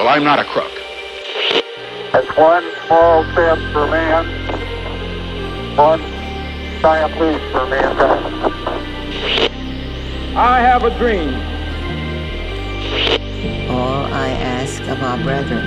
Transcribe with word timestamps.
Well, 0.00 0.08
I'm 0.08 0.24
not 0.24 0.38
a 0.38 0.44
crook. 0.44 0.72
It's 2.14 2.34
one 2.34 2.64
small 2.86 3.22
step 3.32 3.58
for 3.70 3.86
man, 3.86 4.24
one 5.76 6.00
giant 6.80 7.20
leap 7.20 7.42
for 7.52 7.66
mankind. 7.66 8.24
I 10.34 10.60
have 10.60 10.84
a 10.84 10.90
dream. 10.96 11.34
All 13.68 14.06
I 14.06 14.30
ask 14.30 14.80
of 14.84 15.02
our 15.02 15.18
brethren 15.18 15.66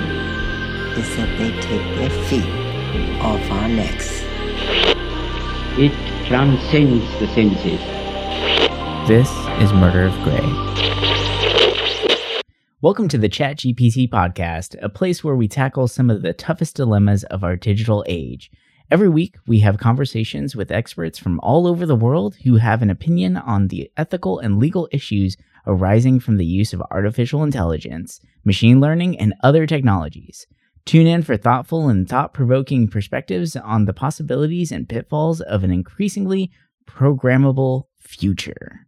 is 0.98 1.16
that 1.16 1.38
they 1.38 1.52
take 1.60 1.96
their 1.98 2.10
feet 2.24 3.20
off 3.20 3.48
our 3.52 3.68
necks. 3.68 4.24
It 5.78 5.92
transcends 6.26 7.08
the 7.20 7.28
senses. 7.28 7.78
This 9.06 9.30
is 9.62 9.72
Murder 9.72 10.06
of 10.06 10.22
Gray. 10.24 10.73
Welcome 12.84 13.08
to 13.08 13.16
the 13.16 13.30
ChatGPT 13.30 14.10
podcast, 14.10 14.76
a 14.82 14.90
place 14.90 15.24
where 15.24 15.34
we 15.34 15.48
tackle 15.48 15.88
some 15.88 16.10
of 16.10 16.20
the 16.20 16.34
toughest 16.34 16.76
dilemmas 16.76 17.24
of 17.24 17.42
our 17.42 17.56
digital 17.56 18.04
age. 18.06 18.50
Every 18.90 19.08
week, 19.08 19.36
we 19.46 19.60
have 19.60 19.78
conversations 19.78 20.54
with 20.54 20.70
experts 20.70 21.18
from 21.18 21.40
all 21.40 21.66
over 21.66 21.86
the 21.86 21.96
world 21.96 22.36
who 22.44 22.56
have 22.56 22.82
an 22.82 22.90
opinion 22.90 23.38
on 23.38 23.68
the 23.68 23.90
ethical 23.96 24.38
and 24.38 24.58
legal 24.58 24.86
issues 24.92 25.38
arising 25.66 26.20
from 26.20 26.36
the 26.36 26.44
use 26.44 26.74
of 26.74 26.82
artificial 26.90 27.42
intelligence, 27.42 28.20
machine 28.44 28.82
learning, 28.82 29.18
and 29.18 29.32
other 29.42 29.66
technologies. 29.66 30.46
Tune 30.84 31.06
in 31.06 31.22
for 31.22 31.38
thoughtful 31.38 31.88
and 31.88 32.06
thought 32.06 32.34
provoking 32.34 32.86
perspectives 32.86 33.56
on 33.56 33.86
the 33.86 33.94
possibilities 33.94 34.70
and 34.70 34.90
pitfalls 34.90 35.40
of 35.40 35.64
an 35.64 35.70
increasingly 35.70 36.50
programmable 36.86 37.84
future. 37.98 38.86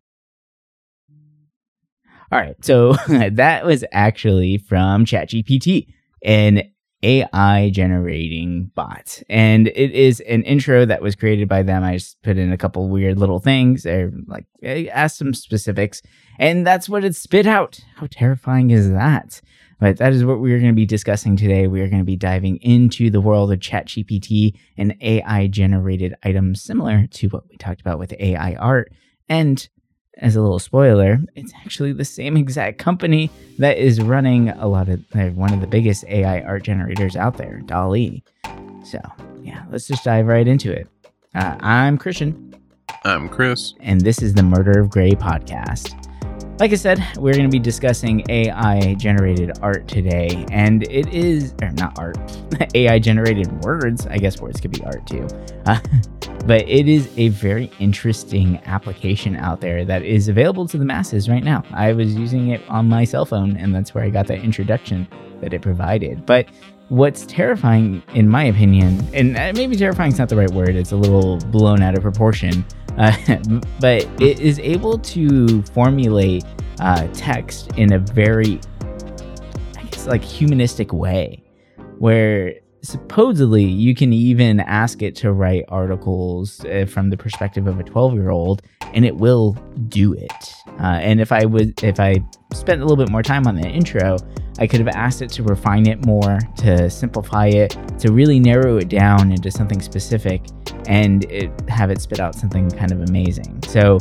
All 2.33 2.39
right, 2.41 2.57
so 2.65 2.93
that 3.09 3.65
was 3.65 3.85
actually 3.93 4.59
from 4.59 5.05
ChatGPT, 5.05 5.87
an 6.25 6.63
AI 7.03 7.71
generating 7.71 8.73
bot. 8.75 9.23
And 9.29 9.69
it 9.69 9.93
is 9.93 10.21
an 10.21 10.43
intro 10.43 10.85
that 10.87 11.03
was 11.03 11.15
created 11.15 11.49
by 11.49 11.63
them. 11.63 11.85
I 11.85 11.95
just 11.95 12.21
put 12.23 12.37
in 12.37 12.53
a 12.53 12.57
couple 12.57 12.89
weird 12.89 13.19
little 13.19 13.39
things 13.39 13.87
or 13.87 14.13
like 14.27 14.47
I 14.65 14.89
asked 14.93 15.19
some 15.19 15.35
specifics, 15.35 16.03
and 16.39 16.67
that's 16.67 16.89
what 16.89 17.05
it 17.05 17.15
spit 17.15 17.47
out. 17.47 17.79
How 17.97 18.09
terrifying 18.11 18.71
is 18.71 18.91
that? 18.91 19.41
But 19.79 19.99
that 19.99 20.15
is 20.15 20.25
what 20.25 20.41
we're 20.41 20.59
going 20.59 20.73
to 20.73 20.77
be 20.77 20.87
discussing 20.87 21.37
today. 21.37 21.67
We 21.67 21.83
are 21.83 21.89
going 21.89 22.01
to 22.01 22.05
be 22.05 22.17
diving 22.17 22.57
into 22.57 23.11
the 23.11 23.21
world 23.21 23.53
of 23.53 23.59
ChatGPT 23.59 24.59
and 24.79 24.97
AI 25.03 25.49
generated 25.49 26.15
items 26.23 26.63
similar 26.63 27.07
to 27.07 27.29
what 27.29 27.45
we 27.51 27.57
talked 27.57 27.83
about 27.83 27.99
with 27.99 28.15
AI 28.19 28.55
art. 28.55 28.91
And 29.29 29.69
as 30.19 30.37
a 30.37 30.41
little 30.41 30.59
spoiler, 30.59 31.19
it's 31.35 31.53
actually 31.65 31.93
the 31.93 32.05
same 32.05 32.37
exact 32.37 32.79
company 32.79 33.31
that 33.59 33.77
is 33.77 34.01
running 34.01 34.51
a 34.51 34.67
lot 34.67 34.89
of 34.89 35.05
uh, 35.15 35.27
one 35.31 35.53
of 35.53 35.61
the 35.61 35.67
biggest 35.67 36.05
AI 36.07 36.41
art 36.43 36.63
generators 36.63 37.17
out 37.17 37.37
there, 37.37 37.61
DALL-E. 37.67 38.23
So, 38.85 39.01
yeah, 39.43 39.65
let's 39.71 39.87
just 39.87 40.05
dive 40.05 40.27
right 40.27 40.47
into 40.47 40.73
it. 40.73 40.89
Uh, 41.35 41.57
I'm 41.61 41.99
Christian. 41.99 42.55
I'm 43.05 43.29
Chris. 43.29 43.75
And 43.81 44.01
this 44.01 44.23
is 44.23 44.35
the 44.35 44.43
Murder 44.43 44.81
of 44.81 44.91
Gray 44.91 45.13
podcast. 45.13 46.06
Like 46.59 46.73
I 46.73 46.77
said, 46.77 47.05
we're 47.19 47.35
going 47.35 47.45
to 47.45 47.51
be 47.51 47.59
discussing 47.59 48.25
AI 48.31 48.95
generated 48.95 49.59
art 49.61 49.87
today, 49.89 50.47
and 50.51 50.85
it 50.85 51.07
is, 51.13 51.53
or 51.61 51.71
not 51.73 51.99
art, 51.99 52.17
AI 52.75 52.99
generated 52.99 53.63
words. 53.63 54.07
I 54.07 54.17
guess 54.17 54.41
words 54.41 54.59
could 54.59 54.71
be 54.71 54.83
art 54.85 55.07
too. 55.07 55.29
Uh, 55.67 55.79
but 56.47 56.67
it 56.67 56.89
is 56.89 57.11
a 57.19 57.29
very 57.29 57.71
interesting 57.79 58.59
application 58.65 59.37
out 59.37 59.61
there 59.61 59.85
that 59.85 60.03
is 60.03 60.29
available 60.29 60.67
to 60.69 60.79
the 60.79 60.85
masses 60.87 61.29
right 61.29 61.45
now. 61.45 61.63
I 61.73 61.93
was 61.93 62.15
using 62.15 62.49
it 62.49 62.63
on 62.71 62.89
my 62.89 63.05
cell 63.05 63.27
phone, 63.27 63.59
and 63.59 63.75
that's 63.75 63.95
where 63.95 64.03
I 64.03 64.09
got 64.09 64.27
that 64.29 64.39
introduction 64.39 65.07
that 65.43 65.53
it 65.53 65.61
provided. 65.61 66.25
But 66.25 66.49
what's 66.89 67.27
terrifying, 67.27 68.03
in 68.15 68.31
my 68.31 68.45
opinion, 68.45 69.07
and 69.13 69.37
uh, 69.37 69.53
maybe 69.55 69.77
terrifying 69.77 70.13
is 70.13 70.19
not 70.19 70.31
the 70.31 70.37
right 70.37 70.51
word, 70.51 70.71
it's 70.75 70.93
a 70.93 70.97
little 70.97 71.37
blown 71.51 71.83
out 71.83 71.95
of 71.97 72.03
proportion 72.03 72.65
but 73.81 74.09
it 74.21 74.41
is 74.41 74.59
able 74.61 74.99
to 74.99 75.63
formulate 75.63 76.45
uh, 76.81 77.07
text 77.13 77.71
in 77.77 77.93
a 77.93 77.99
very, 77.99 78.59
I 79.77 79.83
guess, 79.91 80.07
like 80.07 80.23
humanistic 80.23 80.93
way, 80.93 81.45
where 81.99 82.55
supposedly 82.83 83.65
you 83.65 83.95
can 83.95 84.13
even 84.13 84.61
ask 84.61 85.03
it 85.03 85.15
to 85.17 85.33
write 85.33 85.65
articles 85.69 86.65
uh, 86.65 86.87
from 86.89 87.11
the 87.11 87.17
perspective 87.17 87.67
of 87.67 87.81
a 87.81 87.83
12 87.83 88.15
year 88.15 88.31
old 88.31 88.63
and 88.95 89.05
it 89.05 89.17
will 89.17 89.53
do 89.89 90.13
it. 90.13 90.55
Uh, 90.81 90.99
and 91.01 91.21
if 91.21 91.33
i 91.33 91.45
would 91.45 91.83
if 91.83 91.99
i 91.99 92.23
spent 92.53 92.81
a 92.81 92.85
little 92.85 93.03
bit 93.03 93.11
more 93.11 93.23
time 93.23 93.47
on 93.47 93.55
the 93.55 93.69
intro 93.69 94.17
i 94.59 94.67
could 94.67 94.81
have 94.81 94.89
asked 94.89 95.23
it 95.23 95.31
to 95.31 95.43
refine 95.43 95.87
it 95.87 96.05
more 96.07 96.39
to 96.57 96.89
simplify 96.89 97.47
it 97.47 97.77
to 97.99 98.13
really 98.13 98.41
narrow 98.41 98.77
it 98.77 98.89
down 98.89 99.33
into 99.33 99.51
something 99.51 99.81
specific 99.81 100.43
and 100.87 101.25
it, 101.31 101.51
have 101.69 101.91
it 101.91 102.01
spit 102.01 102.21
out 102.21 102.35
something 102.35 102.71
kind 102.71 102.93
of 102.93 103.01
amazing. 103.03 103.61
So 103.69 103.99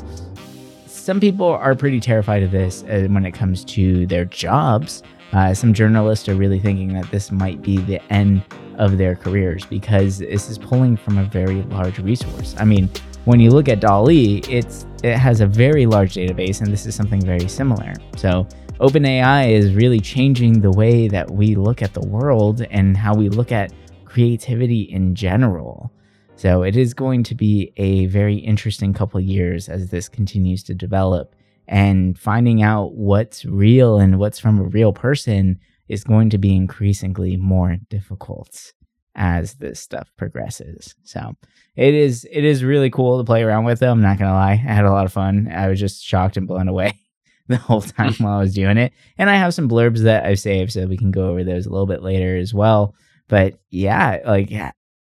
some 0.86 1.20
people 1.20 1.48
are 1.48 1.76
pretty 1.76 2.00
terrified 2.00 2.44
of 2.44 2.52
this 2.52 2.84
uh, 2.84 3.08
when 3.10 3.26
it 3.26 3.32
comes 3.32 3.64
to 3.66 4.06
their 4.08 4.26
jobs. 4.26 5.04
Uh, 5.34 5.54
some 5.54 5.74
journalists 5.74 6.30
are 6.30 6.36
really 6.36 6.60
thinking 6.60 6.94
that 6.94 7.10
this 7.12 7.32
might 7.32 7.62
be 7.62 7.78
the 7.78 8.02
end 8.14 8.44
of 8.78 8.98
their 8.98 9.16
careers 9.16 9.66
because 9.66 10.20
this 10.20 10.50
is 10.50 10.58
pulling 10.58 10.96
from 10.96 11.18
a 11.18 11.24
very 11.24 11.62
large 11.64 12.00
resource. 12.00 12.56
I 12.58 12.66
mean, 12.66 12.90
when 13.26 13.40
you 13.40 13.50
look 13.50 13.68
at 13.68 13.80
DALL-E, 13.80 14.44
it's 14.50 14.86
it 15.04 15.18
has 15.18 15.42
a 15.42 15.48
very 15.48 15.86
large 15.86 16.14
database, 16.14 16.62
and 16.62 16.72
this 16.72 16.86
is 16.86 16.96
something 16.96 17.22
very 17.22 17.48
similar. 17.48 17.94
So 18.18 18.48
OpenAI 18.80 19.52
is 19.52 19.74
really 19.74 20.00
changing 20.00 20.62
the 20.62 20.72
way 20.72 21.08
that 21.08 21.30
we 21.30 21.56
look 21.56 21.82
at 21.82 21.94
the 21.94 22.06
world 22.06 22.62
and 22.70 22.96
how 22.96 23.14
we 23.14 23.30
look 23.30 23.52
at 23.52 23.74
creativity 24.06 24.82
in 24.82 25.16
general. 25.16 25.92
So 26.36 26.64
it 26.64 26.76
is 26.76 26.94
going 26.94 27.24
to 27.24 27.36
be 27.36 27.72
a 27.78 28.06
very 28.08 28.36
interesting 28.36 28.94
couple 28.94 29.20
years 29.20 29.70
as 29.70 29.90
this 29.90 30.10
continues 30.10 30.64
to 30.64 30.74
develop 30.74 31.36
and 31.68 32.18
finding 32.20 32.62
out 32.62 32.94
what's 32.94 33.46
real 33.46 34.00
and 34.00 34.20
what's 34.20 34.40
from 34.40 34.60
a 34.60 34.64
real 34.64 34.94
person 34.94 35.60
is 35.88 36.04
going 36.04 36.30
to 36.30 36.38
be 36.38 36.56
increasingly 36.56 37.38
more 37.38 37.78
difficult 37.90 38.74
as 39.16 39.54
this 39.56 39.80
stuff 39.80 40.12
progresses. 40.18 40.96
So 41.04 41.36
it 41.76 41.94
is 41.94 42.28
it 42.32 42.44
is 42.44 42.64
really 42.64 42.90
cool 42.90 43.18
to 43.18 43.24
play 43.24 43.44
around 43.44 43.66
with 43.66 43.80
them. 43.80 43.98
I'm 43.98 44.02
not 44.02 44.20
gonna 44.20 44.34
lie. 44.34 44.52
I 44.52 44.56
had 44.56 44.86
a 44.86 44.92
lot 44.92 45.06
of 45.06 45.14
fun. 45.14 45.50
I 45.52 45.70
was 45.70 45.80
just 45.80 46.04
shocked 46.04 46.38
and 46.38 46.48
blown 46.48 46.68
away 46.68 47.00
the 47.48 47.58
whole 47.58 47.82
time 47.82 48.14
hmm. 48.14 48.24
while 48.24 48.38
I 48.38 48.42
was 48.42 48.54
doing 48.54 48.78
it. 48.78 48.94
And 49.18 49.30
I 49.30 49.36
have 49.36 49.54
some 49.54 49.70
blurbs 49.70 50.00
that 50.00 50.26
I've 50.26 50.40
saved 50.40 50.74
so 50.74 50.86
we 50.86 50.98
can 50.98 51.12
go 51.12 51.30
over 51.30 51.44
those 51.44 51.66
a 51.66 51.72
little 51.72 51.88
bit 51.88 52.04
later 52.04 52.38
as 52.38 52.54
well. 52.54 52.96
But 53.28 53.58
yeah, 53.70 54.20
like 54.26 54.52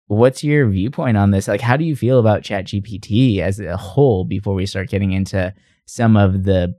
what's 0.09 0.45
your 0.45 0.69
viewpoint 0.69 1.16
on 1.16 1.31
this? 1.31 1.49
Like, 1.49 1.61
how 1.61 1.77
do 1.77 1.84
you 1.84 1.97
feel 1.97 2.19
about 2.19 2.43
ChatGPT 2.43 3.41
as 3.41 3.61
a 3.61 3.77
whole 3.77 4.25
before 4.25 4.55
we 4.55 4.66
start 4.66 4.89
getting 4.89 5.12
into 5.12 5.53
some 5.87 6.16
of 6.16 6.45
the 6.45 6.75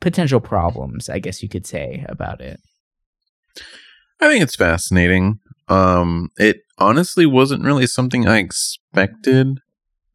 potential 0.00 0.40
problems, 0.40 1.08
I 1.08 1.18
guess 1.18 1.42
you 1.42 1.48
could 1.48 1.66
say, 1.66 2.04
about 2.08 2.40
it? 2.40 2.60
I 4.20 4.28
think 4.28 4.42
it's 4.42 4.56
fascinating. 4.56 5.40
Um, 5.68 6.30
it 6.36 6.58
honestly 6.78 7.26
wasn't 7.26 7.64
really 7.64 7.86
something 7.86 8.26
I 8.26 8.38
expected 8.38 9.58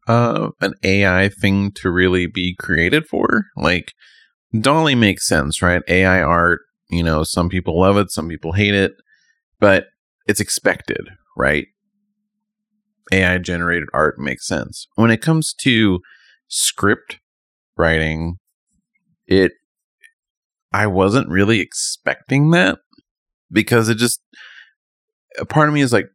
uh, 0.06 0.50
an 0.60 0.74
AI 0.82 1.28
thing 1.28 1.72
to 1.72 1.90
really 1.90 2.26
be 2.26 2.54
created 2.58 3.06
for. 3.06 3.46
Like, 3.56 3.92
DALL-E 4.58 4.94
makes 4.94 5.26
sense, 5.26 5.60
right? 5.60 5.82
AI 5.88 6.22
art, 6.22 6.60
you 6.90 7.02
know, 7.02 7.22
some 7.22 7.48
people 7.48 7.80
love 7.80 7.96
it, 7.98 8.10
some 8.10 8.28
people 8.28 8.52
hate 8.52 8.74
it, 8.74 8.92
but 9.60 9.86
it's 10.26 10.40
expected, 10.40 11.10
right? 11.36 11.66
AI 13.12 13.38
generated 13.38 13.88
art 13.92 14.18
makes 14.18 14.46
sense. 14.46 14.86
When 14.94 15.10
it 15.10 15.22
comes 15.22 15.54
to 15.62 16.00
script 16.48 17.18
writing, 17.76 18.38
it 19.26 19.52
I 20.72 20.86
wasn't 20.86 21.28
really 21.28 21.60
expecting 21.60 22.50
that 22.50 22.78
because 23.50 23.88
it 23.88 23.96
just 23.96 24.20
a 25.38 25.44
part 25.44 25.68
of 25.68 25.74
me 25.74 25.80
is 25.80 25.92
like 25.92 26.10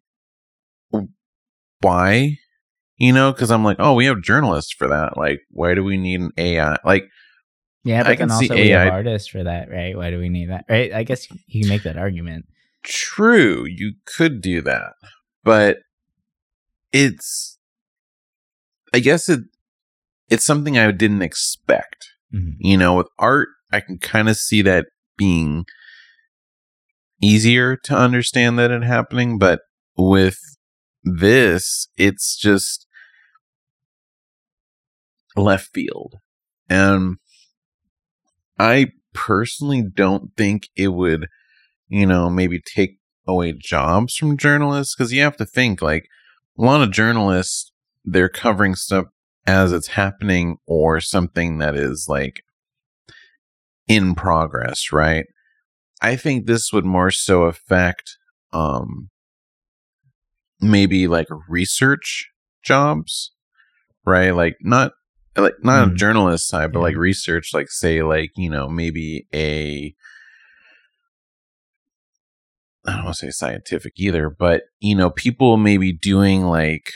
why? 1.83 2.39
You 2.97 3.11
know, 3.11 3.31
because 3.31 3.51
I'm 3.51 3.63
like, 3.63 3.77
oh, 3.79 3.93
we 3.93 4.05
have 4.05 4.21
journalists 4.21 4.73
for 4.73 4.87
that. 4.87 5.17
Like, 5.17 5.41
why 5.49 5.73
do 5.73 5.83
we 5.83 5.97
need 5.97 6.21
an 6.21 6.31
AI? 6.37 6.77
Like, 6.85 7.09
yeah, 7.83 8.03
but 8.03 8.11
I 8.11 8.15
can 8.15 8.31
also 8.31 8.55
we 8.55 8.71
AI... 8.71 8.85
have 8.85 8.93
artists 8.93 9.27
for 9.27 9.43
that, 9.43 9.69
right? 9.69 9.95
Why 9.95 10.09
do 10.09 10.19
we 10.19 10.29
need 10.29 10.49
that? 10.49 10.65
Right? 10.69 10.93
I 10.93 11.03
guess 11.03 11.27
you 11.47 11.61
can 11.61 11.69
make 11.69 11.83
that 11.83 11.97
argument. 11.97 12.45
True, 12.83 13.65
you 13.65 13.93
could 14.05 14.41
do 14.41 14.61
that, 14.61 14.93
but 15.43 15.79
it's 16.91 17.57
I 18.93 18.99
guess 18.99 19.27
it 19.27 19.41
it's 20.29 20.45
something 20.45 20.77
I 20.77 20.89
didn't 20.91 21.21
expect. 21.21 22.11
Mm-hmm. 22.33 22.51
You 22.59 22.77
know, 22.77 22.95
with 22.95 23.07
art, 23.19 23.49
I 23.71 23.81
can 23.81 23.97
kind 23.97 24.29
of 24.29 24.37
see 24.37 24.61
that 24.61 24.87
being 25.17 25.65
easier 27.23 27.75
to 27.75 27.95
understand 27.95 28.59
that 28.59 28.71
it 28.71 28.83
happening, 28.83 29.37
but 29.37 29.61
with 29.97 30.37
this, 31.03 31.87
it's 31.97 32.37
just 32.37 32.87
left 35.35 35.69
field. 35.73 36.15
And 36.69 37.17
I 38.59 38.87
personally 39.13 39.83
don't 39.83 40.35
think 40.35 40.69
it 40.75 40.89
would 40.89 41.27
you 41.93 42.07
know, 42.07 42.27
maybe 42.27 42.59
take 42.59 42.97
away 43.27 43.53
jobs 43.53 44.15
from 44.15 44.35
journalists 44.35 44.95
because 44.95 45.13
you 45.13 45.21
have 45.21 45.37
to 45.37 45.45
think 45.45 45.79
like 45.79 46.07
a 46.57 46.61
lot 46.63 46.81
of 46.81 46.91
journalists 46.91 47.71
they're 48.03 48.29
covering 48.29 48.73
stuff 48.73 49.05
as 49.45 49.71
it's 49.71 49.89
happening 49.89 50.57
or 50.65 50.99
something 50.99 51.59
that 51.59 51.75
is 51.75 52.07
like 52.09 52.41
in 53.87 54.15
progress, 54.15 54.91
right? 54.91 55.25
I 56.03 56.15
think 56.17 56.45
this 56.45 56.71
would 56.73 56.85
more 56.85 57.09
so 57.11 57.43
affect 57.43 58.17
um 58.51 59.09
maybe 60.61 61.07
like 61.07 61.27
research 61.49 62.29
jobs, 62.63 63.31
right? 64.05 64.31
Like 64.31 64.57
not 64.61 64.91
like 65.35 65.55
not 65.63 65.87
Mm. 65.87 65.91
a 65.93 65.95
journalist 65.95 66.47
side, 66.47 66.71
but 66.71 66.79
Yeah. 66.79 66.83
like 66.83 66.95
research, 66.97 67.53
like 67.53 67.71
say 67.71 68.03
like, 68.03 68.31
you 68.35 68.49
know, 68.49 68.69
maybe 68.69 69.27
a 69.33 69.95
I 72.85 72.95
don't 72.97 73.05
want 73.05 73.15
to 73.17 73.25
say 73.27 73.31
scientific 73.31 73.93
either, 73.97 74.29
but 74.29 74.63
you 74.79 74.95
know, 74.95 75.09
people 75.09 75.55
maybe 75.57 75.93
doing 75.93 76.43
like 76.43 76.91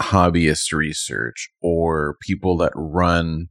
hobbyist 0.00 0.72
research 0.72 1.50
or 1.60 2.16
people 2.20 2.56
that 2.58 2.72
run 2.74 3.48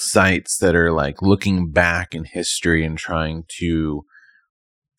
sites 0.00 0.58
that 0.58 0.74
are 0.74 0.92
like 0.92 1.22
looking 1.22 1.70
back 1.70 2.14
in 2.14 2.24
history 2.24 2.84
and 2.84 2.98
trying 2.98 3.44
to 3.58 4.04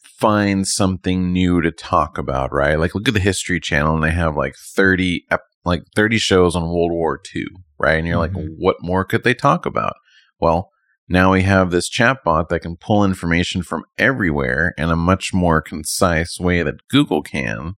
find 0.01 0.67
something 0.67 1.31
new 1.31 1.61
to 1.61 1.71
talk 1.71 2.17
about, 2.17 2.51
right? 2.51 2.77
Like 2.77 2.93
look 2.93 3.07
at 3.07 3.13
the 3.13 3.19
History 3.19 3.59
Channel 3.59 3.95
and 3.95 4.03
they 4.03 4.11
have 4.11 4.35
like 4.35 4.55
30 4.55 5.25
ep- 5.31 5.41
like 5.65 5.83
30 5.95 6.17
shows 6.17 6.55
on 6.55 6.63
World 6.63 6.91
War 6.91 7.19
II, 7.35 7.45
right? 7.77 7.97
And 7.97 8.07
you're 8.07 8.17
like, 8.17 8.31
Mhm. 8.31 8.55
what 8.57 8.77
more 8.81 9.05
could 9.05 9.23
they 9.23 9.33
talk 9.33 9.65
about? 9.65 9.95
Well, 10.39 10.71
now 11.07 11.33
we 11.33 11.41
have 11.43 11.71
this 11.71 11.89
chatbot 11.89 12.49
that 12.49 12.61
can 12.61 12.75
pull 12.77 13.03
information 13.03 13.63
from 13.63 13.83
everywhere 13.97 14.73
in 14.77 14.89
a 14.89 14.95
much 14.95 15.33
more 15.33 15.61
concise 15.61 16.39
way 16.39 16.63
that 16.63 16.87
Google 16.89 17.21
can. 17.21 17.75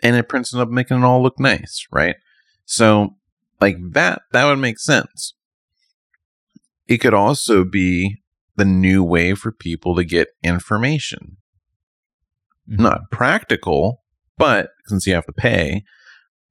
And 0.00 0.16
it 0.16 0.28
prints 0.28 0.52
it 0.54 0.60
up, 0.60 0.68
making 0.68 0.98
it 0.98 1.04
all 1.04 1.22
look 1.22 1.38
nice, 1.38 1.86
right? 1.92 2.16
So, 2.64 3.16
like 3.60 3.76
that, 3.92 4.22
that 4.32 4.44
would 4.44 4.58
make 4.58 4.78
sense. 4.78 5.34
It 6.86 6.98
could 6.98 7.14
also 7.14 7.64
be 7.64 8.16
the 8.56 8.64
new 8.64 9.02
way 9.02 9.34
for 9.34 9.50
people 9.52 9.96
to 9.96 10.04
get 10.04 10.28
information. 10.42 11.38
Mhm. 12.70 12.80
Not 12.80 13.10
practical, 13.10 14.02
but 14.38 14.70
since 14.86 15.06
you 15.06 15.14
have 15.14 15.26
to 15.26 15.32
pay, 15.32 15.84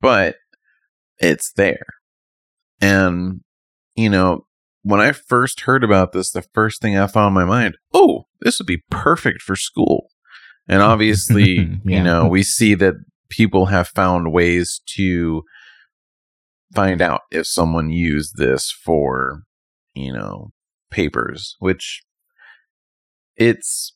but 0.02 0.36
it's 1.20 1.52
there. 1.54 1.86
And, 2.82 3.42
you 3.96 4.10
know, 4.10 4.46
when 4.82 5.00
I 5.00 5.12
first 5.14 5.62
heard 5.62 5.84
about 5.84 6.12
this, 6.12 6.32
the 6.32 6.42
first 6.54 6.82
thing 6.82 6.98
I 6.98 7.08
thought 7.08 7.28
in 7.30 7.34
my 7.34 7.46
mind, 7.46 7.78
oh, 7.94 8.26
this 8.42 8.60
would 8.60 8.68
be 8.68 8.84
perfect 8.90 9.42
for 9.42 9.56
school. 9.56 10.10
And 10.68 10.82
obviously, 10.92 11.80
Yeah. 11.86 11.98
you 11.98 12.04
know, 12.04 12.28
we 12.28 12.44
see 12.44 12.74
that 12.76 12.96
people 13.30 13.68
have 13.68 13.88
found 13.88 14.32
ways 14.34 14.82
to 14.98 15.44
find 16.76 17.02
out 17.02 17.22
if 17.32 17.48
someone 17.48 17.90
used 17.90 18.36
this 18.38 18.70
for, 18.72 19.44
you 19.94 20.14
know, 20.14 20.52
papers, 20.90 21.56
which 21.60 22.04
it's 23.36 23.94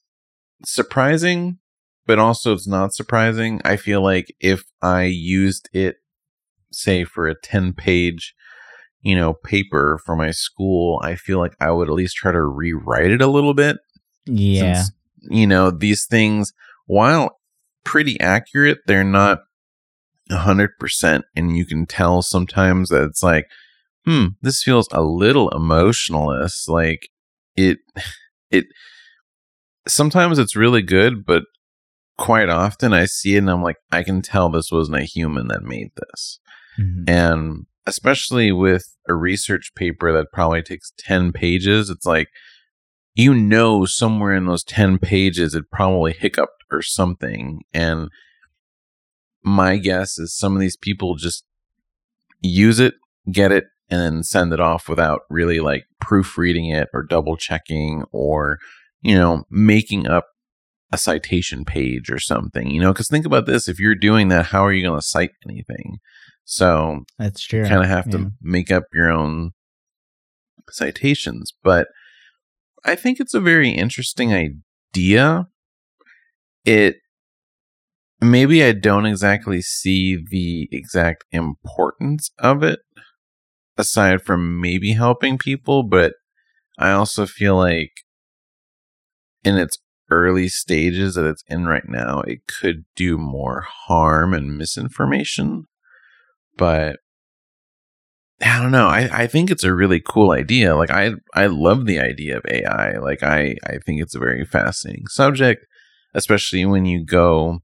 surprising, 0.65 1.59
but 2.05 2.19
also 2.19 2.53
it's 2.53 2.67
not 2.67 2.93
surprising. 2.93 3.61
I 3.63 3.77
feel 3.77 4.01
like 4.01 4.33
if 4.39 4.63
I 4.81 5.03
used 5.03 5.69
it, 5.73 5.97
say, 6.71 7.03
for 7.03 7.27
a 7.27 7.39
10 7.39 7.73
page, 7.73 8.33
you 9.01 9.15
know, 9.15 9.33
paper 9.33 9.99
for 10.05 10.15
my 10.15 10.31
school, 10.31 10.99
I 11.03 11.15
feel 11.15 11.39
like 11.39 11.55
I 11.59 11.71
would 11.71 11.87
at 11.87 11.93
least 11.93 12.15
try 12.15 12.31
to 12.31 12.41
rewrite 12.41 13.11
it 13.11 13.21
a 13.21 13.27
little 13.27 13.53
bit 13.53 13.77
yeah. 14.25 14.73
since, 14.73 14.91
you 15.29 15.47
know, 15.47 15.71
these 15.71 16.05
things, 16.05 16.53
while 16.85 17.39
pretty 17.83 18.19
accurate, 18.19 18.79
they're 18.87 19.03
not 19.03 19.39
a 20.29 20.37
hundred 20.37 20.71
percent. 20.79 21.25
And 21.35 21.55
you 21.55 21.65
can 21.65 21.85
tell 21.85 22.21
sometimes 22.21 22.89
that 22.89 23.03
it's 23.03 23.23
like, 23.23 23.47
hmm, 24.07 24.27
this 24.41 24.63
feels 24.63 24.87
a 24.91 25.01
little 25.01 25.49
emotionless. 25.49 26.67
Like 26.67 27.09
it, 27.55 27.79
it, 28.51 28.65
sometimes 29.87 30.39
it's 30.39 30.55
really 30.55 30.81
good, 30.81 31.25
but 31.25 31.43
quite 32.17 32.49
often 32.49 32.93
I 32.93 33.05
see 33.05 33.35
it 33.35 33.39
and 33.39 33.51
I'm 33.51 33.61
like, 33.61 33.75
I 33.91 34.03
can 34.03 34.21
tell 34.21 34.49
this 34.49 34.71
wasn't 34.71 34.97
a 34.97 35.03
human 35.03 35.49
that 35.49 35.63
made 35.63 35.89
this. 35.95 36.39
Mhm. 36.79 37.09
And 37.09 37.65
especially 37.85 38.51
with 38.51 38.95
a 39.09 39.13
research 39.13 39.71
paper 39.75 40.13
that 40.13 40.31
probably 40.31 40.61
takes 40.63 40.93
10 40.97 41.33
pages, 41.33 41.89
it's 41.89 42.05
like, 42.05 42.29
you 43.13 43.33
know, 43.33 43.85
somewhere 43.85 44.33
in 44.33 44.45
those 44.45 44.63
10 44.63 44.99
pages, 44.99 45.53
it 45.53 45.69
probably 45.71 46.13
hiccuped 46.13 46.63
or 46.71 46.81
something. 46.81 47.61
And 47.73 48.07
my 49.43 49.77
guess 49.77 50.17
is 50.17 50.37
some 50.37 50.55
of 50.55 50.61
these 50.61 50.77
people 50.77 51.15
just 51.15 51.43
use 52.41 52.79
it, 52.79 52.95
get 53.31 53.51
it, 53.51 53.65
and 53.89 53.99
then 54.01 54.23
send 54.23 54.51
it 54.53 54.59
off 54.59 54.89
without 54.89 55.21
really 55.29 55.59
like 55.59 55.85
proofreading 56.01 56.69
it 56.69 56.89
or 56.93 57.03
double 57.03 57.37
checking 57.37 58.03
or, 58.11 58.59
you 59.01 59.15
know, 59.15 59.43
making 59.49 60.07
up 60.07 60.25
a 60.91 60.97
citation 60.97 61.65
page 61.65 62.09
or 62.09 62.19
something, 62.19 62.69
you 62.69 62.79
know, 62.81 62.91
because 62.93 63.07
think 63.09 63.25
about 63.25 63.45
this 63.45 63.67
if 63.67 63.79
you're 63.79 63.95
doing 63.95 64.29
that, 64.29 64.47
how 64.47 64.63
are 64.65 64.71
you 64.73 64.83
going 64.83 64.99
to 64.99 65.05
cite 65.05 65.31
anything? 65.47 65.97
So 66.45 67.01
That's 67.17 67.41
true. 67.43 67.65
kind 67.65 67.81
of 67.83 67.89
have 67.89 68.09
to 68.11 68.17
Yeah. 68.19 68.25
make 68.41 68.71
up 68.71 68.83
your 68.93 69.11
own 69.11 69.51
citations. 70.69 71.53
But 71.63 71.87
I 72.85 72.95
think 72.95 73.19
it's 73.19 73.33
a 73.33 73.41
very 73.41 73.69
interesting 73.69 74.33
idea. 74.33 75.47
It 76.63 76.97
maybe 78.21 78.63
I 78.63 78.71
don't 78.71 79.05
exactly 79.05 79.61
see 79.61 80.15
the 80.29 80.67
exact 80.71 81.25
importance 81.31 82.31
of 82.39 82.63
it 82.63 82.79
aside 83.77 84.21
from 84.21 84.59
maybe 84.61 84.93
helping 84.93 85.37
people, 85.37 85.83
but 85.83 86.13
I 86.77 86.91
also 86.91 87.25
feel 87.25 87.55
like 87.55 87.91
in 89.43 89.57
its 89.57 89.77
early 90.09 90.47
stages 90.47 91.15
that 91.15 91.25
it's 91.25 91.43
in 91.47 91.65
right 91.65 91.87
now, 91.87 92.21
it 92.21 92.39
could 92.47 92.85
do 92.95 93.17
more 93.17 93.65
harm 93.67 94.33
and 94.33 94.57
misinformation. 94.57 95.65
But 96.57 96.97
I 98.41 98.61
don't 98.61 98.71
know. 98.71 98.87
I, 98.87 99.09
I 99.11 99.27
think 99.27 99.49
it's 99.49 99.63
a 99.63 99.73
really 99.73 99.99
cool 99.99 100.31
idea. 100.31 100.75
Like 100.75 100.91
I 100.91 101.13
I 101.33 101.47
love 101.47 101.85
the 101.85 101.99
idea 101.99 102.37
of 102.37 102.45
AI. 102.47 102.97
Like 102.99 103.23
I, 103.23 103.55
I 103.65 103.77
think 103.79 104.01
it's 104.01 104.15
a 104.15 104.19
very 104.19 104.45
fascinating 104.45 105.07
subject, 105.07 105.65
especially 106.13 106.65
when 106.65 106.85
you 106.85 107.03
go 107.03 107.59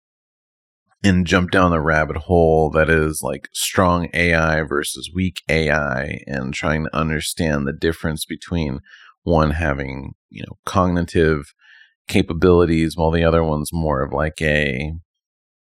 and 1.04 1.28
jump 1.28 1.52
down 1.52 1.72
the 1.72 1.82
rabbit 1.82 2.16
hole 2.16 2.70
that 2.72 2.90
is 2.90 3.22
like 3.22 3.50
strong 3.52 4.10
AI 4.14 4.62
versus 4.62 5.12
weak 5.14 5.42
AI 5.50 6.24
and 6.26 6.54
trying 6.54 6.86
to 6.86 6.96
understand 6.96 7.68
the 7.68 7.74
difference 7.74 8.26
between 8.26 8.80
one 9.24 9.52
having, 9.52 10.14
you 10.30 10.44
know, 10.44 10.58
cognitive 10.66 11.54
capabilities 12.08 12.96
while 12.96 13.12
the 13.12 13.24
other 13.24 13.44
one's 13.44 13.72
more 13.74 14.02
of 14.02 14.12
like 14.14 14.42
a 14.42 14.94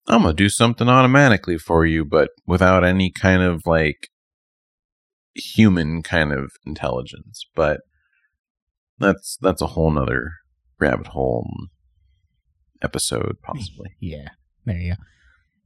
I'm 0.08 0.22
gonna 0.22 0.32
do 0.34 0.48
something 0.48 0.88
automatically 0.88 1.58
for 1.58 1.84
you, 1.84 2.04
but 2.04 2.30
without 2.46 2.82
any 2.82 3.10
kind 3.10 3.42
of 3.42 3.62
like 3.66 4.08
human 5.34 6.02
kind 6.02 6.32
of 6.32 6.52
intelligence. 6.66 7.44
But 7.54 7.80
that's 8.98 9.36
that's 9.40 9.62
a 9.62 9.68
whole 9.68 9.90
nother 9.90 10.32
rabbit 10.80 11.08
hole 11.08 11.46
mm, 11.46 11.66
episode, 12.82 13.36
possibly. 13.42 13.90
Yeah. 14.00 14.30
There 14.64 14.76
you 14.76 14.94
go. 14.94 15.02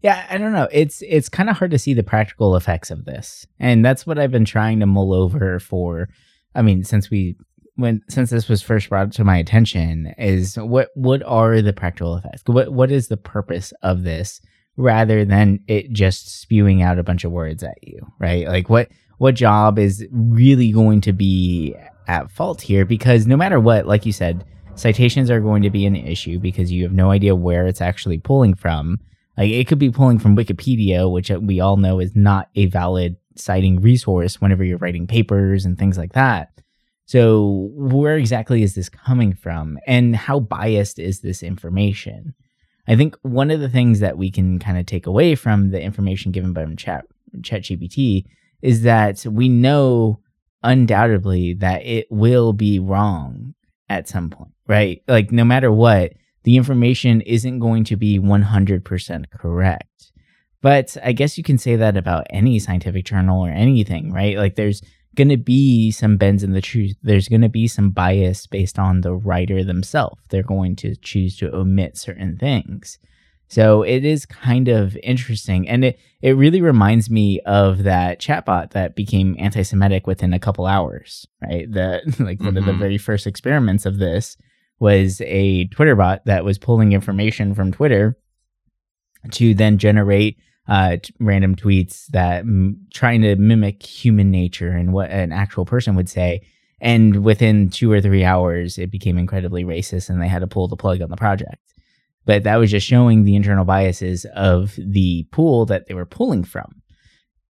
Yeah, 0.03 0.27
I 0.29 0.39
don't 0.39 0.53
know. 0.53 0.69
It's 0.73 1.03
it's 1.07 1.29
kind 1.29 1.49
of 1.49 1.57
hard 1.57 1.71
to 1.71 1.79
see 1.79 1.95
the 1.95 2.03
practical 2.03 2.57
effects 2.57 2.91
of 2.91 3.05
this. 3.05 3.47
And 3.61 3.85
that's 3.85 4.07
what 4.07 4.19
I've 4.19 4.33
been 4.33 4.45
trying 4.45 4.81
to 4.81 4.87
mull 4.87 5.13
over 5.13 5.61
for 5.61 6.09
I 6.55 6.63
mean, 6.63 6.85
since 6.85 7.11
we 7.11 7.37
when 7.77 8.03
since 8.09 8.31
this 8.31 8.49
was 8.49 8.63
first 8.63 8.89
brought 8.89 9.13
to 9.13 9.25
my 9.25 9.39
attention 9.39 10.15
is 10.19 10.57
what 10.57 10.91
what 10.95 11.23
are 11.23 11.63
the 11.63 11.73
practical 11.73 12.17
effects? 12.17 12.43
What 12.47 12.73
what 12.73 12.91
is 12.91 13.09
the 13.09 13.17
purpose 13.17 13.73
of 13.83 14.03
this 14.03 14.41
rather 14.77 15.25
than 15.25 15.61
it 15.69 15.93
just 15.93 16.41
spewing 16.41 16.83
out 16.83 16.99
a 16.99 17.03
bunch 17.03 17.25
of 17.25 17.33
words 17.33 17.63
at 17.63 17.77
you, 17.83 18.07
right? 18.19 18.47
Like 18.47 18.69
what 18.69 18.89
what 19.19 19.35
job 19.35 19.79
is 19.79 20.07
really 20.11 20.73
going 20.73 21.01
to 21.03 21.13
be 21.13 21.75
at 22.09 22.31
fault 22.31 22.61
here 22.61 22.85
because 22.85 23.27
no 23.27 23.37
matter 23.37 23.61
what, 23.61 23.87
like 23.87 24.05
you 24.05 24.13
said, 24.13 24.45
citations 24.75 25.31
are 25.31 25.41
going 25.41 25.63
to 25.63 25.71
be 25.71 25.87
an 25.87 25.97
issue 25.97 26.39
because 26.39 26.73
you 26.73 26.83
have 26.83 26.93
no 26.93 27.11
idea 27.11 27.35
where 27.35 27.67
it's 27.67 27.81
actually 27.81 28.19
pulling 28.19 28.55
from. 28.55 28.99
Like 29.37 29.51
it 29.51 29.67
could 29.67 29.79
be 29.79 29.91
pulling 29.91 30.19
from 30.19 30.37
Wikipedia, 30.37 31.11
which 31.11 31.31
uh, 31.31 31.41
we 31.41 31.61
all 31.61 31.77
know 31.77 32.01
is 32.01 32.15
not 32.15 32.51
a 32.55 32.67
valid 32.67 33.17
citing 33.37 33.81
resource 33.81 34.41
whenever 34.41 34.63
you're 34.65 34.79
writing 34.79 35.07
papers 35.07 35.65
and 35.65 35.79
things 35.79 35.97
like 35.97 36.13
that. 36.13 36.51
So, 37.07 37.71
where 37.75 38.17
exactly 38.17 38.63
is 38.63 38.75
this 38.75 38.89
coming 38.89 39.35
from 39.35 39.79
and 39.87 40.15
how 40.15 40.41
biased 40.41 40.99
is 40.99 41.21
this 41.21 41.43
information? 41.43 42.35
I 42.89 42.97
think 42.97 43.17
one 43.23 43.51
of 43.51 43.61
the 43.61 43.69
things 43.69 44.01
that 44.01 44.19
we 44.19 44.31
can 44.31 44.59
kind 44.59 44.79
of 44.79 44.87
take 44.87 45.07
away 45.07 45.35
from 45.35 45.71
the 45.71 45.81
information 45.81 46.33
given 46.33 46.53
by 46.53 46.65
Chat 46.77 47.07
ChatGPT 47.39 48.27
is 48.61 48.83
that 48.83 49.25
we 49.27 49.49
know 49.49 50.21
undoubtedly 50.63 51.55
that 51.55 51.85
it 51.85 52.07
will 52.11 52.53
be 52.53 52.79
wrong 52.79 53.55
at 53.89 54.09
some 54.09 54.31
point, 54.31 54.53
right? 54.67 55.03
Like 55.07 55.33
no 55.33 55.45
matter 55.45 55.71
what, 55.71 56.13
the 56.45 56.57
information 56.57 57.21
isn't 57.23 57.59
going 57.59 57.85
to 57.85 57.97
be 57.97 58.19
100% 58.19 59.31
correct. 59.31 60.13
But 60.61 60.97
I 61.03 61.13
guess 61.13 61.37
you 61.37 61.45
can 61.45 61.59
say 61.59 61.77
that 61.77 61.97
about 61.97 62.27
any 62.31 62.59
scientific 62.59 63.05
journal 63.05 63.45
or 63.45 63.51
anything, 63.51 64.13
right? 64.13 64.37
Like 64.37 64.55
there's 64.55 64.83
going 65.15 65.29
to 65.29 65.37
be 65.37 65.91
some 65.91 66.17
bends 66.17 66.43
in 66.43 66.53
the 66.53 66.61
truth. 66.61 66.97
There's 67.03 67.29
going 67.29 67.43
to 67.43 67.49
be 67.49 67.69
some 67.69 67.91
bias 67.91 68.47
based 68.47 68.79
on 68.79 69.01
the 69.01 69.13
writer 69.13 69.65
themselves. 69.65 70.21
They're 70.31 70.43
going 70.43 70.77
to 70.77 70.95
choose 70.97 71.37
to 71.39 71.55
omit 71.55 71.99
certain 71.99 72.39
things. 72.39 72.99
So 73.49 73.83
it 73.83 74.05
is 74.05 74.25
kind 74.25 74.69
of 74.69 74.97
interesting. 75.03 75.69
And 75.69 75.85
it, 75.85 75.99
it 76.23 76.37
really 76.37 76.63
reminds 76.63 77.11
me 77.11 77.41
of 77.41 77.83
that 77.83 78.19
chatbot 78.19 78.71
that 78.71 78.97
became 78.97 79.37
anti 79.39 79.63
Semitic 79.63 80.07
within 80.07 80.33
a 80.33 80.39
couple 80.39 80.65
hours, 80.65 81.27
right? 81.43 81.71
The 81.71 82.01
like 82.19 82.39
mm-hmm. 82.39 82.47
one 82.47 82.57
of 82.57 82.65
the 82.65 82.71
mm-hmm. 82.71 82.81
very 82.81 82.99
first 82.99 83.27
experiments 83.27 83.85
of 83.85 83.99
this 83.99 84.39
was 84.83 85.23
a 85.23 85.67
Twitter 85.69 85.97
bot 85.97 86.25
that 86.27 86.45
was 86.45 86.59
pulling 86.59 86.93
information 86.93 87.55
from 87.55 87.73
Twitter 87.73 88.19
to 89.31 89.55
then 89.55 89.79
generate 89.79 90.37
uh, 90.69 90.97
t- 91.03 91.15
random 91.21 91.57
tweets 91.57 92.07
that 92.09 92.41
m- 92.41 92.87
trying 92.93 93.23
to 93.23 93.37
mimic 93.37 93.83
human 93.83 94.31
nature 94.31 94.71
and 94.71 94.93
what 94.93 95.11
an 95.11 95.33
actual 95.33 95.65
person 95.65 95.95
would 95.95 96.09
say. 96.09 96.43
And 96.81 97.25
within 97.25 97.71
two 97.71 97.91
or 97.91 98.01
three 98.01 98.25
hours, 98.25 98.77
it 98.77 98.91
became 98.91 99.17
incredibly 99.17 99.65
racist, 99.65 100.11
and 100.11 100.21
they 100.21 100.29
had 100.29 100.41
to 100.41 100.47
pull 100.49 100.69
the 100.69 100.77
plug 100.77 101.01
on 101.01 101.11
the 101.11 101.17
project 101.17 101.63
but 102.25 102.45
that 102.45 102.57
was 102.57 102.71
just 102.71 102.87
showing 102.87 103.25
the 103.25 103.35
internal 103.35 103.65
biases 103.65 104.25
of 104.35 104.75
the 104.79 105.25
pool 105.33 105.67
that 105.67 105.87
they 105.87 105.95
were 105.95 106.07
pulling 106.07 106.45
from. 106.45 106.83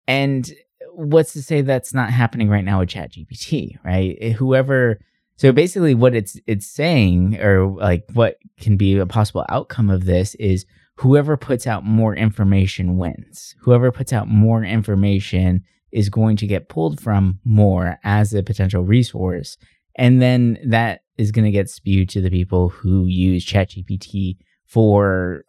And 0.07 0.51
what's 0.93 1.33
to 1.33 1.41
say 1.41 1.61
that's 1.61 1.93
not 1.93 2.11
happening 2.11 2.49
right 2.49 2.63
now 2.63 2.79
with 2.79 2.89
ChatGPT, 2.89 3.77
right? 3.83 4.33
Whoever 4.33 4.99
so 5.39 5.53
basically 5.53 5.95
what 5.95 6.13
it's 6.13 6.37
it's 6.47 6.67
saying 6.67 7.39
or 7.39 7.65
like 7.65 8.03
what 8.11 8.39
can 8.59 8.75
be 8.75 8.97
a 8.97 9.05
possible 9.05 9.45
outcome 9.47 9.89
of 9.89 10.03
this 10.03 10.35
is 10.35 10.65
whoever 10.95 11.37
puts 11.37 11.65
out 11.65 11.85
more 11.85 12.13
information 12.13 12.97
wins. 12.97 13.55
Whoever 13.61 13.89
puts 13.89 14.11
out 14.11 14.27
more 14.27 14.65
information 14.65 15.63
is 15.93 16.09
going 16.09 16.35
to 16.37 16.45
get 16.45 16.67
pulled 16.67 16.99
from 16.99 17.39
more 17.45 17.97
as 18.03 18.33
a 18.33 18.43
potential 18.43 18.83
resource. 18.83 19.57
And 19.95 20.21
then 20.21 20.57
that 20.65 21.03
is 21.17 21.31
going 21.31 21.45
to 21.45 21.51
get 21.51 21.69
spewed 21.69 22.09
to 22.09 22.21
the 22.21 22.29
people 22.29 22.67
who 22.67 23.05
use 23.05 23.45
ChatGPT 23.45 24.39
for 24.65 25.45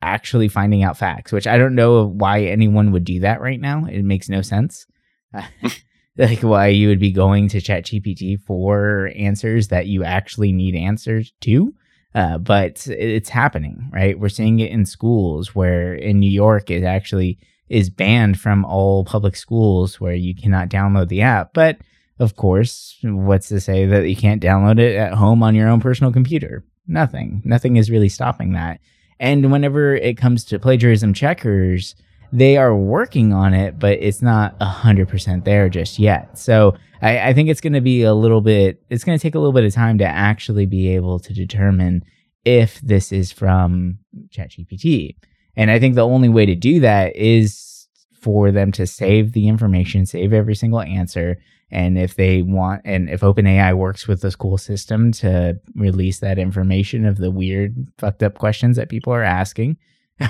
actually 0.00 0.48
finding 0.48 0.84
out 0.84 0.96
facts, 0.96 1.32
which 1.32 1.46
I 1.46 1.58
don't 1.58 1.74
know 1.74 2.06
why 2.06 2.44
anyone 2.44 2.92
would 2.92 3.04
do 3.04 3.20
that 3.20 3.42
right 3.42 3.60
now. 3.60 3.84
It 3.84 4.04
makes 4.04 4.30
no 4.30 4.40
sense. 4.40 4.86
like 6.18 6.42
why 6.42 6.68
you 6.68 6.88
would 6.88 7.00
be 7.00 7.12
going 7.12 7.48
to 7.48 7.58
ChatGPT 7.58 8.40
for 8.40 9.10
answers 9.16 9.68
that 9.68 9.86
you 9.86 10.04
actually 10.04 10.52
need 10.52 10.74
answers 10.74 11.32
to. 11.42 11.74
Uh, 12.14 12.36
but 12.36 12.86
it's 12.88 13.30
happening, 13.30 13.90
right? 13.92 14.18
We're 14.18 14.28
seeing 14.28 14.60
it 14.60 14.70
in 14.70 14.84
schools 14.84 15.54
where 15.54 15.94
in 15.94 16.20
New 16.20 16.30
York 16.30 16.70
it 16.70 16.84
actually 16.84 17.38
is 17.70 17.88
banned 17.88 18.38
from 18.38 18.66
all 18.66 19.04
public 19.04 19.34
schools 19.34 19.98
where 19.98 20.14
you 20.14 20.34
cannot 20.34 20.68
download 20.68 21.08
the 21.08 21.22
app. 21.22 21.54
But 21.54 21.78
of 22.18 22.36
course, 22.36 22.98
what's 23.02 23.48
to 23.48 23.60
say 23.60 23.86
that 23.86 24.06
you 24.06 24.14
can't 24.14 24.42
download 24.42 24.78
it 24.78 24.94
at 24.94 25.14
home 25.14 25.42
on 25.42 25.54
your 25.54 25.68
own 25.68 25.80
personal 25.80 26.12
computer? 26.12 26.64
Nothing. 26.86 27.40
Nothing 27.46 27.76
is 27.76 27.90
really 27.90 28.10
stopping 28.10 28.52
that. 28.52 28.80
And 29.18 29.50
whenever 29.50 29.94
it 29.94 30.18
comes 30.18 30.44
to 30.46 30.58
plagiarism 30.58 31.14
checkers, 31.14 31.94
they 32.32 32.56
are 32.56 32.74
working 32.74 33.32
on 33.32 33.52
it, 33.52 33.78
but 33.78 33.98
it's 34.00 34.22
not 34.22 34.58
100% 34.58 35.44
there 35.44 35.68
just 35.68 35.98
yet. 35.98 36.38
So 36.38 36.74
I, 37.02 37.28
I 37.28 37.32
think 37.34 37.50
it's 37.50 37.60
going 37.60 37.74
to 37.74 37.82
be 37.82 38.02
a 38.02 38.14
little 38.14 38.40
bit, 38.40 38.82
it's 38.88 39.04
going 39.04 39.18
to 39.18 39.22
take 39.22 39.34
a 39.34 39.38
little 39.38 39.52
bit 39.52 39.64
of 39.64 39.74
time 39.74 39.98
to 39.98 40.06
actually 40.06 40.64
be 40.64 40.88
able 40.94 41.20
to 41.20 41.34
determine 41.34 42.02
if 42.44 42.80
this 42.80 43.12
is 43.12 43.30
from 43.30 43.98
ChatGPT. 44.28 45.16
And 45.56 45.70
I 45.70 45.78
think 45.78 45.94
the 45.94 46.06
only 46.06 46.30
way 46.30 46.46
to 46.46 46.54
do 46.54 46.80
that 46.80 47.14
is 47.14 47.86
for 48.18 48.50
them 48.50 48.72
to 48.72 48.86
save 48.86 49.32
the 49.32 49.48
information, 49.48 50.06
save 50.06 50.32
every 50.32 50.54
single 50.54 50.80
answer, 50.80 51.38
and 51.70 51.98
if 51.98 52.14
they 52.16 52.42
want, 52.42 52.82
and 52.84 53.08
if 53.10 53.22
OpenAI 53.22 53.74
works 53.76 54.06
with 54.06 54.20
the 54.20 54.30
school 54.30 54.58
system 54.58 55.10
to 55.12 55.58
release 55.74 56.20
that 56.20 56.38
information 56.38 57.06
of 57.06 57.16
the 57.16 57.30
weird, 57.30 57.88
fucked 57.98 58.22
up 58.22 58.38
questions 58.38 58.76
that 58.76 58.90
people 58.90 59.12
are 59.12 59.22
asking, 59.22 59.76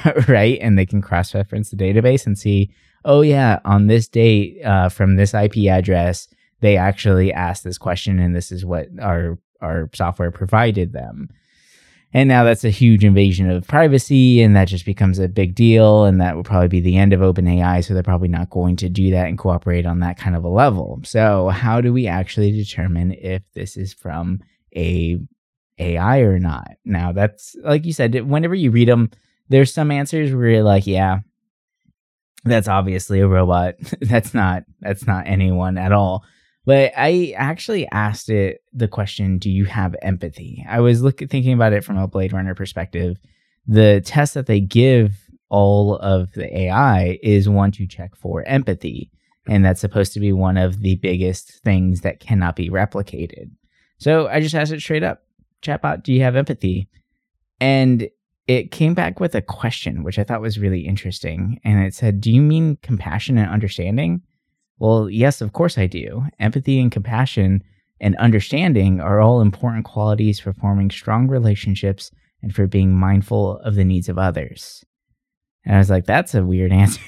right? 0.28 0.58
And 0.60 0.78
they 0.78 0.86
can 0.86 1.02
cross 1.02 1.34
reference 1.34 1.70
the 1.70 1.76
database 1.76 2.26
and 2.26 2.38
see, 2.38 2.70
oh, 3.04 3.20
yeah, 3.20 3.60
on 3.64 3.86
this 3.86 4.08
date 4.08 4.62
uh, 4.64 4.88
from 4.88 5.16
this 5.16 5.34
IP 5.34 5.68
address, 5.68 6.28
they 6.60 6.76
actually 6.76 7.32
asked 7.32 7.64
this 7.64 7.78
question, 7.78 8.18
and 8.18 8.36
this 8.36 8.52
is 8.52 8.64
what 8.64 8.88
our, 9.00 9.38
our 9.60 9.90
software 9.92 10.30
provided 10.30 10.92
them. 10.92 11.28
And 12.14 12.28
now 12.28 12.44
that's 12.44 12.64
a 12.64 12.70
huge 12.70 13.04
invasion 13.04 13.50
of 13.50 13.66
privacy, 13.66 14.42
and 14.42 14.54
that 14.54 14.66
just 14.66 14.84
becomes 14.84 15.18
a 15.18 15.28
big 15.28 15.54
deal. 15.54 16.04
And 16.04 16.20
that 16.20 16.36
will 16.36 16.42
probably 16.42 16.68
be 16.68 16.80
the 16.80 16.98
end 16.98 17.12
of 17.12 17.20
OpenAI. 17.20 17.84
So 17.84 17.94
they're 17.94 18.02
probably 18.02 18.28
not 18.28 18.50
going 18.50 18.76
to 18.76 18.88
do 18.88 19.10
that 19.12 19.28
and 19.28 19.38
cooperate 19.38 19.86
on 19.86 20.00
that 20.00 20.18
kind 20.18 20.36
of 20.36 20.44
a 20.44 20.48
level. 20.48 21.00
So, 21.04 21.48
how 21.48 21.80
do 21.80 21.92
we 21.92 22.06
actually 22.06 22.52
determine 22.52 23.12
if 23.12 23.42
this 23.54 23.76
is 23.78 23.94
from 23.94 24.40
a 24.76 25.18
AI 25.78 26.18
or 26.18 26.38
not? 26.38 26.72
Now, 26.84 27.12
that's 27.12 27.56
like 27.64 27.86
you 27.86 27.94
said, 27.94 28.14
whenever 28.28 28.54
you 28.54 28.70
read 28.70 28.88
them, 28.88 29.10
there's 29.52 29.72
some 29.72 29.90
answers 29.90 30.34
where 30.34 30.48
you're 30.48 30.62
like, 30.62 30.86
yeah, 30.86 31.18
that's 32.44 32.68
obviously 32.68 33.20
a 33.20 33.28
robot. 33.28 33.74
that's 34.00 34.34
not 34.34 34.64
that's 34.80 35.06
not 35.06 35.26
anyone 35.26 35.78
at 35.78 35.92
all. 35.92 36.24
But 36.64 36.92
I 36.96 37.34
actually 37.36 37.86
asked 37.88 38.28
it 38.28 38.62
the 38.72 38.88
question, 38.88 39.38
do 39.38 39.50
you 39.50 39.64
have 39.66 39.94
empathy? 40.00 40.64
I 40.68 40.80
was 40.80 41.02
looking 41.02 41.28
thinking 41.28 41.52
about 41.52 41.72
it 41.72 41.84
from 41.84 41.98
a 41.98 42.08
Blade 42.08 42.32
Runner 42.32 42.54
perspective. 42.54 43.18
The 43.66 44.00
test 44.04 44.34
that 44.34 44.46
they 44.46 44.60
give 44.60 45.12
all 45.48 45.96
of 45.96 46.32
the 46.32 46.58
AI 46.62 47.18
is 47.22 47.48
one 47.48 47.72
to 47.72 47.86
check 47.86 48.16
for 48.16 48.42
empathy. 48.44 49.10
And 49.48 49.64
that's 49.64 49.80
supposed 49.80 50.14
to 50.14 50.20
be 50.20 50.32
one 50.32 50.56
of 50.56 50.80
the 50.80 50.96
biggest 50.96 51.62
things 51.62 52.00
that 52.02 52.20
cannot 52.20 52.56
be 52.56 52.70
replicated. 52.70 53.50
So 53.98 54.28
I 54.28 54.40
just 54.40 54.54
asked 54.54 54.72
it 54.72 54.80
straight 54.80 55.02
up, 55.02 55.24
chatbot, 55.62 56.04
do 56.04 56.12
you 56.12 56.22
have 56.22 56.36
empathy? 56.36 56.88
And 57.60 58.08
it 58.52 58.70
came 58.70 58.94
back 58.94 59.20
with 59.20 59.34
a 59.34 59.42
question, 59.42 60.02
which 60.02 60.18
I 60.18 60.24
thought 60.24 60.40
was 60.40 60.58
really 60.58 60.80
interesting. 60.80 61.60
And 61.64 61.82
it 61.82 61.94
said, 61.94 62.20
Do 62.20 62.30
you 62.30 62.42
mean 62.42 62.76
compassion 62.82 63.38
and 63.38 63.50
understanding? 63.50 64.22
Well, 64.78 65.08
yes, 65.08 65.40
of 65.40 65.52
course 65.52 65.78
I 65.78 65.86
do. 65.86 66.24
Empathy 66.38 66.80
and 66.80 66.90
compassion 66.90 67.62
and 68.00 68.16
understanding 68.16 69.00
are 69.00 69.20
all 69.20 69.40
important 69.40 69.84
qualities 69.84 70.40
for 70.40 70.52
forming 70.52 70.90
strong 70.90 71.28
relationships 71.28 72.10
and 72.42 72.54
for 72.54 72.66
being 72.66 72.92
mindful 72.92 73.58
of 73.58 73.76
the 73.76 73.84
needs 73.84 74.08
of 74.08 74.18
others. 74.18 74.84
And 75.64 75.76
I 75.76 75.78
was 75.78 75.90
like, 75.90 76.04
that's 76.04 76.34
a 76.34 76.44
weird 76.44 76.72
answer. 76.82 77.00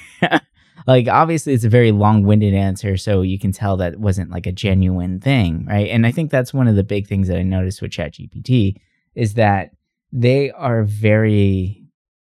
like, 0.86 1.08
obviously, 1.08 1.52
it's 1.52 1.64
a 1.64 1.68
very 1.68 1.90
long 1.90 2.22
winded 2.22 2.54
answer, 2.54 2.96
so 2.96 3.22
you 3.22 3.38
can 3.38 3.52
tell 3.52 3.76
that 3.78 3.98
wasn't 3.98 4.30
like 4.30 4.46
a 4.46 4.52
genuine 4.52 5.20
thing, 5.20 5.66
right? 5.66 5.88
And 5.88 6.06
I 6.06 6.12
think 6.12 6.30
that's 6.30 6.54
one 6.54 6.68
of 6.68 6.76
the 6.76 6.84
big 6.84 7.08
things 7.08 7.28
that 7.28 7.38
I 7.38 7.42
noticed 7.42 7.82
with 7.82 7.90
ChatGPT 7.90 8.76
is 9.14 9.34
that 9.34 9.70
they 10.14 10.52
are 10.52 10.84
very 10.84 11.82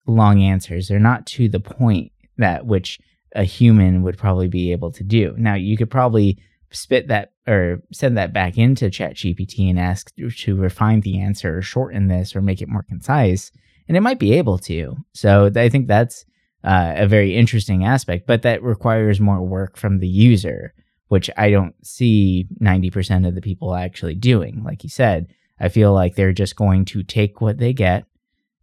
long 0.07 0.43
answers. 0.43 0.89
They're 0.89 0.99
not 0.99 1.25
to 1.27 1.49
the 1.49 1.61
point 1.61 2.11
that 2.37 2.67
which 2.67 2.99
a 3.35 3.45
human 3.45 4.03
would 4.03 4.19
probably 4.19 4.49
be 4.49 4.73
able 4.73 4.91
to 4.93 5.05
do. 5.05 5.35
Now, 5.39 5.55
you 5.55 5.77
could 5.77 5.91
probably 5.91 6.39
spit 6.73 7.09
that 7.09 7.33
or 7.47 7.81
send 7.93 8.19
that 8.19 8.33
back 8.33 8.59
into 8.59 8.87
ChatGPT 8.87 9.71
and 9.71 9.79
ask 9.79 10.13
to 10.17 10.57
refine 10.57 11.01
the 11.01 11.21
answer 11.21 11.59
or 11.59 11.63
shorten 11.63 12.09
this 12.09 12.35
or 12.35 12.43
make 12.43 12.61
it 12.61 12.69
more 12.69 12.83
concise, 12.83 13.53
and 13.87 13.97
it 13.97 14.01
might 14.01 14.19
be 14.19 14.35
able 14.35 14.59
to. 14.59 14.97
So 15.15 15.51
I 15.55 15.69
think 15.69 15.87
that's 15.87 16.25
uh, 16.65 16.95
a 16.97 17.07
very 17.07 17.37
interesting 17.37 17.85
aspect, 17.85 18.27
but 18.27 18.43
that 18.43 18.65
requires 18.65 19.21
more 19.21 19.43
work 19.43 19.77
from 19.77 20.01
the 20.01 20.09
user, 20.09 20.75
which 21.07 21.31
I 21.37 21.51
don't 21.51 21.75
see 21.87 22.49
90% 22.61 23.29
of 23.29 23.37
the 23.37 23.41
people 23.41 23.77
actually 23.77 24.17
doing. 24.17 24.65
Like 24.65 24.83
you 24.83 24.91
said, 24.91 25.29
I 25.59 25.69
feel 25.69 25.93
like 25.93 26.15
they're 26.15 26.33
just 26.33 26.57
going 26.57 26.85
to 26.87 27.03
take 27.03 27.41
what 27.41 27.59
they 27.59 27.73
get 27.73 28.05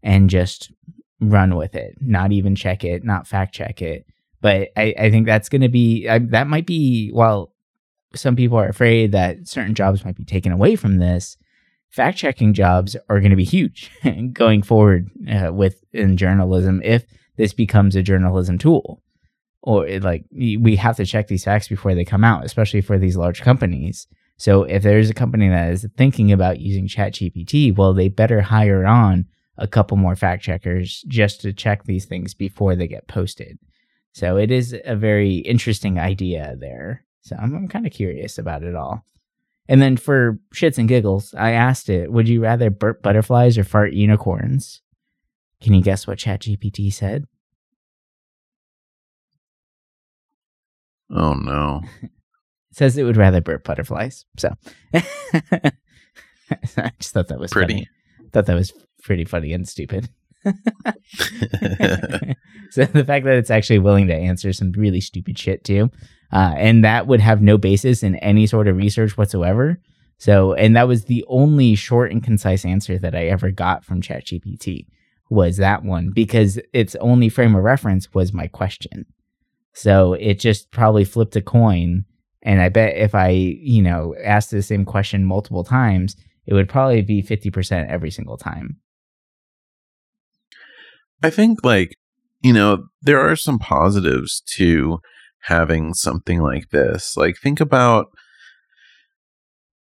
and 0.01 0.29
just 0.29 0.71
run 1.19 1.55
with 1.55 1.75
it, 1.75 1.97
not 2.01 2.31
even 2.31 2.55
check 2.55 2.83
it, 2.83 3.03
not 3.03 3.27
fact 3.27 3.55
check 3.55 3.81
it, 3.81 4.05
but 4.41 4.69
I, 4.75 4.93
I 4.99 5.09
think 5.09 5.25
that's 5.25 5.49
going 5.49 5.61
to 5.61 5.69
be, 5.69 6.07
I, 6.07 6.19
that 6.19 6.47
might 6.47 6.65
be, 6.65 7.09
while 7.11 7.53
some 8.13 8.35
people 8.35 8.57
are 8.57 8.67
afraid 8.67 9.11
that 9.13 9.47
certain 9.47 9.73
jobs 9.73 10.05
might 10.05 10.17
be 10.17 10.25
taken 10.25 10.51
away 10.51 10.75
from 10.75 10.97
this, 10.97 11.37
fact 11.89 12.17
checking 12.17 12.53
jobs 12.53 12.95
are 13.09 13.19
going 13.19 13.29
to 13.29 13.35
be 13.35 13.43
huge 13.43 13.91
going 14.33 14.61
forward 14.61 15.09
uh, 15.31 15.53
with 15.53 15.83
in 15.93 16.17
journalism 16.17 16.81
if 16.83 17.05
this 17.37 17.53
becomes 17.53 17.95
a 17.95 18.03
journalism 18.03 18.57
tool. 18.57 19.01
Or 19.61 19.87
like 19.99 20.25
we 20.29 20.75
have 20.75 20.97
to 20.97 21.05
check 21.05 21.29
these 21.29 21.45
facts 21.45 21.69
before 21.69 21.95
they 21.95 22.03
come 22.03 22.25
out, 22.25 22.43
especially 22.43 22.81
for 22.81 22.97
these 22.97 23.15
large 23.15 23.41
companies. 23.41 24.07
So 24.43 24.63
if 24.63 24.83
there's 24.83 25.09
a 25.09 25.13
company 25.13 25.47
that 25.47 25.71
is 25.71 25.87
thinking 25.95 26.33
about 26.33 26.59
using 26.59 26.85
ChatGPT, 26.85 27.73
well, 27.73 27.93
they 27.93 28.09
better 28.09 28.41
hire 28.41 28.85
on 28.85 29.23
a 29.57 29.69
couple 29.69 29.95
more 29.95 30.17
fact 30.17 30.43
checkers 30.43 31.01
just 31.07 31.39
to 31.41 31.53
check 31.53 31.85
these 31.85 32.03
things 32.03 32.33
before 32.33 32.75
they 32.75 32.89
get 32.89 33.07
posted. 33.07 33.57
So 34.11 34.35
it 34.35 34.51
is 34.51 34.75
a 34.83 34.97
very 34.97 35.35
interesting 35.35 35.97
idea 35.97 36.57
there. 36.59 37.05
So 37.21 37.37
I'm, 37.39 37.55
I'm 37.55 37.67
kind 37.69 37.87
of 37.87 37.93
curious 37.93 38.37
about 38.37 38.63
it 38.63 38.75
all. 38.75 39.05
And 39.69 39.81
then 39.81 39.95
for 39.95 40.37
shits 40.53 40.77
and 40.77 40.89
giggles, 40.89 41.33
I 41.35 41.51
asked 41.51 41.87
it, 41.87 42.11
would 42.11 42.27
you 42.27 42.43
rather 42.43 42.69
burp 42.69 43.01
butterflies 43.01 43.57
or 43.57 43.63
fart 43.63 43.93
unicorns? 43.93 44.81
Can 45.61 45.73
you 45.73 45.81
guess 45.81 46.05
what 46.05 46.19
ChatGPT 46.19 46.91
said? 46.91 47.27
Oh 51.09 51.33
no. 51.33 51.83
Says 52.73 52.97
it 52.97 53.03
would 53.03 53.17
rather 53.17 53.39
burp 53.41 53.63
butterflies. 53.63 54.25
So 54.37 54.53
I 54.93 55.71
just 56.99 57.13
thought 57.13 57.27
that 57.27 57.39
was 57.39 57.51
Pretty. 57.51 57.73
funny. 57.73 57.87
Thought 58.31 58.47
that 58.47 58.55
was 58.55 58.73
pretty 59.03 59.25
funny 59.25 59.53
and 59.53 59.67
stupid. 59.67 60.09
so 60.43 60.53
the 62.85 63.03
fact 63.05 63.25
that 63.25 63.37
it's 63.37 63.51
actually 63.51 63.79
willing 63.79 64.07
to 64.07 64.15
answer 64.15 64.51
some 64.51 64.71
really 64.73 64.99
stupid 65.01 65.37
shit 65.37 65.63
too, 65.63 65.89
uh, 66.31 66.53
and 66.57 66.83
that 66.83 67.07
would 67.07 67.19
have 67.21 67.41
no 67.41 67.57
basis 67.57 68.03
in 68.03 68.15
any 68.17 68.47
sort 68.47 68.67
of 68.67 68.75
research 68.75 69.17
whatsoever. 69.17 69.79
So, 70.17 70.53
and 70.53 70.75
that 70.75 70.87
was 70.87 71.05
the 71.05 71.23
only 71.27 71.75
short 71.75 72.11
and 72.11 72.23
concise 72.23 72.65
answer 72.65 72.97
that 72.99 73.15
I 73.15 73.27
ever 73.27 73.51
got 73.51 73.83
from 73.85 74.01
ChatGPT 74.01 74.87
was 75.29 75.57
that 75.57 75.83
one 75.83 76.11
because 76.13 76.59
its 76.73 76.95
only 76.95 77.29
frame 77.29 77.55
of 77.55 77.63
reference 77.63 78.13
was 78.13 78.33
my 78.33 78.47
question. 78.47 79.05
So 79.73 80.13
it 80.13 80.39
just 80.39 80.71
probably 80.71 81.03
flipped 81.05 81.35
a 81.35 81.41
coin. 81.41 82.05
And 82.43 82.61
I 82.61 82.69
bet 82.69 82.97
if 82.97 83.15
I, 83.15 83.29
you 83.29 83.81
know, 83.81 84.15
asked 84.23 84.51
the 84.51 84.61
same 84.61 84.85
question 84.85 85.25
multiple 85.25 85.63
times, 85.63 86.15
it 86.45 86.53
would 86.53 86.69
probably 86.69 87.01
be 87.01 87.23
50% 87.23 87.89
every 87.89 88.11
single 88.11 88.37
time. 88.37 88.77
I 91.23 91.29
think 91.29 91.63
like, 91.63 91.95
you 92.41 92.51
know, 92.51 92.85
there 93.01 93.19
are 93.19 93.37
some 93.37 93.59
positives 93.59 94.41
to 94.55 94.99
having 95.43 95.93
something 95.93 96.41
like 96.41 96.69
this. 96.69 97.15
Like 97.15 97.37
think 97.37 97.61
about 97.61 98.07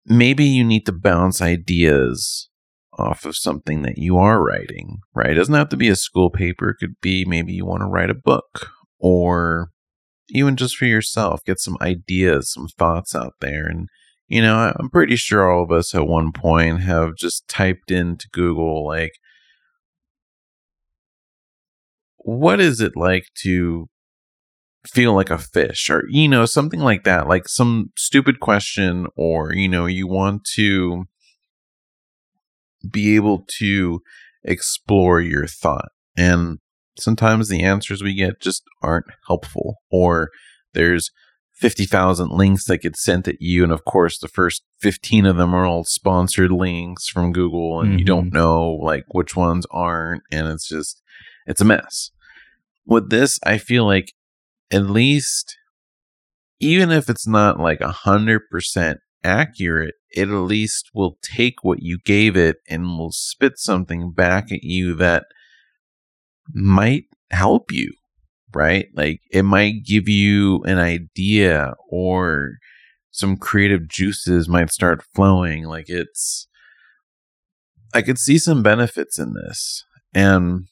maybe 0.04 0.44
you 0.44 0.62
need 0.62 0.84
to 0.86 0.92
bounce 0.92 1.40
ideas 1.40 2.50
off 2.98 3.24
of 3.24 3.36
something 3.36 3.80
that 3.82 3.96
you 3.96 4.18
are 4.18 4.42
writing, 4.42 4.98
right? 5.14 5.30
It 5.30 5.34
doesn't 5.34 5.54
have 5.54 5.70
to 5.70 5.76
be 5.76 5.88
a 5.88 5.96
school 5.96 6.28
paper. 6.28 6.70
It 6.70 6.76
could 6.78 7.00
be 7.00 7.24
maybe 7.24 7.54
you 7.54 7.64
want 7.64 7.80
to 7.80 7.86
write 7.86 8.10
a 8.10 8.14
book 8.14 8.70
or 8.98 9.70
even 10.30 10.56
just 10.56 10.76
for 10.76 10.86
yourself, 10.86 11.44
get 11.44 11.60
some 11.60 11.76
ideas, 11.80 12.52
some 12.52 12.68
thoughts 12.68 13.14
out 13.14 13.34
there. 13.40 13.66
And, 13.66 13.88
you 14.28 14.42
know, 14.42 14.72
I'm 14.78 14.90
pretty 14.90 15.16
sure 15.16 15.50
all 15.50 15.64
of 15.64 15.72
us 15.72 15.94
at 15.94 16.06
one 16.06 16.32
point 16.32 16.80
have 16.82 17.16
just 17.16 17.48
typed 17.48 17.90
into 17.90 18.28
Google, 18.32 18.86
like, 18.86 19.12
what 22.24 22.60
is 22.60 22.80
it 22.80 22.92
like 22.96 23.24
to 23.42 23.88
feel 24.86 25.14
like 25.14 25.30
a 25.30 25.38
fish 25.38 25.88
or 25.90 26.04
you 26.08 26.28
know 26.28 26.44
something 26.44 26.80
like 26.80 27.04
that 27.04 27.28
like 27.28 27.48
some 27.48 27.90
stupid 27.96 28.40
question 28.40 29.06
or 29.16 29.54
you 29.54 29.68
know 29.68 29.86
you 29.86 30.08
want 30.08 30.44
to 30.44 31.04
be 32.90 33.14
able 33.14 33.44
to 33.46 34.00
explore 34.44 35.20
your 35.20 35.46
thought 35.46 35.90
and 36.16 36.58
sometimes 36.98 37.48
the 37.48 37.62
answers 37.62 38.02
we 38.02 38.14
get 38.14 38.40
just 38.40 38.62
aren't 38.82 39.06
helpful 39.26 39.76
or 39.90 40.30
there's 40.74 41.10
50,000 41.54 42.30
links 42.30 42.64
that 42.64 42.82
get 42.82 42.96
sent 42.96 43.28
at 43.28 43.40
you 43.40 43.62
and 43.62 43.72
of 43.72 43.84
course 43.84 44.18
the 44.18 44.28
first 44.28 44.62
15 44.80 45.26
of 45.26 45.36
them 45.36 45.54
are 45.54 45.64
all 45.64 45.84
sponsored 45.84 46.50
links 46.50 47.08
from 47.08 47.32
Google 47.32 47.80
and 47.80 47.98
you 47.98 48.04
don't 48.04 48.26
mm-hmm. 48.26 48.36
know 48.36 48.70
like 48.70 49.04
which 49.12 49.36
ones 49.36 49.66
aren't 49.70 50.22
and 50.30 50.48
it's 50.48 50.68
just 50.68 51.02
it's 51.46 51.60
a 51.60 51.64
mess. 51.64 52.10
With 52.84 53.10
this 53.10 53.38
i 53.44 53.58
feel 53.58 53.86
like 53.86 54.12
at 54.72 54.86
least 54.86 55.56
even 56.58 56.90
if 56.90 57.08
it's 57.08 57.26
not 57.26 57.60
like 57.60 57.80
a 57.80 57.92
hundred 57.92 58.42
percent 58.50 58.98
accurate 59.22 59.94
it 60.10 60.28
at 60.28 60.34
least 60.34 60.90
will 60.92 61.16
take 61.22 61.62
what 61.62 61.82
you 61.82 61.98
gave 62.04 62.36
it 62.36 62.56
and 62.68 62.98
will 62.98 63.12
spit 63.12 63.56
something 63.56 64.10
back 64.10 64.50
at 64.50 64.62
you 64.62 64.94
that 64.94 65.26
might 66.52 67.04
help 67.30 67.70
you 67.70 67.92
right 68.54 68.86
like 68.94 69.20
it 69.30 69.42
might 69.42 69.84
give 69.84 70.08
you 70.08 70.62
an 70.64 70.78
idea 70.78 71.74
or 71.88 72.52
some 73.10 73.36
creative 73.36 73.88
juices 73.88 74.48
might 74.48 74.70
start 74.70 75.04
flowing 75.14 75.64
like 75.64 75.88
it's 75.88 76.46
i 77.94 78.02
could 78.02 78.18
see 78.18 78.38
some 78.38 78.62
benefits 78.62 79.18
in 79.18 79.32
this 79.32 79.84
and 80.14 80.66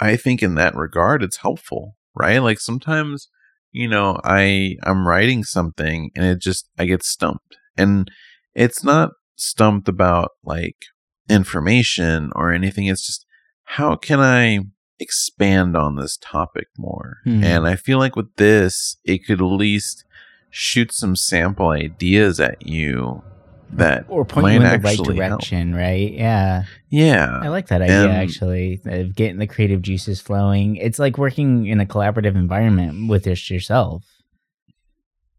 I 0.00 0.16
think 0.16 0.42
in 0.42 0.54
that 0.54 0.74
regard 0.74 1.22
it's 1.22 1.38
helpful, 1.38 1.96
right? 2.14 2.38
Like 2.38 2.60
sometimes, 2.60 3.28
you 3.72 3.88
know, 3.88 4.18
I 4.24 4.76
I'm 4.84 5.06
writing 5.06 5.44
something 5.44 6.10
and 6.14 6.24
it 6.24 6.40
just 6.40 6.68
I 6.78 6.86
get 6.86 7.02
stumped. 7.02 7.56
And 7.76 8.10
it's 8.54 8.82
not 8.82 9.10
stumped 9.36 9.88
about 9.88 10.30
like 10.44 10.76
information 11.28 12.30
or 12.34 12.52
anything. 12.52 12.86
It's 12.86 13.06
just 13.06 13.26
how 13.72 13.96
can 13.96 14.20
I 14.20 14.60
expand 14.98 15.76
on 15.76 15.96
this 15.96 16.16
topic 16.20 16.66
more? 16.76 17.18
Hmm. 17.24 17.44
And 17.44 17.66
I 17.66 17.76
feel 17.76 17.98
like 17.98 18.16
with 18.16 18.34
this, 18.36 18.96
it 19.04 19.26
could 19.26 19.40
at 19.40 19.44
least 19.44 20.04
shoot 20.50 20.92
some 20.92 21.14
sample 21.14 21.68
ideas 21.68 22.40
at 22.40 22.66
you 22.66 23.22
that 23.70 24.06
Or 24.08 24.24
point 24.24 24.54
you 24.54 24.56
in 24.56 24.62
the 24.62 24.68
right 24.70 24.84
actually 24.86 25.16
help. 25.18 25.40
direction, 25.42 25.74
right? 25.74 26.10
Yeah. 26.10 26.64
Yeah. 26.88 27.38
I 27.42 27.48
like 27.48 27.66
that 27.68 27.82
idea 27.82 28.04
And- 28.08 28.12
actually 28.16 28.80
of 28.86 29.14
getting 29.14 29.38
the 29.38 29.46
creative 29.46 29.82
juices 29.82 30.20
flowing. 30.22 30.76
It's 30.76 30.98
like 30.98 31.18
working 31.18 31.66
in 31.66 31.78
a 31.80 31.84
collaborative 31.86 32.34
environment 32.34 33.10
with 33.10 33.24
just 33.24 33.50
yourself. 33.50 34.04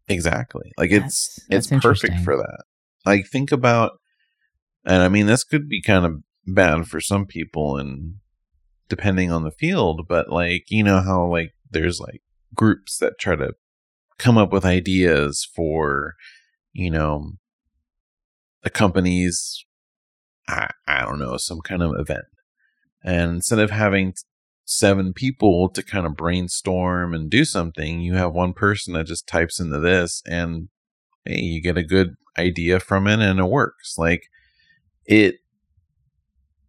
Exactly. 0.08 0.72
Like 0.78 0.92
it's 0.92 1.40
That's- 1.50 1.72
it's 1.72 1.84
perfect 1.84 2.20
for 2.24 2.38
that. 2.38 2.64
Like 3.06 3.28
think 3.28 3.52
about 3.52 3.94
and 4.86 5.02
I 5.04 5.10
mean 5.10 5.26
this 5.26 5.44
could 5.44 5.68
be 5.68 5.82
kind 5.82 6.06
of 6.06 6.22
bad 6.54 6.88
for 6.88 7.02
some 7.02 7.26
people 7.26 7.78
and 7.78 8.16
depending 8.88 9.32
on 9.32 9.44
the 9.44 9.52
field, 9.52 10.08
but 10.08 10.30
like 10.30 10.70
you 10.70 10.84
know 10.84 11.02
how 11.02 11.26
like 11.26 11.54
there's 11.72 12.00
like 12.00 12.22
groups 12.56 12.98
that 12.98 13.20
try 13.20 13.36
to 13.36 13.54
come 14.18 14.38
up 14.38 14.52
with 14.52 14.66
ideas 14.66 15.48
for 15.56 16.16
you 16.74 16.90
know 16.90 17.34
a 18.64 18.70
company's 18.70 19.66
I, 20.50 20.72
I 20.88 21.02
don't 21.04 21.20
know, 21.20 21.38
some 21.38 21.62
kind 21.62 21.84
of 21.84 21.94
event. 21.98 22.26
And 23.04 23.36
instead 23.36 23.60
of 23.60 23.70
having 23.70 24.16
seven 24.66 25.14
people 25.14 25.70
to 25.70 25.84
kind 25.84 26.06
of 26.06 26.16
brainstorm 26.16 27.14
and 27.14 27.30
do 27.30 27.46
something, 27.46 28.02
you 28.02 28.16
have 28.16 28.34
one 28.34 28.54
person 28.54 28.94
that 28.94 29.06
just 29.06 29.28
types 29.28 29.60
into 29.60 29.80
this 29.80 30.24
and 30.26 30.70
hey, 31.26 31.40
you 31.40 31.62
get 31.62 31.78
a 31.78 31.84
good 31.84 32.16
idea 32.38 32.80
from 32.80 33.08
it 33.08 33.20
and 33.20 33.40
it 33.40 33.46
works. 33.46 33.96
Like 33.98 34.24
it 35.06 35.36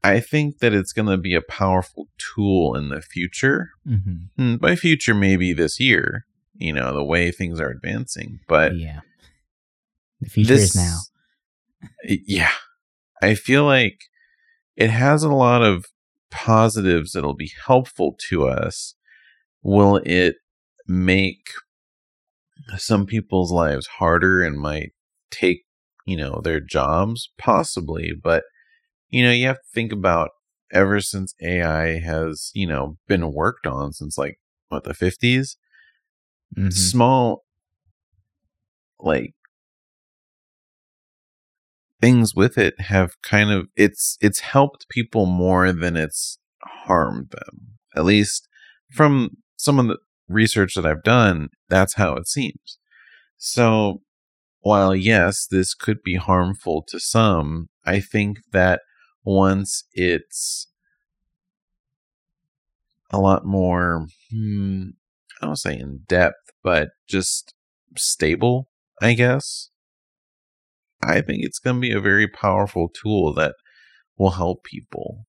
I 0.03 0.21
think 0.21 0.59
that 0.59 0.73
it's 0.73 0.93
going 0.93 1.09
to 1.09 1.17
be 1.19 1.35
a 1.35 1.43
powerful 1.43 2.09
tool 2.19 2.75
in 2.75 2.89
the 2.89 3.03
future. 3.03 3.71
hmm 3.87 4.17
Hmm, 4.37 4.57
By 4.57 4.77
future 4.77 5.15
maybe 5.15 5.53
this 5.53 5.79
year, 5.79 6.25
you 6.57 6.73
know, 6.73 6.95
the 6.95 7.05
way 7.05 7.31
things 7.31 7.61
are 7.61 7.69
advancing, 7.71 8.41
but 8.49 8.77
yeah. 8.77 9.01
The 10.21 10.29
future 10.31 10.55
is 10.55 10.77
now. 10.77 10.99
Yeah. 12.05 12.53
I 13.23 13.35
feel 13.35 13.65
like 13.65 14.01
it 14.77 14.91
has 14.91 15.23
a 15.23 15.29
lot 15.33 15.63
of 15.63 15.87
positives 16.31 17.13
that'll 17.13 17.35
be 17.35 17.53
helpful 17.67 18.17
to 18.29 18.47
us. 18.47 18.95
Will 19.63 19.97
it 20.05 20.37
make 20.87 21.49
some 22.77 23.07
people's 23.07 23.53
lives 23.53 23.87
harder 23.99 24.43
and 24.43 24.59
might 24.59 24.93
take, 25.31 25.65
you 26.07 26.17
know, 26.17 26.41
their 26.43 26.61
jobs? 26.61 27.31
Possibly. 27.39 28.13
But, 28.23 28.45
you 29.11 29.25
know, 29.25 29.33
you 29.33 29.47
have 29.47 29.57
to 29.59 29.69
think 29.75 29.93
about 29.93 30.31
ever 30.73 31.01
since 31.01 31.35
AI 31.43 31.99
has, 32.01 32.51
you 32.55 32.67
know, 32.67 32.97
been 33.09 33.33
worked 33.33 33.67
on 33.67 33.93
since 33.93 34.17
like, 34.19 34.39
what, 34.69 34.85
the 34.85 34.95
50s? 34.95 35.57
Mhm. 36.57 36.73
small 36.73 37.45
like 39.03 39.35
things 42.01 42.35
with 42.35 42.57
it 42.57 42.81
have 42.81 43.21
kind 43.23 43.51
of 43.51 43.69
it's 43.77 44.17
it's 44.21 44.41
helped 44.41 44.89
people 44.89 45.27
more 45.27 45.71
than 45.73 45.97
it's 45.97 46.39
harmed 46.63 47.31
them 47.31 47.69
at 47.95 48.05
least 48.05 48.49
from 48.91 49.31
some 49.57 49.79
of 49.79 49.87
the 49.87 49.99
research 50.29 50.75
that 50.75 50.87
I've 50.87 51.03
done 51.03 51.49
that's 51.69 51.95
how 51.95 52.15
it 52.15 52.27
seems 52.27 52.79
so 53.39 54.03
while 54.61 54.97
yes 54.97 55.47
this 55.51 55.75
could 55.75 56.03
be 56.05 56.17
harmful 56.17 56.85
to 56.89 57.01
some 57.01 57.69
I 57.87 58.01
think 58.01 58.39
that 58.53 58.83
once 59.25 59.85
it's 59.93 60.69
a 63.11 63.19
lot 63.19 63.45
more 63.45 64.07
hmm, 64.31 64.91
I 65.41 65.47
don't 65.47 65.57
say 65.57 65.79
in 65.79 66.01
depth, 66.07 66.51
but 66.63 66.91
just 67.09 67.55
stable, 67.97 68.69
I 69.01 69.15
guess. 69.15 69.71
I 71.03 71.23
think 71.23 71.45
it's 71.45 71.59
going 71.59 71.77
to 71.77 71.81
be 71.81 71.93
a 71.93 72.01
very 72.01 72.29
powerful 72.29 72.89
tool 72.89 73.33
that 73.35 73.55
will 74.19 74.31
help 74.31 74.65
people. 74.65 75.27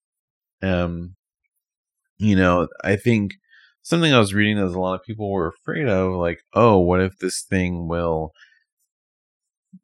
Um, 0.61 1.15
you 2.17 2.35
know, 2.35 2.67
I 2.83 2.97
think 2.97 3.35
something 3.81 4.13
I 4.13 4.19
was 4.19 4.33
reading 4.33 4.57
is 4.57 4.73
a 4.73 4.79
lot 4.79 4.95
of 4.95 5.03
people 5.03 5.31
were 5.31 5.47
afraid 5.47 5.87
of, 5.87 6.13
like, 6.13 6.39
oh, 6.53 6.77
what 6.79 7.01
if 7.01 7.17
this 7.19 7.41
thing 7.41 7.87
will 7.87 8.33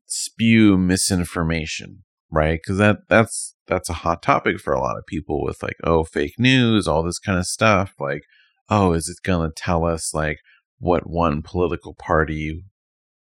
spew 0.05 0.77
misinformation, 0.77 2.03
right? 2.29 2.59
Because 2.61 2.77
that 2.77 3.07
that's 3.07 3.55
that's 3.67 3.89
a 3.89 3.93
hot 3.93 4.21
topic 4.21 4.59
for 4.59 4.73
a 4.73 4.79
lot 4.79 4.97
of 4.97 5.05
people 5.05 5.43
with 5.43 5.61
like, 5.61 5.75
oh, 5.83 6.03
fake 6.03 6.35
news, 6.37 6.87
all 6.87 7.03
this 7.03 7.19
kind 7.19 7.37
of 7.37 7.45
stuff. 7.45 7.93
Like, 7.99 8.23
oh, 8.69 8.93
is 8.93 9.09
it 9.09 9.17
gonna 9.23 9.51
tell 9.55 9.85
us 9.85 10.13
like 10.13 10.39
what 10.79 11.09
one 11.09 11.41
political 11.41 11.93
party 11.93 12.63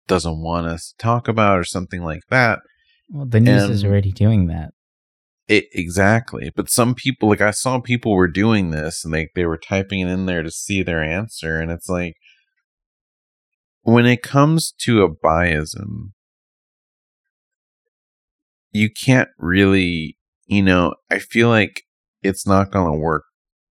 doesn't 0.07 0.43
want 0.43 0.67
us 0.67 0.89
to 0.89 1.03
talk 1.03 1.29
about 1.29 1.59
or 1.59 1.65
something 1.65 2.03
like 2.03 2.23
that? 2.31 2.61
Well, 3.11 3.27
the 3.27 3.41
news 3.41 3.71
is 3.71 3.85
already 3.85 4.13
doing 4.13 4.47
that. 4.49 4.71
It 5.49 5.67
exactly. 5.73 6.51
But 6.55 6.71
some 6.71 6.95
people 6.95 7.29
like 7.29 7.41
I 7.41 7.51
saw 7.51 7.81
people 7.81 8.15
were 8.15 8.29
doing 8.29 8.71
this 8.71 9.05
and 9.05 9.13
they 9.13 9.29
they 9.35 9.45
were 9.45 9.59
typing 9.59 10.01
it 10.01 10.09
in 10.09 10.27
there 10.27 10.43
to 10.43 10.51
see 10.51 10.83
their 10.83 11.03
answer 11.03 11.61
and 11.61 11.71
it's 11.71 11.89
like 11.89 12.15
when 13.83 14.07
it 14.07 14.23
comes 14.23 14.73
to 14.79 15.03
a 15.03 15.11
biasm 15.11 16.13
you 18.73 18.89
can't 18.91 19.29
really, 19.39 20.17
you 20.47 20.63
know, 20.63 20.95
I 21.11 21.19
feel 21.19 21.49
like 21.49 21.83
it's 22.23 22.47
not 22.47 22.71
going 22.71 22.93
to 22.93 22.99
work 22.99 23.25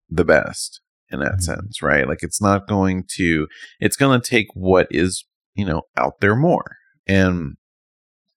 the 0.09 0.25
best 0.25 0.81
in 1.11 1.21
that 1.21 1.37
Mhm. 1.39 1.43
sense, 1.43 1.83
right? 1.83 2.09
Like 2.09 2.23
it's 2.23 2.41
not 2.41 2.69
going 2.69 3.05
to 3.17 3.49
it's 3.81 3.97
going 3.97 4.21
to 4.21 4.29
take 4.29 4.47
what 4.55 4.89
is, 4.91 5.25
you 5.55 5.65
know, 5.65 5.83
out 5.97 6.21
there 6.21 6.37
more. 6.37 6.77
And 7.07 7.57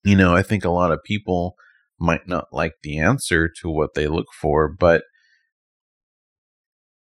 you 0.04 0.16
know, 0.16 0.36
I 0.36 0.44
think 0.44 0.64
a 0.66 0.70
lot 0.70 0.92
of 0.92 1.04
people 1.04 1.56
might 2.00 2.28
not 2.28 2.48
like 2.54 2.74
the 2.84 2.98
answer 3.00 3.50
to 3.62 3.70
what 3.70 3.94
they 3.94 4.08
look 4.08 4.28
for, 4.40 4.70
but 4.70 5.04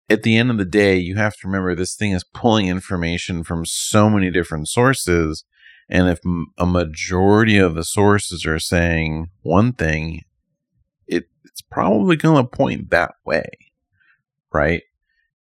at 0.09 0.23
the 0.23 0.37
end 0.37 0.51
of 0.51 0.59
the 0.59 0.65
day, 0.65 0.97
you 0.97 1.17
have 1.17 1.35
to 1.35 1.47
remember 1.47 1.75
this 1.75 1.95
thing 1.95 2.13
is 2.13 2.25
pulling 2.35 2.67
information 2.67 3.45
from 3.45 3.65
so 3.65 4.11
many 4.11 4.31
different 4.31 4.69
sources. 4.69 5.45
And 5.89 6.09
if 6.09 6.21
a 6.59 6.67
majority 6.67 7.59
of 7.59 7.75
the 7.75 7.85
sources 7.85 8.45
are 8.47 8.59
saying 8.59 9.29
one 9.43 9.73
thing, 9.73 10.23
it's 11.45 11.61
probably 11.63 12.17
going 12.17 12.43
to 12.45 12.49
point 12.49 12.91
that 12.91 13.15
way, 13.25 13.49
right? 14.53 14.83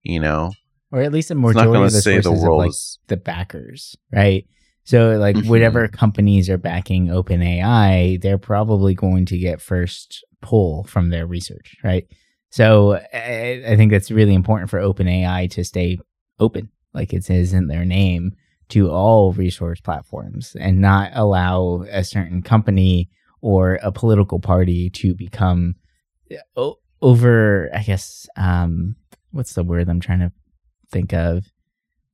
You 0.02 0.20
know, 0.20 0.52
Or 0.90 1.02
at 1.02 1.12
least 1.12 1.30
a 1.30 1.34
majority 1.34 1.84
of 1.84 1.92
the 1.92 2.00
sources 2.02 2.42
the 2.42 2.48
of 2.50 2.56
like 2.56 2.70
is. 2.70 2.98
the 3.08 3.16
backers, 3.16 3.96
right? 4.12 4.46
So 4.84 5.18
like 5.18 5.36
Mhm. 5.36 5.48
whatever 5.48 5.88
companies 5.88 6.48
are 6.50 6.58
backing 6.58 7.08
OpenAI, 7.08 8.20
they're 8.20 8.38
probably 8.38 8.94
going 8.94 9.26
to 9.26 9.38
get 9.38 9.60
first 9.60 10.24
pull 10.40 10.84
from 10.84 11.10
their 11.10 11.26
research, 11.26 11.76
right? 11.84 12.06
So 12.50 12.94
I, 13.14 13.62
I 13.66 13.76
think 13.76 13.92
that's 13.92 14.10
really 14.10 14.34
important 14.34 14.70
for 14.70 14.80
OpenAI 14.80 15.50
to 15.52 15.64
stay 15.64 15.98
open, 16.40 16.70
like 16.94 17.12
it 17.12 17.24
says 17.24 17.52
in 17.52 17.68
their 17.68 17.84
name, 17.84 18.32
to 18.70 18.90
all 18.90 19.32
resource 19.32 19.80
platforms 19.80 20.56
and 20.58 20.80
not 20.80 21.10
allow 21.14 21.84
a 21.90 22.02
certain 22.02 22.42
company 22.42 23.10
or 23.42 23.78
a 23.82 23.92
political 23.92 24.40
party 24.40 24.90
to 24.90 25.14
become 25.14 25.74
o- 26.56 26.78
over, 27.02 27.70
I 27.74 27.82
guess, 27.82 28.28
um, 28.36 28.96
what's 29.30 29.54
the 29.54 29.64
word 29.64 29.88
I'm 29.88 30.00
trying 30.00 30.20
to 30.20 30.32
think 30.90 31.12
of? 31.12 31.44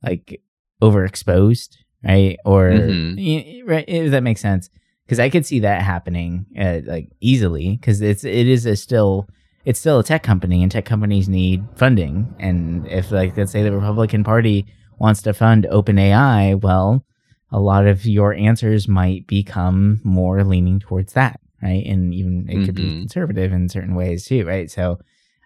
Like 0.03 0.41
overexposed, 0.83 1.77
right? 2.05 2.39
Or 2.45 2.69
Mhm. 2.71 3.63
right, 3.67 3.85
if 3.89 4.11
that 4.11 4.23
makes 4.23 4.41
sense. 4.41 4.71
Because 5.05 5.21
I 5.21 5.31
could 5.31 5.47
see 5.47 5.61
that 5.61 5.83
happening, 5.83 6.47
uh, 6.59 6.81
like 6.85 7.11
easily. 7.21 7.77
Because 7.77 8.01
it's 8.01 8.25
it 8.25 8.49
is 8.49 8.67
a 8.67 8.77
still 8.77 9.29
it's 9.65 9.81
still 9.81 9.99
a 9.99 10.05
tech 10.05 10.23
company, 10.23 10.63
and 10.63 10.71
tech 10.71 10.85
companies 10.85 11.29
need 11.29 11.65
funding. 11.77 12.35
And 12.39 12.87
if 12.89 13.11
like 13.11 13.37
let's 13.37 13.53
say 13.53 13.63
the 13.63 13.73
Republican 13.73 14.25
Party 14.25 14.67
wants 14.99 15.23
to 15.23 15.33
fund 15.35 15.67
OpenAI, 15.71 16.61
well, 16.61 17.05
a 17.51 17.61
lot 17.61 17.87
of 17.87 18.05
your 18.07 18.35
answers 18.35 18.89
might 18.89 19.27
become 19.27 20.01
more 20.05 20.43
leaning 20.45 20.81
towards 20.81 21.13
that, 21.15 21.41
right? 21.63 21.85
And 21.87 22.15
even 22.15 22.49
it 22.49 22.65
could 22.65 22.75
be 22.75 22.83
Mhm. 22.85 23.01
conservative 23.01 23.53
in 23.53 23.69
certain 23.69 23.95
ways 23.95 24.25
too, 24.27 24.45
right? 24.47 24.71
So, 24.71 24.99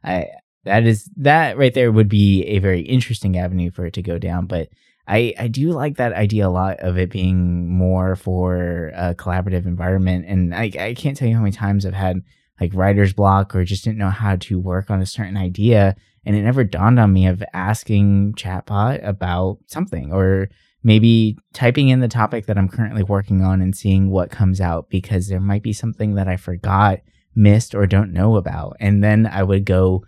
I 0.04 0.26
that 0.64 0.84
is 0.86 1.08
that 1.16 1.56
right 1.56 1.72
there 1.72 1.90
would 1.92 2.08
be 2.08 2.42
a 2.44 2.58
very 2.58 2.80
interesting 2.82 3.38
avenue 3.38 3.70
for 3.70 3.86
it 3.86 3.94
to 3.94 4.02
go 4.02 4.18
down, 4.18 4.46
but. 4.46 4.68
I, 5.08 5.34
I 5.40 5.48
do 5.48 5.72
like 5.72 5.96
that 5.96 6.12
idea 6.12 6.46
a 6.46 6.50
lot 6.50 6.78
of 6.80 6.96
it 6.96 7.10
being 7.10 7.68
more 7.68 8.14
for 8.14 8.92
a 8.94 9.12
collaborative 9.12 9.66
environment. 9.66 10.24
And 10.28 10.54
I, 10.54 10.70
I 10.78 10.94
can't 10.94 11.16
tell 11.16 11.26
you 11.26 11.34
how 11.34 11.40
many 11.40 11.50
times 11.50 11.84
I've 11.84 11.94
had 11.94 12.20
like 12.60 12.70
writer's 12.74 13.12
block 13.12 13.56
or 13.56 13.64
just 13.64 13.82
didn't 13.82 13.98
know 13.98 14.10
how 14.10 14.36
to 14.36 14.60
work 14.60 14.88
on 14.88 15.02
a 15.02 15.06
certain 15.06 15.36
idea. 15.36 15.96
And 16.24 16.36
it 16.36 16.42
never 16.42 16.62
dawned 16.62 17.00
on 17.00 17.12
me 17.12 17.26
of 17.26 17.42
asking 17.52 18.34
chatbot 18.34 19.04
about 19.04 19.58
something 19.66 20.12
or 20.12 20.48
maybe 20.82 21.36
typing 21.52 21.88
in 21.88 22.00
the 22.00 22.08
topic 22.08 22.46
that 22.46 22.56
I'm 22.56 22.68
currently 22.68 23.02
working 23.02 23.42
on 23.42 23.60
and 23.60 23.76
seeing 23.76 24.10
what 24.10 24.30
comes 24.30 24.60
out 24.60 24.88
because 24.88 25.28
there 25.28 25.40
might 25.40 25.62
be 25.62 25.72
something 25.72 26.14
that 26.14 26.28
I 26.28 26.36
forgot, 26.36 27.00
missed, 27.34 27.74
or 27.74 27.86
don't 27.86 28.12
know 28.12 28.36
about. 28.36 28.76
And 28.80 29.04
then 29.04 29.26
I 29.26 29.42
would 29.42 29.64
go 29.64 30.04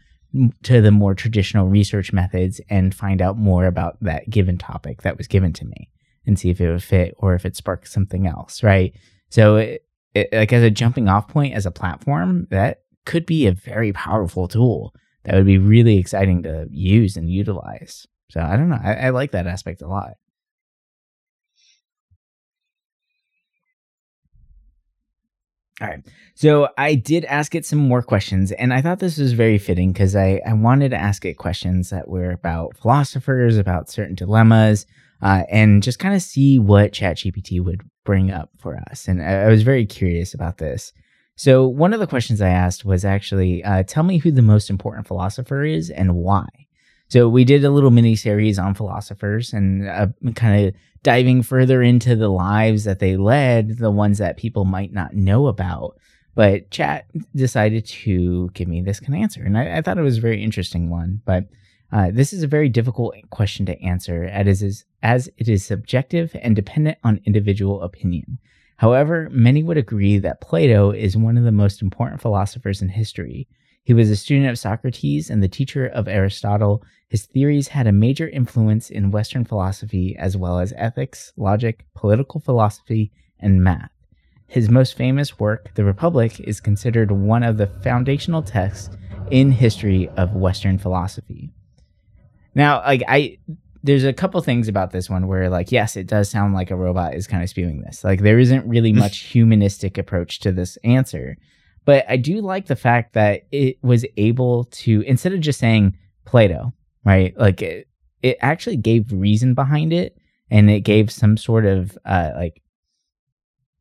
to 0.63 0.81
the 0.81 0.91
more 0.91 1.15
traditional 1.15 1.69
research 1.69 2.13
methods 2.13 2.61
and 2.71 2.95
find 2.95 3.21
out 3.21 3.37
more 3.37 3.67
about 3.67 3.99
that 4.01 4.31
given 4.31 4.57
topic 4.57 5.03
that 5.03 5.19
was 5.19 5.27
given 5.27 5.53
to 5.53 5.67
me 5.67 5.91
and 6.27 6.39
see 6.39 6.49
if 6.49 6.61
it 6.61 6.71
would 6.71 6.83
fit 6.83 7.15
or 7.19 7.35
if 7.35 7.45
it 7.45 7.57
sparks 7.57 7.93
something 7.93 8.27
else, 8.27 8.63
right? 8.63 8.95
So, 9.29 9.57
it, 9.57 9.85
it, 10.15 10.33
like 10.33 10.53
as 10.53 10.63
a 10.63 10.71
jumping 10.71 11.09
off 11.09 11.29
point, 11.29 11.55
as 11.55 11.67
a 11.67 11.71
platform, 11.71 12.47
that 12.51 12.83
could 13.05 13.27
be 13.27 13.47
a 13.47 13.53
very 13.53 13.93
powerful 13.93 14.49
tool 14.49 14.95
that 15.25 15.35
would 15.35 15.47
be 15.47 15.59
really 15.59 15.99
exciting 15.99 16.43
to 16.45 16.67
use 16.71 17.17
and 17.17 17.29
utilize. 17.31 18.07
So, 18.31 18.41
I 18.41 18.57
don't 18.57 18.71
know. 18.71 18.81
I, 18.83 18.95
I 18.95 19.11
like 19.11 19.33
that 19.33 19.47
aspect 19.47 19.83
a 19.83 19.89
lot. 19.89 20.13
All 25.83 25.89
right. 25.89 26.07
So 26.37 26.69
I 26.79 26.95
did 26.95 27.25
ask 27.25 27.57
it 27.57 27.67
some 27.67 27.81
more 27.81 28.03
questions, 28.03 28.53
and 28.53 28.73
I 28.73 28.81
thought 28.81 29.01
this 29.01 29.19
was 29.19 29.33
very 29.33 29.59
fitting 29.59 29.93
because 29.93 30.15
I, 30.15 30.41
I 30.47 30.53
wanted 30.53 30.91
to 30.91 30.97
ask 30.97 31.25
it 31.25 31.39
questions 31.39 31.91
that 31.91 32.09
were 32.09 32.31
about 32.31 32.77
philosophers, 32.77 33.59
about 33.59 33.91
certain 33.91 34.15
dilemmas, 34.15 34.87
uh, 35.23 35.43
and 35.51 35.83
just 35.83 35.99
kind 35.99 36.15
of 36.15 36.23
see 36.23 36.61
what 36.61 36.93
ChatGPT 36.93 37.63
would 37.65 37.81
bring 38.05 38.31
up 38.31 38.51
for 38.59 38.81
us. 38.91 39.09
And 39.09 39.21
I, 39.21 39.43
I 39.43 39.49
was 39.49 39.63
very 39.65 39.85
curious 39.85 40.35
about 40.35 40.59
this. 40.59 40.93
So 41.35 41.67
one 41.67 41.93
of 41.93 41.99
the 41.99 42.07
questions 42.07 42.41
I 42.41 42.51
asked 42.51 42.85
was 42.85 43.05
actually, 43.05 43.65
uh, 43.65 43.83
tell 43.83 44.05
me 44.05 44.19
who 44.19 44.31
the 44.31 44.43
most 44.43 44.71
important 44.71 45.09
philosopher 45.09 45.65
is 45.65 45.91
and 45.91 46.15
why. 46.15 46.47
So 47.09 47.29
we 47.29 47.45
did 47.45 47.65
a 47.65 47.71
little 47.71 47.91
mini 47.91 48.15
series 48.15 48.59
on 48.59 48.75
philosophers 48.75 49.53
and 49.53 49.89
uh, 49.89 50.07
kind 50.35 50.69
of 50.69 50.75
diving 51.03 51.43
further 51.43 51.83
into 51.83 52.15
the 52.15 52.29
lives 52.29 52.85
that 52.85 52.99
they 52.99 53.17
led, 53.17 53.79
the 53.79 53.91
ones 53.91 54.19
that 54.19 54.37
people 54.37 54.65
might 54.65 54.93
not 54.93 55.15
know 55.15 55.47
about. 55.47 55.99
But 56.35 56.71
chat 56.71 57.07
decided 57.35 57.85
to 57.87 58.51
give 58.55 58.69
me 58.69 58.81
this 58.81 59.01
kind 59.01 59.15
of 59.15 59.23
answer, 59.23 59.43
and 59.43 59.59
I, 59.59 59.79
I 59.79 59.83
thought 59.83 59.99
it 59.99 60.03
was 60.03 60.19
a 60.19 60.23
very 60.23 60.43
interesting 60.43 60.89
one. 60.89 61.21
But 61.27 61.45
uh, 61.93 62.11
this 62.11 62.33
is 62.33 62.43
a 62.43 62.47
very 62.49 62.71
difficult 62.71 63.15
question 63.29 63.67
to 63.67 63.81
answer, 63.83 64.25
as, 64.25 64.63
is, 64.63 64.87
as 65.03 65.29
it 65.37 65.49
is 65.49 65.63
subjective 65.63 66.35
and 66.41 66.57
dependent 66.57 66.97
on 67.05 67.21
individual 67.27 67.83
opinion. 67.83 68.39
However, 68.79 69.29
many 69.31 69.63
would 69.63 69.77
agree 69.77 70.19
that 70.19 70.41
Plato 70.41 70.91
is 70.91 71.17
one 71.17 71.37
of 71.37 71.45
the 71.45 71.53
most 71.53 71.83
important 71.83 72.23
philosophers 72.23 72.81
in 72.81 72.89
history. 72.89 73.47
He 73.85 73.95
was 73.95 74.11
a 74.11 74.17
student 74.17 74.49
of 74.49 74.59
Socrates 74.59 75.29
and 75.29 75.43
the 75.43 75.49
teacher 75.49 75.87
of 75.87 76.07
Aristotle. 76.07 76.85
His 77.09 77.27
theories 77.27 77.69
had 77.69 77.87
a 77.87 77.93
major 77.93 78.29
influence 78.29 78.91
in 78.91 79.11
Western 79.11 79.45
philosophy 79.45 80.17
as 80.17 80.37
well 80.37 80.61
as 80.61 80.73
ethics, 80.77 81.33
logic, 81.37 81.85
political 81.95 82.41
philosophy, 82.41 83.11
and 83.41 83.63
math. 83.63 83.91
His 84.47 84.69
most 84.69 84.97
famous 84.97 85.39
work, 85.41 85.73
The 85.75 85.85
Republic, 85.85 86.39
is 86.41 86.61
considered 86.61 87.11
one 87.11 87.43
of 87.43 87.57
the 87.57 87.67
foundational 87.67 88.43
texts 88.43 88.97
in 89.31 89.51
history 89.51 90.09
of 90.17 90.37
Western 90.37 90.79
philosophy. 90.79 91.51
Now, 92.55 92.81
like 92.81 93.03
I 93.09 93.39
there's 93.83 94.05
a 94.05 94.13
couple 94.13 94.41
things 94.43 94.69
about 94.69 94.93
this 94.93 95.11
one 95.11 95.27
where 95.27 95.49
like 95.49 95.73
yes, 95.73 95.97
it 95.97 96.07
does 96.07 96.31
sound 96.31 96.55
like 96.55 96.71
a 96.71 96.77
robot 96.77 97.15
is 97.15 97.27
kind 97.27 97.43
of 97.43 97.49
spewing 97.49 97.81
this. 97.81 98.05
Like 98.05 98.21
there 98.21 98.39
isn't 98.39 98.69
really 98.69 98.93
much 99.05 99.21
humanistic 99.21 99.99
approach 99.99 100.39
to 100.41 100.53
this 100.53 100.77
answer. 100.85 101.37
But 101.85 102.05
I 102.09 102.17
do 102.17 102.41
like 102.41 102.67
the 102.67 102.77
fact 102.77 103.15
that 103.15 103.43
it 103.51 103.77
was 103.83 104.05
able 104.17 104.65
to 104.65 105.03
instead 105.03 105.33
of 105.33 105.41
just 105.41 105.59
saying 105.59 105.97
Plato, 106.25 106.73
right? 107.05 107.37
Like 107.37 107.63
it, 107.63 107.89
it 108.23 108.37
actually 108.41 108.77
gave 108.77 109.13
reason 109.13 109.55
behind 109.55 109.93
it 109.93 110.17
and 110.51 110.71
it 110.71 110.81
gave 110.81 111.11
some 111.11 111.37
sort 111.37 111.67
of 111.67 111.99
uh 112.05 112.31
like 112.37 112.63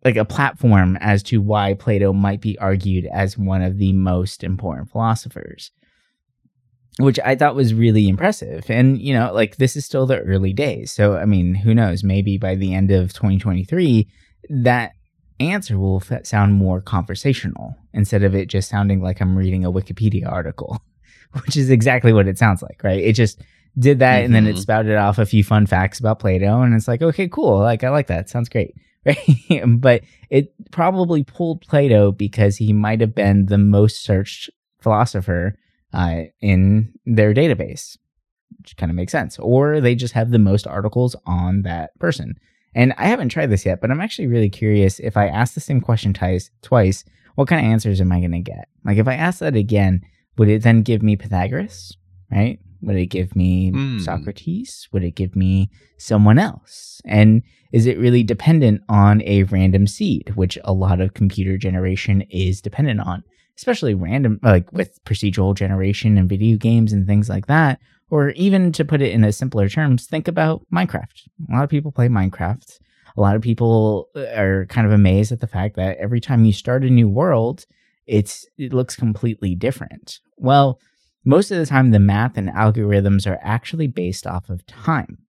like 0.04 0.16
a 0.16 0.26
platform 0.26 0.98
as 1.00 1.22
to 1.24 1.42
why 1.42 1.76
Plato 1.76 2.12
might 2.12 2.42
be 2.42 2.58
argued 2.58 3.08
as 3.14 3.38
one 3.38 3.62
of 3.62 3.78
the 3.78 3.94
most 3.94 4.44
important 4.44 4.90
philosophers 4.90 5.72
which 7.00 7.20
I 7.24 7.36
thought 7.36 7.56
was 7.56 7.74
really 7.74 8.08
impressive. 8.08 8.70
And, 8.70 9.02
you 9.02 9.14
know, 9.14 9.34
like 9.34 9.58
this 9.58 9.76
is 9.76 9.86
still 9.86 10.06
the 10.06 10.20
early 10.20 10.54
days. 10.54 10.92
So, 10.92 11.16
I 11.16 11.26
mean, 11.26 11.56
who 11.56 11.74
knows? 11.74 12.04
Maybe 12.04 12.38
by 12.38 12.56
the 12.56 12.74
end 12.74 12.92
of 12.92 13.14
2023, 13.14 14.08
that 14.50 14.92
answer 15.42 15.78
will 15.80 16.02
f- 16.10 16.26
sound 16.26 16.54
more 16.54 16.82
conversational 16.82 17.76
instead 17.94 18.24
of 18.24 18.36
it 18.36 18.48
just 18.48 18.70
sounding 18.70 19.02
like 19.02 19.22
I'm 19.22 19.36
reading 19.38 19.66
a 19.66 19.72
Wikipedia 19.72 20.32
article, 20.32 20.82
which 21.46 21.58
is 21.58 21.70
exactly 21.70 22.14
what 22.14 22.28
it 22.28 22.38
sounds 22.38 22.62
like, 22.62 22.82
right? 22.84 23.00
It 23.04 23.14
just 23.14 23.42
did 23.80 24.00
that 24.00 24.24
and 24.26 24.36
then 24.36 24.48
it 24.48 24.56
Mhm. 24.56 24.60
spouted 24.60 24.96
off 24.98 25.18
a 25.18 25.26
few 25.26 25.44
fun 25.44 25.66
facts 25.66 26.00
about 26.00 26.20
Plato. 26.20 26.62
And 26.62 26.74
it's 26.74 26.88
like, 26.88 27.02
okay, 27.02 27.28
cool. 27.28 27.60
Like, 27.60 27.84
I 27.84 27.90
like 27.90 28.08
that. 28.08 28.30
Sounds 28.30 28.50
great. 28.50 28.74
right? 29.06 29.64
but 29.80 30.02
it 30.30 30.54
probably 30.72 31.24
pulled 31.24 31.62
Plato 31.62 32.12
because 32.12 32.58
he 32.58 32.72
might 32.74 33.02
have 33.02 33.16
been 33.16 33.48
the 33.48 33.58
most 33.58 34.04
searched 34.04 34.50
philosopher 34.82 35.58
uh, 35.94 36.24
in 36.42 36.94
their 37.06 37.34
database, 37.34 37.98
which 38.60 38.76
kind 38.78 38.90
of 38.92 38.96
makes 38.96 39.12
sense. 39.12 39.40
Or 39.40 39.82
they 39.82 39.96
just 39.96 40.14
have 40.14 40.32
the 40.32 40.38
most 40.40 40.68
articles 40.68 41.16
on 41.26 41.64
that 41.64 41.98
person. 42.00 42.36
And 42.74 42.94
I 42.98 43.06
haven't 43.08 43.30
tried 43.30 43.50
this 43.50 43.66
yet, 43.66 43.82
but 43.82 43.92
I'm 43.92 44.02
actually 44.02 44.28
really 44.28 44.50
curious 44.50 45.00
if 45.00 45.18
I 45.18 45.28
ask 45.28 45.54
the 45.54 45.60
same 45.60 45.82
question 45.82 46.14
twice, 46.14 46.50
twice 46.62 47.04
what 47.36 47.48
kind 47.48 47.66
of 47.66 47.72
answers 47.72 48.02
am 48.02 48.12
I 48.12 48.20
going 48.20 48.32
to 48.32 48.40
get? 48.40 48.68
Like 48.86 48.98
if 48.98 49.08
I 49.08 49.16
ask 49.16 49.40
that 49.40 49.56
again, 49.56 50.02
would 50.38 50.50
it 50.50 50.64
then 50.64 50.82
give 50.82 51.02
me 51.04 51.16
Pythagoras, 51.16 51.96
right? 52.32 52.60
Would 52.82 52.96
it 52.96 53.08
give 53.08 53.36
me 53.36 53.70
Hmm. 53.72 54.00
Socrates? 54.00 54.88
Would 54.92 55.04
it 55.04 55.16
give 55.16 55.36
me 55.36 55.70
someone 55.98 56.40
else? 56.40 57.02
And 57.06 57.44
is 57.72 57.86
it 57.86 58.00
really 58.00 58.24
dependent 58.24 58.82
on 58.90 59.22
a 59.24 59.44
random 59.44 59.88
seed, 59.88 60.34
which 60.36 60.58
a 60.64 60.74
lot 60.74 61.00
of 61.00 61.14
computer 61.14 61.58
generation 61.58 62.22
is 62.30 62.60
dependent 62.62 63.00
on, 63.02 63.24
especially 63.58 63.94
random, 63.94 64.40
like 64.44 64.72
with 64.74 65.04
procedural 65.06 65.56
generation 65.56 66.18
and 66.18 66.28
video 66.28 66.58
games 66.58 66.92
and 66.92 67.06
things 67.06 67.30
like 67.30 67.48
that? 67.48 67.80
Or 68.12 68.32
even 68.32 68.74
to 68.74 68.86
put 68.86 69.02
it 69.02 69.14
in 69.14 69.24
a 69.24 69.32
simpler 69.32 69.70
terms, 69.70 70.06
think 70.06 70.28
about 70.28 70.62
Minecraft. 70.72 71.28
A 71.50 71.54
lot 71.54 71.64
of 71.64 71.70
people 71.70 71.92
play 71.92 72.10
Minecraft. 72.10 72.80
A 73.18 73.22
lot 73.22 73.36
of 73.36 73.42
people 73.42 74.10
uh, 74.16 74.26
are 74.38 74.66
kind 74.68 74.86
of 74.86 74.94
amazed 74.94 75.32
at 75.32 75.40
the 75.40 75.48
fact 75.48 75.78
that 75.78 75.98
every 75.98 76.20
time 76.20 76.46
you 76.46 76.54
start 76.54 76.84
a 76.84 76.90
new 76.90 77.10
world, 77.10 77.66
it's 78.06 78.46
it 78.58 78.74
looks 78.74 78.96
completely 78.96 79.56
different. 79.56 80.20
Well, 80.38 80.78
most 81.24 81.52
of 81.52 81.58
the 81.58 81.66
time 81.66 81.92
the 81.92 82.00
math 82.00 82.38
and 82.38 82.50
algorithms 82.50 83.26
are 83.26 83.40
actually 83.42 83.88
based 83.88 84.28
off 84.28 84.50
of 84.50 84.66
time. 84.66 85.20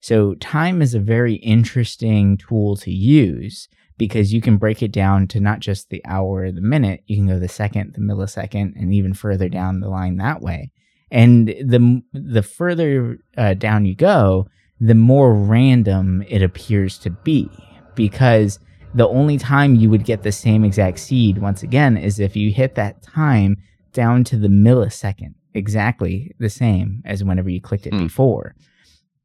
So 0.00 0.34
time 0.34 0.82
is 0.82 0.94
a 0.94 1.00
very 1.00 1.34
interesting 1.36 2.36
tool 2.36 2.76
to 2.76 2.90
use 2.90 3.68
because 3.96 4.32
you 4.32 4.40
can 4.40 4.56
break 4.56 4.82
it 4.82 4.92
down 4.92 5.28
to 5.28 5.40
not 5.40 5.60
just 5.60 5.88
the 5.88 6.04
hour 6.04 6.50
the 6.50 6.60
minute, 6.60 7.04
you 7.06 7.16
can 7.16 7.28
go 7.28 7.38
the 7.38 7.48
second, 7.48 7.94
the 7.94 8.00
millisecond, 8.00 8.72
and 8.74 8.92
even 8.92 9.14
further 9.14 9.48
down 9.48 9.80
the 9.80 9.88
line 9.88 10.16
that 10.16 10.40
way. 10.40 10.72
And 11.10 11.48
the 11.48 12.02
the 12.12 12.42
further 12.42 13.18
uh, 13.36 13.54
down 13.54 13.84
you 13.84 13.94
go, 13.94 14.48
the 14.80 14.94
more 14.94 15.34
random 15.34 16.22
it 16.28 16.42
appears 16.42 16.98
to 16.98 17.10
be 17.10 17.48
because 17.94 18.58
the 18.94 19.08
only 19.08 19.38
time 19.38 19.74
you 19.74 19.90
would 19.90 20.04
get 20.04 20.22
the 20.22 20.32
same 20.32 20.64
exact 20.64 20.98
seed 20.98 21.38
once 21.38 21.62
again 21.62 21.96
is 21.96 22.18
if 22.20 22.36
you 22.36 22.50
hit 22.52 22.74
that 22.76 23.02
time 23.02 23.56
down 23.92 24.24
to 24.24 24.36
the 24.36 24.48
millisecond, 24.48 25.34
exactly 25.52 26.34
the 26.38 26.50
same 26.50 27.02
as 27.04 27.22
whenever 27.22 27.48
you 27.50 27.60
clicked 27.60 27.86
it 27.86 27.94
Hmm. 27.94 28.04
before. 28.04 28.54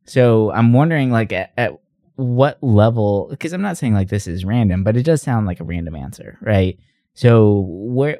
So 0.05 0.51
I'm 0.51 0.73
wondering, 0.73 1.11
like, 1.11 1.31
at, 1.31 1.51
at 1.57 1.73
what 2.15 2.57
level? 2.63 3.27
Because 3.29 3.53
I'm 3.53 3.61
not 3.61 3.77
saying 3.77 3.93
like 3.93 4.09
this 4.09 4.27
is 4.27 4.43
random, 4.43 4.83
but 4.83 4.97
it 4.97 5.03
does 5.03 5.21
sound 5.21 5.45
like 5.45 5.59
a 5.59 5.63
random 5.63 5.95
answer, 5.95 6.37
right? 6.41 6.77
So 7.13 7.65
where, 7.67 8.17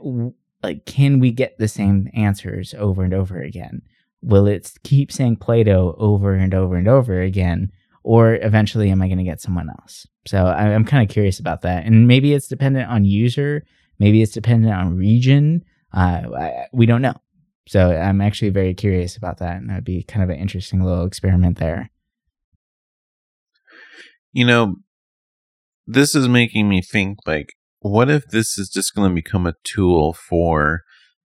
like, 0.62 0.86
can 0.86 1.20
we 1.20 1.32
get 1.32 1.58
the 1.58 1.68
same 1.68 2.10
answers 2.14 2.74
over 2.78 3.04
and 3.04 3.14
over 3.14 3.42
again? 3.42 3.82
Will 4.22 4.48
it 4.48 4.74
keep 4.84 5.12
saying 5.12 5.38
Plato 5.38 5.96
over 5.98 6.34
and 6.34 6.54
over 6.54 6.76
and 6.76 6.88
over 6.88 7.22
again? 7.22 7.72
Or 8.04 8.36
eventually, 8.36 8.90
am 8.90 9.02
I 9.02 9.08
going 9.08 9.18
to 9.18 9.24
get 9.24 9.42
someone 9.42 9.70
else? 9.70 10.08
So 10.26 10.46
I, 10.46 10.74
I'm 10.74 10.86
kind 10.86 11.04
of 11.04 11.14
curious 11.14 11.40
about 11.40 11.62
that. 11.62 11.86
And 11.86 12.08
maybe 12.08 12.34
it's 12.34 12.48
dependent 12.48 12.90
on 12.90 13.06
user, 13.06 13.66
maybe 14.00 14.22
it's 14.22 14.32
dependent 14.32 14.74
on 14.74 14.98
region. 14.98 15.64
Uh, 15.94 16.22
I, 16.38 16.66
we 16.72 16.86
don't 16.86 17.02
know. 17.02 17.16
So 17.68 17.92
I'm 17.92 18.20
actually 18.20 18.50
very 18.50 18.74
curious 18.74 19.16
about 19.16 19.38
that. 19.40 19.58
And 19.58 19.70
that'd 19.70 19.84
be 19.84 20.04
kind 20.04 20.24
of 20.24 20.30
an 20.30 20.38
interesting 20.38 20.82
little 20.82 21.06
experiment 21.06 21.60
there. 21.60 21.92
You 24.32 24.46
know, 24.46 24.76
this 25.86 26.16
is 26.16 26.28
making 26.28 26.68
me 26.68 26.82
think 26.82 27.20
like, 27.26 27.54
what 27.82 28.10
if 28.10 28.28
this 28.28 28.58
is 28.58 28.70
just 28.70 28.94
going 28.94 29.10
to 29.10 29.16
become 29.16 29.46
a 29.46 29.56
tool 29.64 30.14
for 30.14 30.82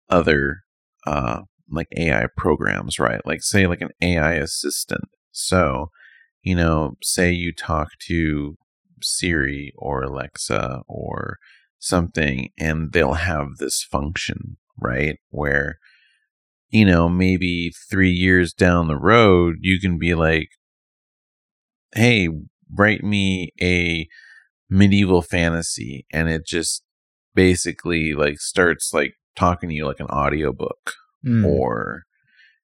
other, 0.09 0.59
uh, 1.07 1.43
like 1.71 1.89
AI 1.97 2.27
programs, 2.37 2.99
right? 2.99 3.21
Like, 3.25 3.43
say, 3.43 3.67
like 3.67 3.81
an 3.81 3.91
AI 4.01 4.35
assistant. 4.35 5.09
So, 5.33 5.91
you 6.43 6.55
know, 6.55 6.97
say 7.03 7.33
you 7.33 7.53
talk 7.53 7.89
to 8.07 8.57
Siri 9.03 9.73
or 9.77 10.03
Alexa 10.03 10.83
or 10.87 11.39
something, 11.79 12.51
and 12.59 12.93
they'll 12.93 13.15
have 13.15 13.57
this 13.59 13.83
function, 13.83 14.57
right? 14.81 15.19
Where, 15.31 15.79
you 16.69 16.85
know, 16.85 17.09
maybe 17.09 17.73
three 17.91 18.11
years 18.11 18.53
down 18.53 18.89
the 18.89 18.99
road, 18.99 19.57
you 19.61 19.81
can 19.81 19.99
be 19.99 20.15
like, 20.15 20.49
hey, 21.95 22.29
write 22.73 23.03
me 23.03 23.53
a 23.61 24.09
medieval 24.75 25.23
fantasy 25.23 26.05
and 26.13 26.29
it 26.29 26.45
just 26.47 26.83
basically 27.35 28.13
like 28.13 28.39
starts 28.41 28.93
like 28.93 29.15
talking 29.37 29.69
to 29.69 29.75
you 29.75 29.87
like 29.87 30.01
an 30.01 30.07
audiobook 30.07 30.93
Mm. 31.25 31.47
or 31.47 32.03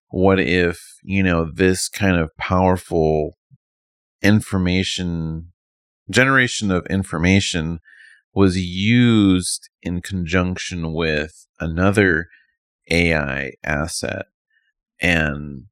what 0.09 0.38
if 0.38 0.79
you 1.03 1.23
know 1.23 1.51
this 1.51 1.88
kind 1.88 2.18
of 2.18 2.29
powerful 2.37 3.38
information 4.23 5.53
generation 6.11 6.70
of 6.70 6.87
information 6.87 7.79
was 8.35 8.59
used 8.59 9.70
in 9.83 10.03
conjunction 10.03 10.92
with 10.92 11.46
another 11.59 12.27
AI 12.90 13.53
asset 13.64 14.27
and 15.01 15.64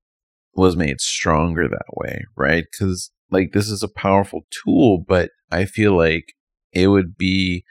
was 0.55 0.77
made 0.77 1.01
stronger 1.01 1.69
that 1.69 1.87
way, 1.93 2.25
right? 2.37 2.65
Because 2.71 3.11
like 3.31 3.53
this 3.53 3.69
is 3.69 3.83
a 3.83 3.89
powerful 3.89 4.47
tool, 4.51 4.99
but 4.99 5.31
I 5.51 5.65
feel 5.65 5.97
like 5.97 6.35
it 6.73 6.89
would 6.89 7.17
be 7.17 7.65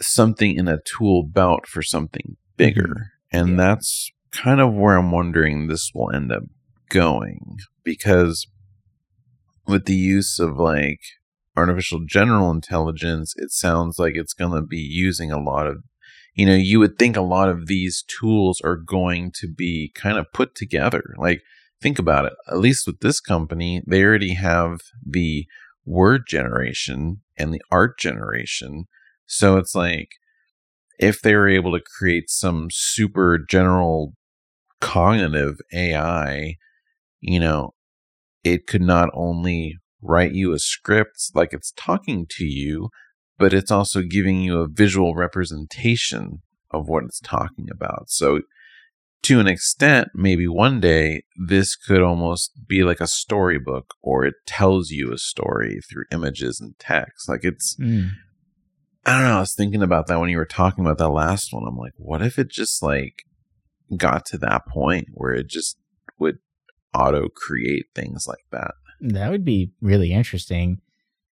something 0.00 0.56
in 0.56 0.68
a 0.68 0.80
tool 0.84 1.22
belt 1.22 1.66
for 1.66 1.82
something 1.82 2.22
mm-hmm. 2.32 2.56
bigger. 2.56 3.12
And 3.32 3.50
Yeah. 3.50 3.56
that's 3.56 4.10
kind 4.30 4.60
of 4.60 4.72
where 4.72 4.96
I'm 4.96 5.10
wondering 5.10 5.66
this 5.66 5.92
will 5.94 6.14
end 6.14 6.32
up 6.32 6.44
going 6.88 7.58
because 7.84 8.46
with 9.66 9.84
the 9.84 9.94
use 9.94 10.38
of 10.38 10.56
like 10.56 11.00
artificial 11.56 12.00
general 12.04 12.50
intelligence, 12.50 13.34
it 13.36 13.50
sounds 13.50 13.98
like 13.98 14.14
it's 14.16 14.34
going 14.34 14.52
to 14.52 14.66
be 14.66 14.78
using 14.78 15.30
a 15.30 15.40
lot 15.40 15.66
of, 15.66 15.82
you 16.34 16.46
know, 16.46 16.54
you 16.54 16.78
would 16.80 16.98
think 16.98 17.16
a 17.16 17.22
lot 17.22 17.48
of 17.48 17.66
these 17.66 18.02
tools 18.02 18.60
are 18.62 18.76
going 18.76 19.32
to 19.32 19.48
be 19.48 19.92
kind 19.94 20.18
of 20.18 20.32
put 20.32 20.54
together. 20.54 21.14
Like, 21.18 21.42
think 21.80 21.98
about 21.98 22.24
it. 22.26 22.32
At 22.48 22.58
least 22.58 22.86
with 22.86 23.00
this 23.00 23.20
company, 23.20 23.82
they 23.86 24.02
already 24.02 24.34
have 24.34 24.80
the 25.04 25.46
word 25.84 26.22
generation 26.26 27.22
and 27.36 27.52
the 27.52 27.62
art 27.70 27.98
generation. 27.98 28.84
So 29.26 29.56
it's 29.56 29.74
like, 29.74 30.10
if 30.98 31.22
they 31.22 31.34
were 31.34 31.48
able 31.48 31.72
to 31.72 31.84
create 31.98 32.28
some 32.28 32.68
super 32.70 33.38
general 33.38 34.12
cognitive 34.80 35.58
AI, 35.72 36.56
you 37.20 37.40
know, 37.40 37.74
it 38.44 38.66
could 38.66 38.82
not 38.82 39.08
only 39.14 39.78
write 40.02 40.32
you 40.32 40.52
a 40.52 40.58
script 40.58 41.30
like 41.34 41.52
it's 41.52 41.72
talking 41.76 42.26
to 42.30 42.44
you, 42.44 42.90
but 43.38 43.54
it's 43.54 43.70
also 43.70 44.02
giving 44.02 44.40
you 44.40 44.60
a 44.60 44.68
visual 44.68 45.14
representation 45.14 46.42
of 46.70 46.88
what 46.88 47.04
it's 47.04 47.20
talking 47.20 47.68
about. 47.70 48.10
So, 48.10 48.42
to 49.22 49.38
an 49.40 49.46
extent, 49.46 50.08
maybe 50.14 50.48
one 50.48 50.80
day 50.80 51.22
this 51.36 51.76
could 51.76 52.02
almost 52.02 52.52
be 52.66 52.82
like 52.82 53.00
a 53.00 53.06
storybook 53.06 53.94
or 54.02 54.24
it 54.24 54.34
tells 54.46 54.90
you 54.90 55.12
a 55.12 55.18
story 55.18 55.80
through 55.88 56.04
images 56.10 56.60
and 56.60 56.78
text. 56.78 57.28
Like 57.28 57.44
it's, 57.44 57.76
Mm. 57.80 58.10
I 59.06 59.14
don't 59.14 59.28
know. 59.28 59.36
I 59.36 59.40
was 59.40 59.54
thinking 59.54 59.82
about 59.82 60.06
that 60.08 60.20
when 60.20 60.28
you 60.28 60.36
were 60.36 60.44
talking 60.44 60.84
about 60.84 60.98
that 60.98 61.08
last 61.08 61.52
one. 61.52 61.64
I'm 61.66 61.76
like, 61.76 61.94
what 61.96 62.22
if 62.22 62.38
it 62.38 62.48
just 62.50 62.82
like 62.82 63.24
got 63.96 64.26
to 64.26 64.38
that 64.38 64.66
point 64.66 65.08
where 65.14 65.32
it 65.32 65.48
just 65.48 65.78
would 66.18 66.38
auto 66.94 67.28
create 67.28 67.86
things 67.94 68.26
like 68.28 68.44
that? 68.52 68.72
That 69.00 69.30
would 69.30 69.44
be 69.44 69.72
really 69.80 70.12
interesting. 70.12 70.80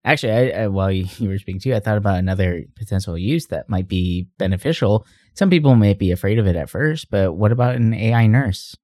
Actually, 0.03 0.33
I, 0.53 0.63
I, 0.63 0.67
while 0.67 0.91
you, 0.91 1.07
you 1.17 1.29
were 1.29 1.39
speaking 1.39 1.59
too, 1.59 1.73
I 1.73 1.79
thought 1.79 1.97
about 1.97 2.19
another 2.19 2.63
potential 2.75 3.17
use 3.17 3.47
that 3.47 3.67
might 3.67 3.87
be 3.87 4.27
beneficial. 4.37 5.05
Some 5.35 5.49
people 5.49 5.75
may 5.75 5.93
be 5.93 6.11
afraid 6.11 6.39
of 6.39 6.47
it 6.47 6.55
at 6.55 6.69
first, 6.69 7.09
but 7.11 7.33
what 7.33 7.51
about 7.51 7.75
an 7.75 7.93
AI 7.93 8.25
nurse? 8.27 8.75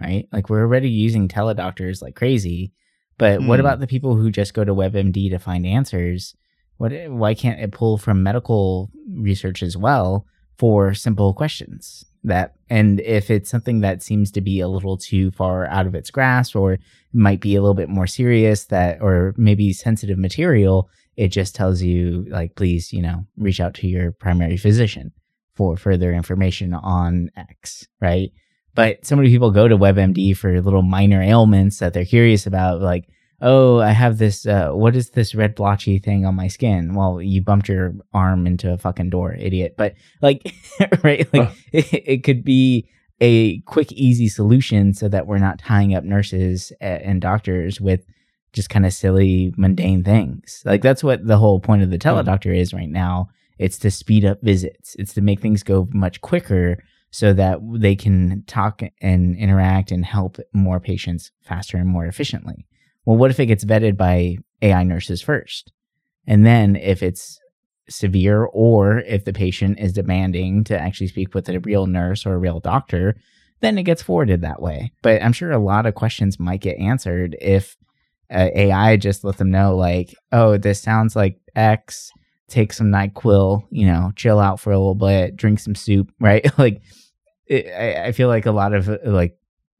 Right? 0.00 0.28
Like 0.32 0.48
we're 0.48 0.60
already 0.62 0.90
using 0.90 1.26
teledoctors 1.26 2.02
like 2.02 2.14
crazy, 2.14 2.72
but 3.18 3.40
what 3.42 3.58
Hmm. 3.58 3.66
about 3.66 3.80
the 3.80 3.86
people 3.86 4.16
who 4.16 4.30
just 4.30 4.54
go 4.54 4.62
to 4.64 4.74
WebMD 4.74 5.30
to 5.30 5.38
find 5.38 5.66
answers? 5.66 6.34
What? 6.76 6.92
Why 7.08 7.34
can't 7.34 7.60
it 7.60 7.72
pull 7.72 7.96
from 7.96 8.22
medical 8.22 8.90
research 9.10 9.62
as 9.62 9.76
well 9.76 10.26
for 10.58 10.92
simple 10.94 11.32
questions? 11.32 12.04
That 12.22 12.54
and 12.68 13.00
if 13.00 13.30
it's 13.30 13.48
something 13.48 13.80
that 13.80 14.02
seems 14.02 14.30
to 14.32 14.40
be 14.40 14.60
a 14.60 14.68
little 14.68 14.98
too 14.98 15.30
far 15.30 15.66
out 15.68 15.86
of 15.86 15.94
its 15.94 16.10
grasp 16.10 16.54
or 16.56 16.78
might 17.12 17.40
be 17.40 17.56
a 17.56 17.62
little 17.62 17.74
bit 17.74 17.88
more 17.88 18.06
serious 18.06 18.64
that 18.66 19.00
or 19.00 19.32
maybe 19.38 19.72
sensitive 19.72 20.18
material 20.18 20.90
it 21.16 21.28
just 21.28 21.54
tells 21.54 21.80
you 21.82 22.26
like 22.28 22.56
please 22.56 22.92
you 22.92 23.00
know 23.00 23.24
reach 23.38 23.60
out 23.60 23.74
to 23.74 23.86
your 23.86 24.10
primary 24.10 24.56
physician 24.56 25.12
for 25.56 25.76
further 25.76 26.12
information 26.12 26.74
on 26.74 27.30
x 27.36 27.86
right 28.00 28.30
but 28.74 29.04
so 29.06 29.16
many 29.16 29.30
people 29.30 29.50
go 29.50 29.66
to 29.66 29.78
WebMD 29.78 30.36
for 30.36 30.60
little 30.60 30.82
minor 30.82 31.22
ailments 31.22 31.78
that 31.78 31.94
they're 31.94 32.04
curious 32.04 32.46
about 32.46 32.82
like 32.82 33.08
oh, 33.40 33.80
I 33.80 33.90
have 33.90 34.18
this. 34.18 34.46
Uh, 34.46 34.70
what 34.70 34.96
is 34.96 35.10
this 35.10 35.34
red 35.34 35.54
blotchy 35.54 35.98
thing 35.98 36.24
on 36.24 36.34
my 36.34 36.48
skin? 36.48 36.94
Well, 36.94 37.20
you 37.20 37.42
bumped 37.42 37.68
your 37.68 37.94
arm 38.12 38.46
into 38.46 38.72
a 38.72 38.78
fucking 38.78 39.10
door, 39.10 39.34
idiot. 39.34 39.74
But 39.76 39.94
like, 40.22 40.54
right? 41.02 41.32
Like, 41.32 41.50
it, 41.72 41.86
it 41.92 42.24
could 42.24 42.44
be 42.44 42.88
a 43.20 43.60
quick, 43.60 43.92
easy 43.92 44.28
solution 44.28 44.92
so 44.92 45.08
that 45.08 45.26
we're 45.26 45.38
not 45.38 45.58
tying 45.58 45.94
up 45.94 46.04
nurses 46.04 46.72
and 46.80 47.20
doctors 47.20 47.80
with 47.80 48.04
just 48.52 48.70
kind 48.70 48.86
of 48.86 48.92
silly, 48.92 49.52
mundane 49.56 50.04
things. 50.04 50.62
Like 50.64 50.82
that's 50.82 51.04
what 51.04 51.26
the 51.26 51.38
whole 51.38 51.60
point 51.60 51.82
of 51.82 51.90
the 51.90 51.98
teledoctor 51.98 52.56
is 52.56 52.72
right 52.72 52.88
now. 52.88 53.28
It's 53.58 53.78
to 53.78 53.90
speed 53.90 54.24
up 54.24 54.42
visits. 54.42 54.96
It's 54.98 55.14
to 55.14 55.20
make 55.20 55.40
things 55.40 55.62
go 55.62 55.88
much 55.92 56.20
quicker 56.20 56.78
so 57.10 57.32
that 57.32 57.60
they 57.76 57.96
can 57.96 58.44
talk 58.46 58.82
and 59.00 59.36
interact 59.36 59.90
and 59.90 60.04
help 60.04 60.38
more 60.52 60.80
patients 60.80 61.30
faster 61.42 61.78
and 61.78 61.88
more 61.88 62.06
efficiently. 62.06 62.66
Well, 63.04 63.16
what 63.16 63.30
if 63.30 63.40
it 63.40 63.46
gets 63.46 63.64
vetted 63.64 63.96
by 63.96 64.36
AI 64.60 64.82
nurses 64.82 65.22
first? 65.22 65.72
And 66.26 66.44
then 66.44 66.76
if 66.76 67.02
it's 67.02 67.38
severe 67.88 68.44
or 68.44 68.98
if 68.98 69.24
the 69.24 69.32
patient 69.32 69.78
is 69.78 69.92
demanding 69.92 70.64
to 70.64 70.78
actually 70.78 71.06
speak 71.06 71.34
with 71.34 71.48
a 71.48 71.60
real 71.60 71.86
nurse 71.86 72.26
or 72.26 72.34
a 72.34 72.38
real 72.38 72.60
doctor, 72.60 73.14
then 73.60 73.78
it 73.78 73.84
gets 73.84 74.02
forwarded 74.02 74.42
that 74.42 74.60
way. 74.60 74.92
But 75.02 75.22
I'm 75.22 75.32
sure 75.32 75.52
a 75.52 75.58
lot 75.58 75.86
of 75.86 75.94
questions 75.94 76.38
might 76.38 76.60
get 76.60 76.78
answered 76.78 77.36
if 77.40 77.76
uh, 78.30 78.48
AI 78.54 78.96
just 78.96 79.24
let 79.24 79.38
them 79.38 79.50
know, 79.50 79.76
like, 79.76 80.14
oh, 80.32 80.56
this 80.56 80.82
sounds 80.82 81.14
like 81.14 81.38
X. 81.54 82.10
Take 82.48 82.72
some 82.72 82.88
NyQuil, 82.92 83.66
you 83.70 83.86
know, 83.86 84.12
chill 84.16 84.38
out 84.38 84.60
for 84.60 84.70
a 84.72 84.78
little 84.78 84.94
bit, 84.94 85.36
drink 85.36 85.58
some 85.58 85.74
soup, 85.74 86.12
right? 86.20 86.46
like, 86.58 86.80
it, 87.46 87.66
I, 87.68 88.06
I 88.08 88.12
feel 88.12 88.28
like 88.28 88.46
a 88.46 88.52
lot 88.52 88.72
of 88.74 88.88
uh, 88.88 88.98
like, 89.04 89.36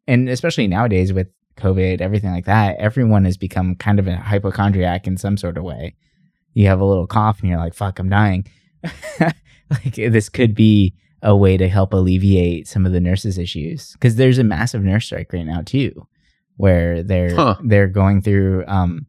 and 0.06 0.28
especially 0.28 0.66
nowadays 0.66 1.12
with 1.12 1.28
COVID, 1.56 2.00
everything 2.00 2.30
like 2.30 2.44
that, 2.46 2.76
everyone 2.78 3.24
has 3.24 3.36
become 3.36 3.74
kind 3.76 3.98
of 3.98 4.06
a 4.06 4.16
hypochondriac 4.16 5.06
in 5.06 5.16
some 5.16 5.36
sort 5.36 5.56
of 5.56 5.64
way. 5.64 5.94
You 6.54 6.66
have 6.68 6.80
a 6.80 6.84
little 6.84 7.06
cough 7.06 7.40
and 7.40 7.48
you're 7.48 7.58
like, 7.58 7.74
fuck, 7.74 7.98
I'm 7.98 8.08
dying. 8.08 8.46
like, 9.20 9.94
this 9.94 10.28
could 10.28 10.54
be 10.54 10.94
a 11.22 11.34
way 11.36 11.56
to 11.56 11.68
help 11.68 11.92
alleviate 11.92 12.68
some 12.68 12.86
of 12.86 12.92
the 12.92 13.00
nurses' 13.00 13.38
issues 13.38 13.92
because 13.92 14.16
there's 14.16 14.38
a 14.38 14.44
massive 14.44 14.82
nurse 14.82 15.06
strike 15.06 15.32
right 15.32 15.46
now, 15.46 15.62
too, 15.62 16.06
where 16.56 17.02
they're 17.02 17.34
Huh. 17.34 17.56
they're 17.64 17.88
going 17.88 18.22
through 18.22 18.64
um 18.66 19.06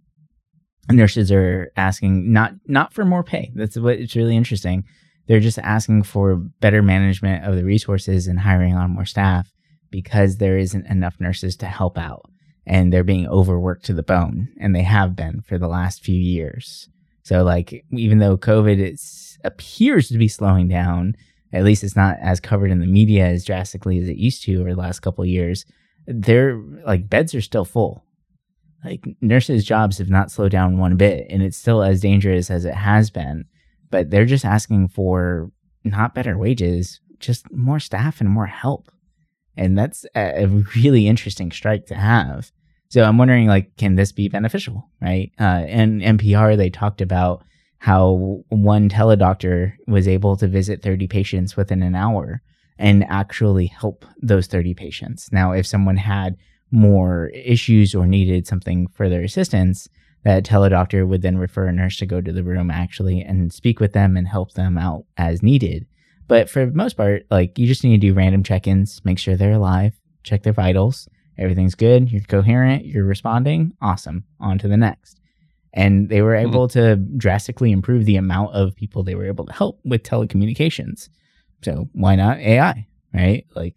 nurses 0.90 1.32
are 1.32 1.72
asking 1.76 2.32
not 2.32 2.54
not 2.66 2.94
for 2.94 3.06
more 3.06 3.24
pay. 3.24 3.52
That's 3.56 3.78
what 3.78 4.00
it's 4.00 4.16
really 4.16 4.36
interesting. 4.36 4.86
They're 5.28 5.40
just 5.40 5.60
asking 5.60 6.04
for 6.04 6.36
better 6.36 6.82
management 6.82 7.46
of 7.46 7.56
the 7.56 7.66
resources 7.66 8.28
and 8.28 8.40
hiring 8.40 8.76
on 8.76 8.92
more 8.92 9.06
staff 9.06 9.52
because 9.92 10.38
there 10.38 10.58
isn't 10.58 10.88
enough 10.88 11.20
nurses 11.20 11.56
to 11.58 11.66
help 11.66 11.98
out 11.98 12.30
and 12.66 12.92
they're 12.92 13.04
being 13.04 13.28
overworked 13.28 13.86
to 13.86 13.94
the 13.94 14.04
bone 14.04 14.50
and 14.60 14.76
they 14.76 14.84
have 14.84 15.16
been 15.16 15.42
for 15.42 15.58
the 15.58 15.68
last 15.68 16.04
few 16.04 16.20
years. 16.20 16.90
So 17.24 17.44
like 17.44 17.86
even 17.92 18.20
though 18.20 18.38
covid 18.38 18.80
is, 18.80 19.38
appears 19.44 20.08
to 20.10 20.18
be 20.18 20.30
slowing 20.30 20.68
down 20.68 21.16
at 21.54 21.64
least 21.64 21.84
it's 21.84 21.96
not 21.96 22.18
as 22.22 22.40
covered 22.40 22.72
in 22.72 22.80
the 22.80 22.86
media 22.86 23.26
as 23.26 23.46
drastically 23.46 24.00
as 24.00 24.08
it 24.08 24.18
used 24.18 24.44
to 24.44 24.60
over 24.60 24.74
the 24.74 24.80
last 24.80 25.00
couple 25.00 25.24
of 25.24 25.30
years 25.30 25.66
they're 26.08 26.58
like 26.86 27.10
beds 27.10 27.36
are 27.36 27.42
still 27.42 27.66
full 27.66 28.06
like 28.84 29.04
nurses 29.22 29.66
jobs 29.66 29.98
have 29.98 30.10
not 30.10 30.32
slowed 30.32 30.52
down 30.52 30.78
one 30.78 30.96
bit 30.96 31.26
and 31.30 31.42
it's 31.42 31.58
still 31.58 31.84
as 31.84 32.02
dangerous 32.02 32.50
as 32.50 32.66
it 32.66 32.76
has 32.76 33.10
been 33.10 33.46
but 33.90 34.10
they're 34.10 34.26
just 34.26 34.46
asking 34.46 34.88
for 34.88 35.52
not 35.84 36.14
better 36.14 36.38
wages 36.38 37.00
just 37.20 37.52
more 37.52 37.80
staff 37.80 38.22
and 38.22 38.30
more 38.30 38.46
help. 38.46 38.92
And 39.56 39.78
that's 39.78 40.06
a 40.16 40.46
really 40.76 41.08
interesting 41.08 41.52
strike 41.52 41.88
to 41.88 41.96
have. 41.96 42.52
So 42.90 43.04
i'm 43.04 43.18
wondering 43.18 43.48
like 43.48 43.76
can 43.76 43.96
this 43.96 44.14
be 44.14 44.30
beneficial 44.30 44.90
right? 45.02 45.32
Uh, 45.38 45.66
in 45.68 46.00
npr 46.00 46.56
they 46.56 46.70
talked 46.70 47.02
about 47.02 47.44
how 47.80 48.44
one 48.48 48.90
teledoctor 48.90 49.74
was 49.88 50.08
able 50.08 50.38
to 50.38 50.48
visit 50.48 50.82
30 50.82 51.08
patients 51.08 51.58
within 51.58 51.84
an 51.84 51.96
hour 51.96 52.42
and 52.80 53.04
actually 53.10 53.68
help 53.68 54.06
those 54.22 54.48
30 54.48 54.74
patients. 54.74 55.30
Now 55.34 55.52
if 55.52 55.68
someone 55.68 55.98
had 55.98 56.38
more 56.72 57.28
issues 57.30 57.96
or 57.96 58.06
needed 58.06 58.48
something 58.48 58.88
further 58.88 59.24
assistance, 59.24 59.88
that 60.24 60.44
teledoctor 60.44 61.08
would 61.08 61.22
then 61.22 61.38
refer 61.38 61.68
a 61.68 61.72
nurse 61.72 61.98
to 61.98 62.06
go 62.06 62.20
to 62.22 62.32
the 62.32 62.44
room 62.44 62.70
actually 62.70 63.22
and 63.22 63.54
speak 63.54 63.80
with 63.80 63.94
them 63.94 64.18
and 64.18 64.28
help 64.28 64.54
them 64.54 64.78
out 64.78 65.06
as 65.18 65.42
needed. 65.42 65.86
But 66.28 66.50
for 66.50 66.66
the 66.66 66.74
most 66.74 66.98
part, 66.98 67.26
like 67.32 67.58
you 67.58 67.68
just 67.68 67.84
need 67.84 68.02
to 68.02 68.08
do 68.08 68.14
random 68.14 68.44
check-ins, 68.44 69.02
make 69.06 69.20
sure 69.20 69.38
they're 69.38 69.54
alive, 69.54 69.94
check 70.24 70.44
their 70.44 70.52
vitals, 70.54 71.08
everything's 71.38 71.76
good, 71.76 72.12
you're 72.12 72.22
coherent, 72.24 72.86
you're 72.86 73.06
responding, 73.06 73.72
awesome, 73.82 74.26
on 74.40 74.58
to 74.58 74.68
the 74.68 74.76
next. 74.76 75.22
And 75.74 76.10
they 76.10 76.22
were 76.22 76.34
Mhm. 76.34 76.50
able 76.50 76.68
to 76.70 76.96
drastically 76.96 77.72
improve 77.72 78.06
the 78.06 78.18
amount 78.18 78.54
of 78.54 78.76
people 78.76 79.04
they 79.04 79.16
were 79.16 79.28
able 79.28 79.46
to 79.46 79.54
help 79.54 79.80
with 79.86 80.04
telecommunications. 80.04 81.10
So 81.62 81.90
why 81.94 82.16
not 82.16 82.40
AI, 82.40 82.88
right? 83.14 83.46
Like 83.56 83.76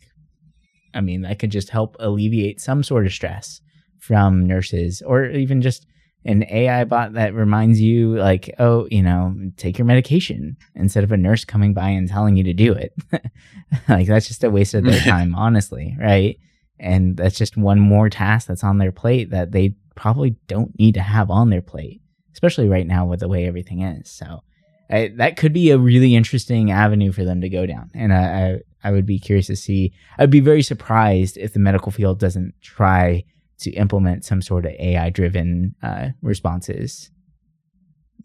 I 0.95 1.01
mean, 1.01 1.23
that 1.23 1.39
could 1.39 1.51
just 1.51 1.71
help 1.71 1.97
alleviate 2.01 2.61
some 2.61 2.83
sort 2.83 3.07
of 3.07 3.13
stress 3.13 3.61
from 3.99 4.47
nurses 4.47 5.03
or 5.03 5.27
even 5.27 5.63
just 5.63 5.87
an 6.25 6.45
AI 6.51 6.85
bot 6.85 7.15
that 7.15 7.35
reminds 7.35 7.81
you, 7.81 8.17
like, 8.17 8.55
oh, 8.59 8.87
you 8.91 9.03
know, 9.03 9.35
take 9.57 9.79
your 9.79 9.87
medication 9.87 10.57
instead 10.75 11.03
of 11.03 11.13
a 11.13 11.17
nurse 11.17 11.45
coming 11.45 11.73
by 11.73 11.89
and 11.89 12.09
telling 12.09 12.37
you 12.37 12.45
to 12.45 12.53
do 12.53 12.73
it. 12.73 12.93
like, 13.89 14.07
that's 14.07 14.29
just 14.29 14.45
a 14.45 14.51
waste 14.51 14.75
of 14.75 14.85
their 14.85 15.01
time, 15.05 15.35
honestly, 15.35 15.97
right? 15.99 16.39
And 16.79 17.17
that's 17.17 17.39
just 17.39 17.57
one 17.57 17.81
more 17.81 18.11
task 18.11 18.49
that's 18.49 18.65
on 18.65 18.79
their 18.79 18.93
plate 18.93 19.31
that 19.31 19.53
they 19.53 19.77
probably 19.95 20.37
don't 20.47 20.79
need 20.79 20.95
to 20.95 21.03
have 21.03 21.31
on 21.31 21.51
their 21.51 21.63
plate, 21.63 22.03
especially 22.35 22.69
right 22.69 22.87
now 22.87 23.07
with 23.07 23.21
the 23.21 23.29
way 23.29 23.47
everything 23.47 23.83
is. 23.83 24.11
So, 24.11 24.43
I, 24.91 25.13
that 25.17 25.37
could 25.37 25.53
be 25.53 25.71
a 25.71 25.79
really 25.79 26.15
interesting 26.15 26.71
avenue 26.71 27.13
for 27.13 27.25
them 27.25 27.41
to 27.43 27.49
go 27.49 27.65
down. 27.65 27.91
And 27.95 28.13
I, 28.13 28.19
I, 28.19 28.59
I 28.83 28.91
would 28.91 29.07
be 29.07 29.19
curious 29.19 29.47
to 29.49 29.57
see. 29.57 29.93
I'd 30.19 30.31
be 30.31 30.41
very 30.41 30.63
surprised 30.63 31.37
if 31.37 31.53
the 31.53 31.59
medical 31.61 31.93
field 31.93 32.19
doesn't 32.19 32.55
try 32.63 33.25
to 33.59 33.71
implement 33.73 34.25
some 34.25 34.41
sort 34.41 34.65
of 34.65 34.73
AI 34.79 35.11
driven 35.11 35.75
uh, 35.83 36.09
responses. 36.23 37.11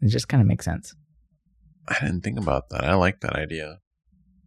It 0.01 0.07
just 0.07 0.27
kind 0.29 0.41
of 0.41 0.47
makes 0.47 0.65
sense. 0.65 0.95
I 1.87 1.97
didn't 2.01 2.21
think 2.21 2.39
about 2.39 2.69
that. 2.69 2.83
I 2.85 2.93
like 2.95 3.21
that 3.21 3.33
idea. 3.35 3.79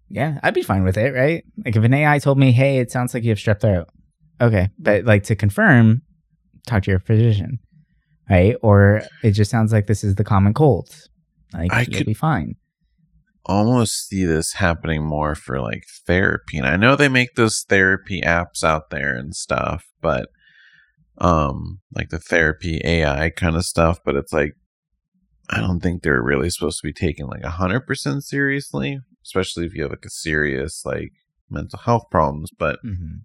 Yeah, 0.09 0.41
I'd 0.43 0.55
be 0.55 0.63
fine 0.63 0.85
with 0.85 0.97
it, 0.97 1.13
right? 1.15 1.45
Like 1.65 1.77
if 1.77 1.85
an 1.85 1.93
AI 1.95 2.19
told 2.19 2.39
me, 2.39 2.53
"Hey, 2.53 2.79
it 2.79 2.91
sounds 2.91 3.13
like 3.13 3.23
you 3.25 3.29
have 3.31 3.39
strep 3.39 3.61
throat," 3.61 3.89
okay, 4.41 4.71
but 4.79 5.05
like 5.05 5.25
to 5.25 5.37
confirm, 5.37 6.01
talk 6.67 6.83
to 6.85 6.91
your 6.91 6.99
physician, 7.01 7.59
right? 8.31 8.57
Or 8.63 9.03
it 9.23 9.33
just 9.33 9.51
sounds 9.51 9.71
like 9.73 9.87
this 9.87 10.03
is 10.03 10.15
the 10.15 10.25
common 10.25 10.55
cold. 10.55 10.89
Like 11.53 11.73
I 11.73 11.83
you'll 11.83 11.99
could- 11.99 12.07
be 12.07 12.15
fine. 12.15 12.57
Almost 13.49 14.09
see 14.09 14.25
this 14.25 14.55
happening 14.55 15.05
more 15.05 15.35
for 15.35 15.61
like 15.61 15.85
therapy. 16.07 16.59
And 16.59 16.67
I 16.67 16.77
know 16.77 16.95
they 16.95 17.09
make 17.09 17.35
those 17.35 17.65
therapy 17.69 18.21
apps 18.21 18.63
out 18.63 18.91
there 18.91 19.17
and 19.17 19.35
stuff, 19.35 19.87
but 20.01 20.29
um 21.19 21.81
like 21.95 22.11
the 22.11 22.19
therapy 22.19 22.81
AI 22.85 23.31
kind 23.31 23.57
of 23.57 23.65
stuff, 23.65 23.99
but 24.05 24.15
it's 24.15 24.33
like 24.33 24.55
I 25.51 25.61
don't 25.61 25.81
think 25.81 26.03
they're 26.03 26.23
really 26.23 26.51
supposed 26.51 26.81
to 26.81 26.87
be 26.87 26.93
taken 26.93 27.27
like 27.27 27.43
100% 27.43 28.23
seriously, 28.23 29.01
especially 29.25 29.65
if 29.65 29.75
you 29.75 29.83
have 29.83 29.93
like 29.93 30.05
a 30.05 30.11
serious 30.11 30.83
like 30.85 31.13
mental 31.49 31.79
health 31.79 32.05
problems, 32.11 32.51
but 32.57 32.79
hmm 32.83 33.19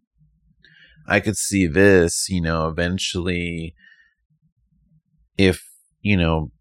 I 1.06 1.20
could 1.20 1.36
see 1.36 1.68
this, 1.68 2.30
you 2.30 2.42
know, 2.42 2.68
eventually 2.68 3.76
if, 5.38 5.64
you 6.02 6.18
know, 6.18 6.52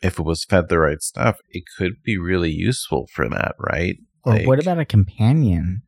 if 0.00 0.18
it 0.18 0.24
was 0.24 0.44
fed 0.44 0.68
the 0.68 0.78
right 0.78 1.02
stuff, 1.02 1.38
it 1.50 1.64
could 1.76 2.02
be 2.02 2.16
really 2.18 2.50
useful 2.50 3.08
for 3.12 3.28
that, 3.28 3.54
right? 3.58 3.96
Or 4.24 4.38
what 4.40 4.60
about 4.60 4.78
a 4.78 4.84
companion? 4.84 5.82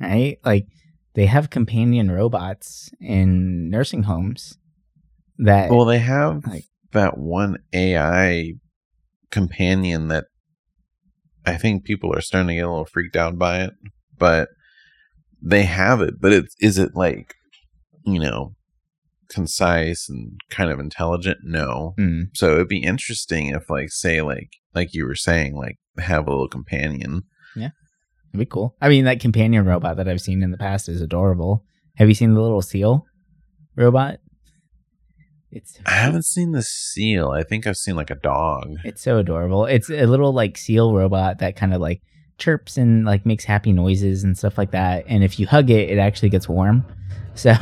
Right? 0.00 0.38
Like 0.44 0.66
they 1.14 1.26
have 1.26 1.50
companion 1.50 2.10
robots 2.10 2.90
in 3.00 3.70
nursing 3.70 4.04
homes 4.04 4.58
that 5.38 5.70
Well, 5.70 5.84
they 5.84 5.98
have 5.98 6.46
like- 6.46 6.64
that 6.92 7.18
one 7.18 7.58
AI 7.72 8.54
companion 9.30 10.08
that 10.08 10.24
I 11.44 11.56
think 11.56 11.84
people 11.84 12.12
are 12.14 12.20
starting 12.20 12.48
to 12.48 12.54
get 12.54 12.64
a 12.64 12.68
little 12.70 12.84
freaked 12.86 13.16
out 13.16 13.38
by 13.38 13.62
it, 13.62 13.72
but 14.18 14.48
they 15.42 15.62
have 15.62 16.00
it. 16.00 16.20
But 16.20 16.32
it's 16.32 16.54
is 16.60 16.78
it 16.78 16.94
like, 16.94 17.34
you 18.04 18.18
know, 18.18 18.54
concise 19.28 20.08
and 20.08 20.38
kind 20.50 20.70
of 20.70 20.78
intelligent? 20.80 21.38
No. 21.42 21.94
Mm, 21.98 22.24
So 22.34 22.52
it'd 22.54 22.68
be 22.68 22.82
interesting 22.82 23.48
if, 23.48 23.68
like, 23.70 23.90
say, 23.90 24.22
like, 24.22 24.50
like 24.74 24.94
you 24.94 25.06
were 25.06 25.14
saying, 25.14 25.54
like, 25.56 25.76
have 25.98 26.26
a 26.26 26.30
little 26.30 26.48
companion. 26.48 27.22
Yeah, 27.54 27.70
it'd 28.32 28.40
be 28.40 28.46
cool. 28.46 28.76
I 28.80 28.88
mean, 28.88 29.04
that 29.06 29.20
companion 29.20 29.64
robot 29.64 29.96
that 29.96 30.08
I've 30.08 30.20
seen 30.20 30.42
in 30.42 30.50
the 30.50 30.58
past 30.58 30.88
is 30.88 31.00
adorable. 31.00 31.64
Have 31.96 32.08
you 32.08 32.14
seen 32.14 32.34
the 32.34 32.42
little 32.42 32.62
seal 32.62 33.04
robot? 33.76 34.18
It's 35.50 35.78
I 35.86 35.92
haven't 35.92 36.26
seen 36.26 36.52
the 36.52 36.62
seal. 36.62 37.30
I 37.30 37.42
think 37.42 37.66
I've 37.66 37.76
seen 37.76 37.96
like 37.96 38.10
a 38.10 38.16
dog. 38.16 38.74
It's 38.84 39.02
so 39.02 39.18
adorable. 39.18 39.64
It's 39.64 39.88
a 39.88 40.04
little 40.06 40.32
like 40.34 40.58
seal 40.58 40.92
robot 40.94 41.38
that 41.38 41.56
kind 41.56 41.72
of 41.72 41.80
like 41.80 42.02
chirps 42.38 42.76
and 42.76 43.04
like 43.04 43.24
makes 43.24 43.44
happy 43.44 43.72
noises 43.72 44.24
and 44.24 44.36
stuff 44.36 44.58
like 44.58 44.70
that. 44.72 45.04
And 45.08 45.24
if 45.24 45.38
you 45.38 45.46
hug 45.46 45.70
it, 45.70 45.90
it 45.90 45.98
actually 45.98 46.30
gets 46.30 46.48
warm. 46.48 46.84
So 47.36 47.52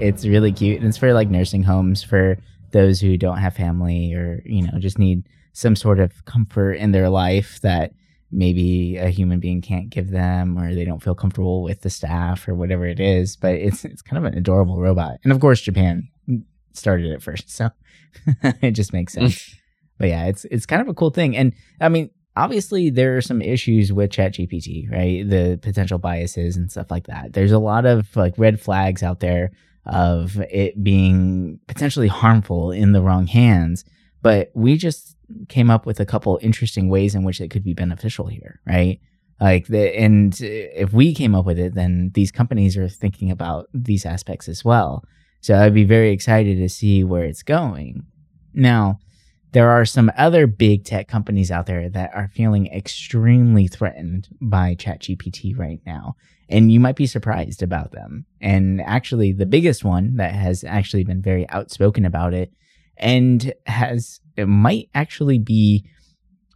it's 0.00 0.26
really 0.26 0.50
cute. 0.50 0.80
And 0.80 0.88
it's 0.88 0.98
for 0.98 1.14
like 1.14 1.30
nursing 1.30 1.62
homes 1.62 2.02
for 2.02 2.36
those 2.72 3.00
who 3.00 3.16
don't 3.16 3.38
have 3.38 3.54
family 3.54 4.12
or 4.14 4.42
you 4.44 4.62
know 4.62 4.78
just 4.78 4.98
need 4.98 5.28
some 5.52 5.76
sort 5.76 5.98
of 6.00 6.24
comfort 6.24 6.72
in 6.74 6.92
their 6.92 7.08
life 7.08 7.60
that 7.62 7.92
maybe 8.32 8.96
a 8.96 9.08
human 9.08 9.40
being 9.40 9.60
can't 9.60 9.90
give 9.90 10.10
them 10.10 10.56
or 10.56 10.74
they 10.74 10.84
don't 10.84 11.02
feel 11.02 11.14
comfortable 11.14 11.62
with 11.62 11.80
the 11.82 11.90
staff 11.90 12.46
or 12.46 12.54
whatever 12.54 12.86
it 12.86 13.00
is 13.00 13.36
but 13.36 13.54
it's 13.54 13.84
it's 13.84 14.02
kind 14.02 14.24
of 14.24 14.30
an 14.30 14.38
adorable 14.38 14.80
robot 14.80 15.18
and 15.24 15.32
of 15.32 15.40
course 15.40 15.60
japan 15.60 16.08
started 16.72 17.06
it 17.10 17.22
first 17.22 17.50
so 17.50 17.70
it 18.62 18.70
just 18.72 18.92
makes 18.92 19.12
sense 19.12 19.54
but 19.98 20.08
yeah 20.08 20.26
it's 20.26 20.44
it's 20.46 20.66
kind 20.66 20.80
of 20.80 20.88
a 20.88 20.94
cool 20.94 21.10
thing 21.10 21.36
and 21.36 21.52
i 21.80 21.88
mean 21.88 22.08
obviously 22.36 22.90
there 22.90 23.16
are 23.16 23.20
some 23.20 23.42
issues 23.42 23.92
with 23.92 24.10
ChatGPT, 24.10 24.90
right? 24.90 25.28
The 25.28 25.58
potential 25.60 25.98
biases 25.98 26.56
and 26.56 26.70
stuff 26.70 26.90
like 26.90 27.06
that. 27.06 27.32
There's 27.32 27.52
a 27.52 27.58
lot 27.58 27.86
of 27.86 28.14
like 28.16 28.34
red 28.38 28.60
flags 28.60 29.02
out 29.02 29.20
there 29.20 29.50
of 29.86 30.38
it 30.50 30.82
being 30.82 31.58
potentially 31.66 32.08
harmful 32.08 32.70
in 32.70 32.92
the 32.92 33.02
wrong 33.02 33.26
hands, 33.26 33.84
but 34.22 34.50
we 34.54 34.76
just 34.76 35.16
came 35.48 35.70
up 35.70 35.86
with 35.86 36.00
a 36.00 36.06
couple 36.06 36.38
interesting 36.42 36.88
ways 36.88 37.14
in 37.14 37.22
which 37.24 37.40
it 37.40 37.50
could 37.50 37.64
be 37.64 37.74
beneficial 37.74 38.26
here, 38.26 38.60
right? 38.66 39.00
Like 39.40 39.68
the 39.68 39.98
and 39.98 40.38
if 40.40 40.92
we 40.92 41.14
came 41.14 41.34
up 41.34 41.46
with 41.46 41.58
it, 41.58 41.74
then 41.74 42.10
these 42.14 42.30
companies 42.30 42.76
are 42.76 42.88
thinking 42.88 43.30
about 43.30 43.68
these 43.72 44.04
aspects 44.04 44.48
as 44.48 44.64
well. 44.64 45.02
So 45.40 45.58
I'd 45.58 45.72
be 45.72 45.84
very 45.84 46.10
excited 46.10 46.58
to 46.58 46.68
see 46.68 47.02
where 47.02 47.24
it's 47.24 47.42
going. 47.42 48.04
Now, 48.52 48.98
there 49.52 49.70
are 49.70 49.84
some 49.84 50.12
other 50.16 50.46
big 50.46 50.84
tech 50.84 51.08
companies 51.08 51.50
out 51.50 51.66
there 51.66 51.88
that 51.88 52.14
are 52.14 52.30
feeling 52.34 52.66
extremely 52.68 53.66
threatened 53.66 54.28
by 54.40 54.74
ChatGPT 54.74 55.58
right 55.58 55.80
now. 55.84 56.14
And 56.48 56.72
you 56.72 56.80
might 56.80 56.96
be 56.96 57.06
surprised 57.06 57.62
about 57.62 57.92
them. 57.92 58.26
And 58.40 58.80
actually, 58.80 59.32
the 59.32 59.46
biggest 59.46 59.84
one 59.84 60.16
that 60.16 60.32
has 60.32 60.64
actually 60.64 61.04
been 61.04 61.22
very 61.22 61.48
outspoken 61.48 62.04
about 62.04 62.34
it 62.34 62.52
and 62.96 63.52
has, 63.66 64.20
it 64.36 64.46
might 64.46 64.88
actually 64.94 65.38
be 65.38 65.84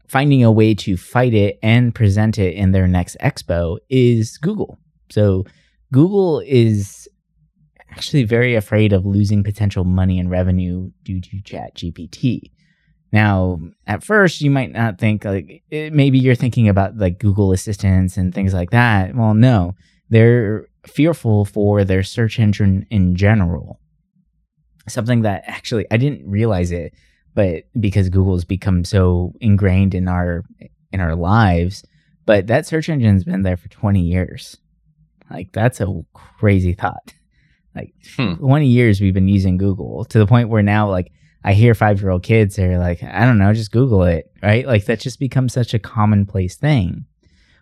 finding 0.08 0.44
a 0.44 0.52
way 0.52 0.74
to 0.74 0.96
fight 0.96 1.34
it 1.34 1.58
and 1.62 1.94
present 1.94 2.38
it 2.38 2.54
in 2.54 2.72
their 2.72 2.86
next 2.86 3.16
expo 3.20 3.78
is 3.88 4.36
Google. 4.38 4.78
So, 5.10 5.44
Google 5.92 6.40
is 6.40 7.08
actually 7.90 8.24
very 8.24 8.56
afraid 8.56 8.92
of 8.92 9.06
losing 9.06 9.44
potential 9.44 9.84
money 9.84 10.18
and 10.18 10.28
revenue 10.28 10.90
due 11.04 11.20
to 11.20 11.36
ChatGPT. 11.36 12.50
Now, 13.14 13.60
at 13.86 14.02
first, 14.02 14.40
you 14.40 14.50
might 14.50 14.72
not 14.72 14.98
think 14.98 15.24
like 15.24 15.62
it, 15.70 15.92
maybe 15.92 16.18
you're 16.18 16.34
thinking 16.34 16.68
about 16.68 16.96
like 16.96 17.20
Google 17.20 17.52
Assistants 17.52 18.16
and 18.16 18.34
things 18.34 18.52
like 18.52 18.70
that. 18.70 19.14
Well, 19.14 19.34
no, 19.34 19.76
they're 20.10 20.66
fearful 20.84 21.44
for 21.44 21.84
their 21.84 22.02
search 22.02 22.40
engine 22.40 22.86
in 22.90 23.14
general. 23.14 23.78
Something 24.88 25.22
that 25.22 25.44
actually 25.46 25.86
I 25.92 25.96
didn't 25.96 26.28
realize 26.28 26.72
it, 26.72 26.92
but 27.34 27.62
because 27.78 28.08
Google's 28.08 28.44
become 28.44 28.84
so 28.84 29.32
ingrained 29.40 29.94
in 29.94 30.08
our 30.08 30.42
in 30.92 30.98
our 30.98 31.14
lives, 31.14 31.84
but 32.26 32.48
that 32.48 32.66
search 32.66 32.88
engine's 32.88 33.22
been 33.22 33.42
there 33.42 33.56
for 33.56 33.68
20 33.68 34.00
years. 34.00 34.56
Like 35.30 35.52
that's 35.52 35.80
a 35.80 36.04
crazy 36.14 36.72
thought. 36.72 37.14
Like 37.76 37.94
Hmm. 38.16 38.34
20 38.34 38.66
years 38.66 39.00
we've 39.00 39.14
been 39.14 39.28
using 39.28 39.56
Google 39.56 40.04
to 40.06 40.18
the 40.18 40.26
point 40.26 40.48
where 40.48 40.64
now 40.64 40.90
like 40.90 41.12
I 41.44 41.52
hear 41.52 41.74
five 41.74 42.00
year 42.00 42.10
old 42.10 42.22
kids 42.22 42.56
they're 42.56 42.78
like, 42.78 43.02
I 43.02 43.26
don't 43.26 43.38
know, 43.38 43.52
just 43.52 43.70
Google 43.70 44.02
it, 44.04 44.32
right? 44.42 44.66
Like 44.66 44.86
that 44.86 45.00
just 45.00 45.20
becomes 45.20 45.52
such 45.52 45.74
a 45.74 45.78
commonplace 45.78 46.56
thing. 46.56 47.04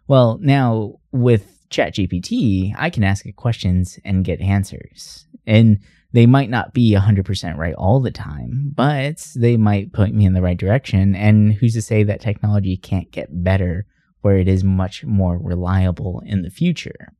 Well, 0.07 0.39
now 0.41 1.01
with 1.11 1.69
ChatGPT, 1.71 2.75
I 2.79 2.91
can 2.91 3.03
ask 3.03 3.27
it 3.27 3.37
questions 3.37 3.99
and 4.05 4.25
get 4.25 4.41
answers. 4.41 5.27
And 5.47 5.81
they 6.13 6.27
might 6.27 6.51
not 6.51 6.75
be 6.75 6.95
100% 6.95 7.57
right 7.57 7.75
all 7.75 8.01
the 8.01 8.11
time, 8.11 8.71
but 8.75 9.27
they 9.35 9.57
might 9.57 9.93
point 9.93 10.15
me 10.15 10.27
in 10.27 10.35
the 10.35 10.43
right 10.43 10.59
direction. 10.59 11.17
And 11.17 11.55
who's 11.55 11.75
to 11.75 11.83
say 11.83 12.05
that 12.05 12.21
technology 12.21 12.77
can't 12.77 13.11
get 13.11 13.43
better 13.43 13.87
where 14.21 14.37
it 14.37 14.47
is 14.47 14.63
much 14.63 15.05
more 15.05 15.39
reliable 15.39 16.23
in 16.25 16.43
the 16.43 16.51
future? 16.51 17.13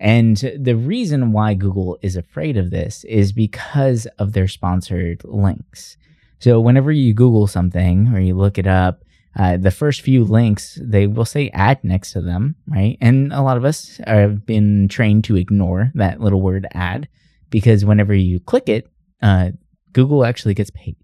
And 0.00 0.36
the 0.58 0.76
reason 0.76 1.32
why 1.32 1.54
Google 1.54 1.98
is 2.02 2.16
afraid 2.16 2.56
of 2.56 2.70
this 2.70 3.04
is 3.04 3.32
because 3.32 4.06
of 4.18 4.32
their 4.32 4.48
sponsored 4.48 5.22
links. 5.24 5.96
So 6.38 6.60
whenever 6.60 6.92
you 6.92 7.14
Google 7.14 7.46
something 7.46 8.08
or 8.14 8.20
you 8.20 8.34
look 8.36 8.58
it 8.58 8.66
up, 8.66 9.02
uh, 9.36 9.56
the 9.56 9.70
first 9.70 10.00
few 10.00 10.24
links 10.24 10.78
they 10.82 11.06
will 11.06 11.24
say 11.24 11.50
ad 11.50 11.82
next 11.84 12.12
to 12.12 12.20
them, 12.20 12.56
right? 12.66 12.96
And 13.00 13.32
a 13.32 13.42
lot 13.42 13.56
of 13.56 13.64
us 13.64 14.00
have 14.06 14.46
been 14.46 14.88
trained 14.88 15.24
to 15.24 15.36
ignore 15.36 15.92
that 15.94 16.20
little 16.20 16.40
word 16.40 16.66
ad 16.72 17.08
because 17.50 17.84
whenever 17.84 18.14
you 18.14 18.40
click 18.40 18.68
it, 18.68 18.88
uh, 19.22 19.50
Google 19.92 20.24
actually 20.24 20.54
gets 20.54 20.70
paid. 20.70 20.96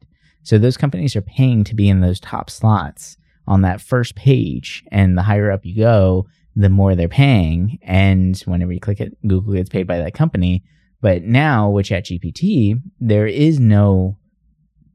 So 0.43 0.59
those 0.59 0.77
companies 0.77 1.17
are 1.17 1.23
paying 1.23 1.65
to 1.65 1.75
be 1.75 1.89
in 1.89 2.01
those 2.01 2.21
top 2.21 2.51
slots 2.51 3.17
on 3.47 3.63
that 3.63 3.81
first 3.81 4.15
page, 4.15 4.85
and 4.91 5.17
the 5.17 5.23
higher 5.23 5.51
up 5.51 5.65
you 5.65 5.77
go, 5.77 6.27
the 6.57 6.69
more 6.69 6.95
they're 6.95 7.09
paying. 7.09 7.79
And 7.83 8.39
whenever 8.41 8.73
you 8.73 8.81
click 8.81 9.01
it, 9.01 9.17
Google 9.27 9.55
gets 9.55 9.71
paid 9.71 9.87
by 9.87 9.99
that 9.99 10.15
company. 10.15 10.65
But 11.01 11.23
now 11.23 11.71
with 11.71 11.87
ChatGPT, 11.87 12.81
there 13.01 13.27
is 13.27 13.61
no 13.61 14.17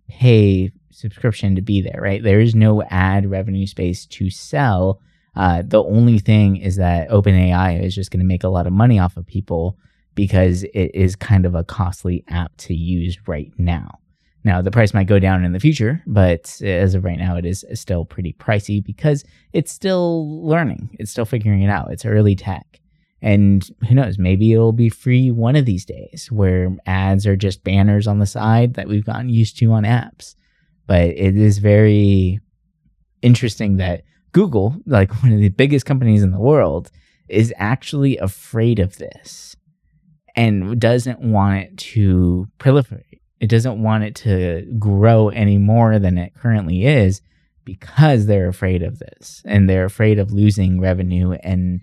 pay 0.07 0.71
subscription 0.91 1.55
to 1.55 1.61
be 1.61 1.81
there, 1.81 1.99
right? 2.01 2.23
There 2.23 2.39
is 2.39 2.55
no 2.55 2.81
ad 2.83 3.29
revenue 3.29 3.67
space 3.67 4.05
to 4.07 4.29
sell. 4.29 5.01
Uh, 5.35 5.61
the 5.65 5.83
only 5.83 6.19
thing 6.19 6.57
is 6.57 6.77
that 6.77 7.09
OpenAI 7.09 7.83
is 7.83 7.93
just 7.93 8.11
going 8.11 8.21
to 8.21 8.25
make 8.25 8.43
a 8.43 8.49
lot 8.49 8.67
of 8.67 8.73
money 8.73 8.99
off 8.99 9.17
of 9.17 9.27
people 9.27 9.77
because 10.15 10.63
it 10.63 10.91
is 10.93 11.15
kind 11.15 11.45
of 11.45 11.55
a 11.55 11.63
costly 11.63 12.23
app 12.27 12.55
to 12.57 12.73
use 12.73 13.17
right 13.27 13.51
now. 13.57 13.98
Now, 14.43 14.61
the 14.61 14.71
price 14.71 14.93
might 14.93 15.07
go 15.07 15.19
down 15.19 15.43
in 15.43 15.51
the 15.51 15.59
future, 15.59 16.01
but 16.07 16.61
as 16.61 16.95
of 16.95 17.03
right 17.03 17.19
now, 17.19 17.35
it 17.35 17.45
is 17.45 17.65
still 17.73 18.05
pretty 18.05 18.33
pricey 18.33 18.83
because 18.83 19.25
it's 19.51 19.71
still 19.71 20.45
learning. 20.47 20.95
It's 20.97 21.11
still 21.11 21.25
figuring 21.25 21.61
it 21.61 21.69
out. 21.69 21.91
It's 21.91 22.05
early 22.05 22.35
tech. 22.35 22.79
And 23.21 23.69
who 23.87 23.95
knows, 23.95 24.17
maybe 24.17 24.53
it'll 24.53 24.71
be 24.71 24.87
free 24.87 25.29
one 25.29 25.57
of 25.57 25.65
these 25.65 25.83
days 25.83 26.29
where 26.31 26.73
ads 26.85 27.27
are 27.27 27.35
just 27.35 27.65
banners 27.65 28.07
on 28.07 28.19
the 28.19 28.25
side 28.25 28.75
that 28.75 28.87
we've 28.87 29.05
gotten 29.05 29.27
used 29.27 29.57
to 29.59 29.71
on 29.73 29.83
apps. 29.83 30.35
But 30.87 31.09
it 31.09 31.35
is 31.35 31.57
very 31.57 32.39
interesting 33.21 33.75
that 33.77 34.03
Google, 34.31 34.77
like 34.85 35.21
one 35.21 35.33
of 35.33 35.39
the 35.39 35.49
biggest 35.49 35.85
companies 35.85 36.23
in 36.23 36.31
the 36.31 36.39
world, 36.39 36.91
is 37.27 37.53
actually 37.57 38.17
afraid 38.17 38.79
of 38.79 38.97
this 38.97 39.57
and 40.35 40.79
doesn't 40.79 41.19
want 41.19 41.57
it 41.57 41.77
to 41.77 42.47
proliferate. 42.57 43.18
It 43.39 43.47
doesn't 43.47 43.81
want 43.81 44.03
it 44.03 44.15
to 44.15 44.65
grow 44.77 45.29
any 45.29 45.57
more 45.57 45.99
than 45.99 46.17
it 46.17 46.33
currently 46.35 46.85
is 46.85 47.21
because 47.63 48.25
they're 48.25 48.47
afraid 48.47 48.83
of 48.83 48.99
this 48.99 49.41
and 49.45 49.69
they're 49.69 49.85
afraid 49.85 50.19
of 50.19 50.31
losing 50.31 50.81
revenue 50.81 51.31
and 51.31 51.81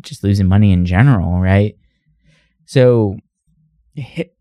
just 0.00 0.24
losing 0.24 0.46
money 0.46 0.72
in 0.72 0.86
general, 0.86 1.40
right? 1.40 1.76
So, 2.66 3.16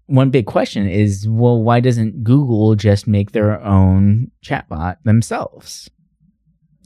one 0.06 0.30
big 0.30 0.46
question 0.46 0.88
is 0.88 1.28
well, 1.28 1.62
why 1.62 1.80
doesn't 1.80 2.24
Google 2.24 2.76
just 2.76 3.08
make 3.08 3.32
their 3.32 3.62
own 3.62 4.32
chatbot 4.46 4.98
themselves? 5.04 5.90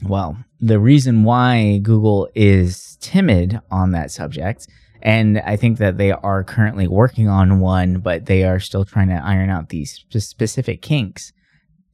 Well, 0.02 0.36
the 0.60 0.78
reason 0.78 1.24
why 1.24 1.78
Google 1.78 2.28
is 2.34 2.96
timid 3.00 3.60
on 3.70 3.92
that 3.92 4.10
subject, 4.10 4.66
and 5.02 5.38
I 5.40 5.56
think 5.56 5.78
that 5.78 5.98
they 5.98 6.12
are 6.12 6.44
currently 6.44 6.88
working 6.88 7.28
on 7.28 7.60
one, 7.60 8.00
but 8.00 8.26
they 8.26 8.44
are 8.44 8.60
still 8.60 8.84
trying 8.84 9.08
to 9.08 9.14
iron 9.14 9.50
out 9.50 9.68
these 9.68 10.04
specific 10.10 10.82
kinks, 10.82 11.32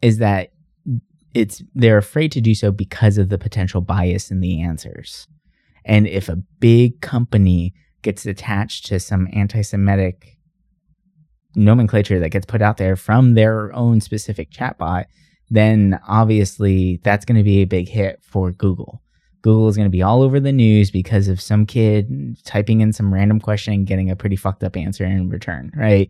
is 0.03 0.19
that 0.19 0.51
it's 1.35 1.63
they're 1.75 1.99
afraid 1.99 2.33
to 2.33 2.41
do 2.41 2.55
so 2.55 2.71
because 2.71 3.19
of 3.19 3.29
the 3.29 3.39
potential 3.39 3.81
bias 3.81 4.31
in 4.31 4.41
the 4.41 4.63
answers. 4.63 5.27
And 5.85 6.07
if 6.07 6.29
a 6.29 6.37
big 6.37 7.01
company 7.01 7.75
gets 8.03 8.25
attached 8.25 8.87
to 8.87 9.01
some 9.01 9.29
anti-Semitic 9.33 10.39
nomenclature 11.57 12.19
that 12.21 12.31
gets 12.31 12.47
put 12.47 12.63
out 12.63 12.79
there 12.79 12.97
from 12.97 13.35
their 13.35 13.73
own 13.75 14.01
specific 14.01 14.51
chatbot, 14.51 15.05
then 15.51 16.01
obviously 16.09 17.01
that's 17.05 17.25
going 17.25 17.37
to 17.37 17.45
be 17.45 17.59
a 17.59 17.67
big 17.67 17.89
hit 17.89 18.21
for 18.23 18.51
Google. 18.51 19.03
Google 19.45 19.69
is 19.69 19.77
going 19.77 19.85
to 19.85 19.91
be 19.91 20.01
all 20.03 20.23
over 20.23 20.41
the 20.41 20.53
news 20.53 20.91
because 20.91 21.29
of 21.29 21.39
some 21.39 21.67
kid 21.67 22.35
typing 22.45 22.81
in 22.81 22.95
some 22.95 23.13
random 23.13 23.39
question 23.39 23.75
and 23.75 23.87
getting 23.87 24.09
a 24.11 24.17
pretty 24.17 24.37
fucked 24.37 24.65
up 24.65 24.75
answer 24.75 25.05
in 25.05 25.29
return, 25.29 25.71
right? 25.77 26.09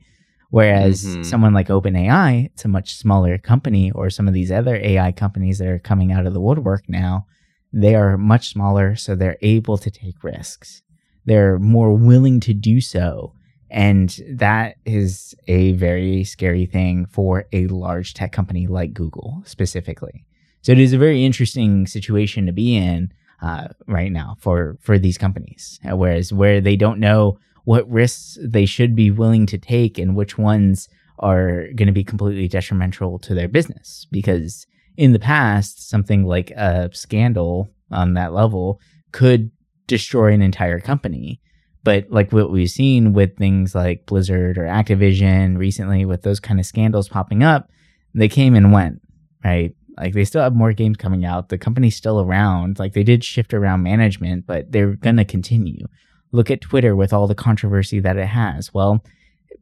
Whereas 0.50 1.04
Mhm. 1.04 1.24
someone 1.24 1.52
like 1.52 1.66
OpenAI, 1.66 2.44
it's 2.52 2.64
a 2.64 2.68
much 2.68 2.94
smaller 2.94 3.36
company, 3.38 3.90
or 3.90 4.08
some 4.08 4.28
of 4.28 4.34
these 4.34 4.52
other 4.52 4.76
AI 4.76 5.10
companies 5.10 5.58
that 5.58 5.66
are 5.66 5.80
coming 5.80 6.12
out 6.12 6.26
of 6.26 6.32
the 6.32 6.40
woodwork 6.40 6.88
now, 6.88 7.26
they 7.72 7.96
are 7.96 8.16
much 8.16 8.50
smaller, 8.52 8.94
so 8.94 9.16
they're 9.16 9.36
able 9.42 9.78
to 9.78 9.90
take 9.90 10.22
risks. 10.22 10.82
They're 11.24 11.58
more 11.58 11.92
willing 11.92 12.38
to 12.38 12.54
do 12.54 12.80
so. 12.80 13.32
And 13.68 14.16
that 14.30 14.76
is 14.84 15.34
a 15.48 15.72
very 15.72 16.22
scary 16.22 16.66
thing 16.66 17.06
for 17.06 17.46
a 17.52 17.66
large 17.66 18.14
tech 18.14 18.30
company 18.30 18.68
like 18.68 18.94
Google 18.94 19.42
specifically. 19.44 20.24
So 20.62 20.70
it 20.70 20.78
is 20.78 20.92
a 20.92 20.98
very 20.98 21.24
interesting 21.24 21.88
situation 21.88 22.46
to 22.46 22.52
be 22.52 22.76
in 22.76 23.10
uh, 23.44 23.68
right 23.86 24.10
now 24.10 24.36
for 24.40 24.78
for 24.80 24.98
these 24.98 25.18
companies. 25.18 25.78
Uh, 25.88 25.96
Whereas 25.96 26.32
where 26.32 26.60
they 26.60 26.76
don't 26.76 26.98
know 26.98 27.38
what 27.64 27.88
risks 27.90 28.38
they 28.42 28.66
should 28.66 28.96
be 28.96 29.10
willing 29.10 29.46
to 29.46 29.58
take 29.58 29.98
and 29.98 30.16
which 30.16 30.38
ones 30.38 30.88
are 31.18 31.66
going 31.76 31.86
to 31.86 31.92
be 31.92 32.04
completely 32.04 32.48
detrimental 32.48 33.18
to 33.18 33.34
their 33.34 33.48
business 33.48 34.06
because 34.10 34.66
in 34.96 35.12
the 35.12 35.18
past, 35.18 35.88
something 35.88 36.24
like 36.24 36.50
a 36.52 36.90
scandal 36.92 37.68
on 37.90 38.14
that 38.14 38.32
level 38.32 38.80
could 39.12 39.50
destroy 39.86 40.32
an 40.32 40.42
entire 40.42 40.80
company. 40.80 41.40
But 41.82 42.06
like 42.10 42.32
what 42.32 42.50
we've 42.50 42.70
seen 42.70 43.12
with 43.12 43.36
things 43.36 43.74
like 43.74 44.06
Blizzard 44.06 44.56
or 44.56 44.64
Activision 44.64 45.58
recently, 45.58 46.04
with 46.04 46.22
those 46.22 46.40
kind 46.40 46.58
of 46.58 46.66
scandals 46.66 47.08
popping 47.08 47.42
up, 47.42 47.68
they 48.14 48.28
came 48.28 48.54
and 48.54 48.72
went, 48.72 49.02
right? 49.44 49.74
Like 49.96 50.14
they 50.14 50.24
still 50.24 50.42
have 50.42 50.54
more 50.54 50.72
games 50.72 50.96
coming 50.96 51.24
out. 51.24 51.48
The 51.48 51.58
company's 51.58 51.96
still 51.96 52.20
around. 52.20 52.78
Like 52.78 52.94
they 52.94 53.04
did 53.04 53.24
shift 53.24 53.54
around 53.54 53.82
management, 53.82 54.46
but 54.46 54.72
they're 54.72 54.94
going 54.94 55.16
to 55.16 55.24
continue. 55.24 55.86
Look 56.32 56.50
at 56.50 56.60
Twitter 56.60 56.96
with 56.96 57.12
all 57.12 57.26
the 57.26 57.34
controversy 57.34 58.00
that 58.00 58.16
it 58.16 58.26
has. 58.26 58.74
Well, 58.74 59.04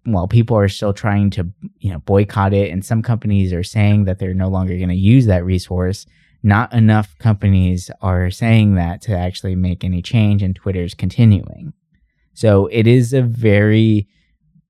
while 0.04 0.26
people 0.26 0.56
are 0.56 0.68
still 0.68 0.92
trying 0.92 1.30
to, 1.30 1.48
you 1.78 1.92
know, 1.92 1.98
boycott 2.00 2.54
it 2.54 2.70
and 2.70 2.84
some 2.84 3.02
companies 3.02 3.52
are 3.52 3.62
saying 3.62 4.04
that 4.04 4.18
they're 4.18 4.34
no 4.34 4.48
longer 4.48 4.76
going 4.76 4.88
to 4.88 4.94
use 4.94 5.26
that 5.26 5.44
resource, 5.44 6.06
not 6.42 6.72
enough 6.72 7.16
companies 7.18 7.90
are 8.00 8.30
saying 8.30 8.74
that 8.74 9.00
to 9.02 9.16
actually 9.16 9.54
make 9.54 9.84
any 9.84 10.02
change 10.02 10.42
and 10.42 10.56
Twitter's 10.56 10.94
continuing. 10.94 11.72
So 12.34 12.66
it 12.72 12.86
is 12.86 13.12
a 13.12 13.22
very 13.22 14.08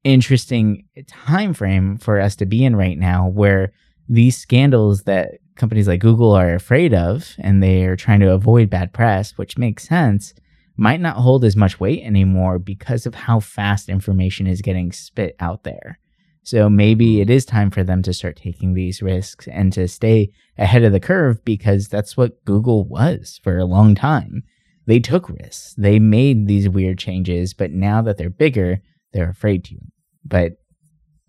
interesting 0.04 0.86
time 1.06 1.54
frame 1.54 1.96
for 1.96 2.20
us 2.20 2.36
to 2.36 2.46
be 2.46 2.64
in 2.64 2.74
right 2.76 2.98
now 2.98 3.28
where 3.28 3.72
these 4.08 4.36
scandals 4.36 5.04
that 5.04 5.38
companies 5.56 5.88
like 5.88 6.00
Google 6.00 6.32
are 6.32 6.54
afraid 6.54 6.94
of 6.94 7.34
and 7.38 7.62
they 7.62 7.84
are 7.84 7.96
trying 7.96 8.20
to 8.20 8.32
avoid 8.32 8.70
bad 8.70 8.92
press, 8.92 9.32
which 9.38 9.58
makes 9.58 9.88
sense, 9.88 10.34
might 10.76 11.00
not 11.00 11.16
hold 11.16 11.44
as 11.44 11.56
much 11.56 11.80
weight 11.80 12.02
anymore 12.02 12.58
because 12.58 13.06
of 13.06 13.14
how 13.14 13.40
fast 13.40 13.88
information 13.88 14.46
is 14.46 14.62
getting 14.62 14.92
spit 14.92 15.36
out 15.40 15.64
there. 15.64 15.98
So 16.44 16.68
maybe 16.68 17.20
it 17.20 17.30
is 17.30 17.44
time 17.44 17.70
for 17.70 17.84
them 17.84 18.02
to 18.02 18.12
start 18.12 18.36
taking 18.36 18.74
these 18.74 19.02
risks 19.02 19.46
and 19.46 19.72
to 19.74 19.86
stay 19.86 20.32
ahead 20.58 20.82
of 20.82 20.92
the 20.92 21.00
curve 21.00 21.44
because 21.44 21.88
that's 21.88 22.16
what 22.16 22.44
Google 22.44 22.84
was 22.84 23.38
for 23.44 23.58
a 23.58 23.64
long 23.64 23.94
time. 23.94 24.42
They 24.86 24.98
took 24.98 25.28
risks. 25.28 25.74
They 25.78 26.00
made 26.00 26.48
these 26.48 26.68
weird 26.68 26.98
changes, 26.98 27.54
but 27.54 27.70
now 27.70 28.02
that 28.02 28.18
they're 28.18 28.30
bigger, 28.30 28.82
they're 29.12 29.30
afraid 29.30 29.64
to. 29.66 29.76
But 30.24 30.54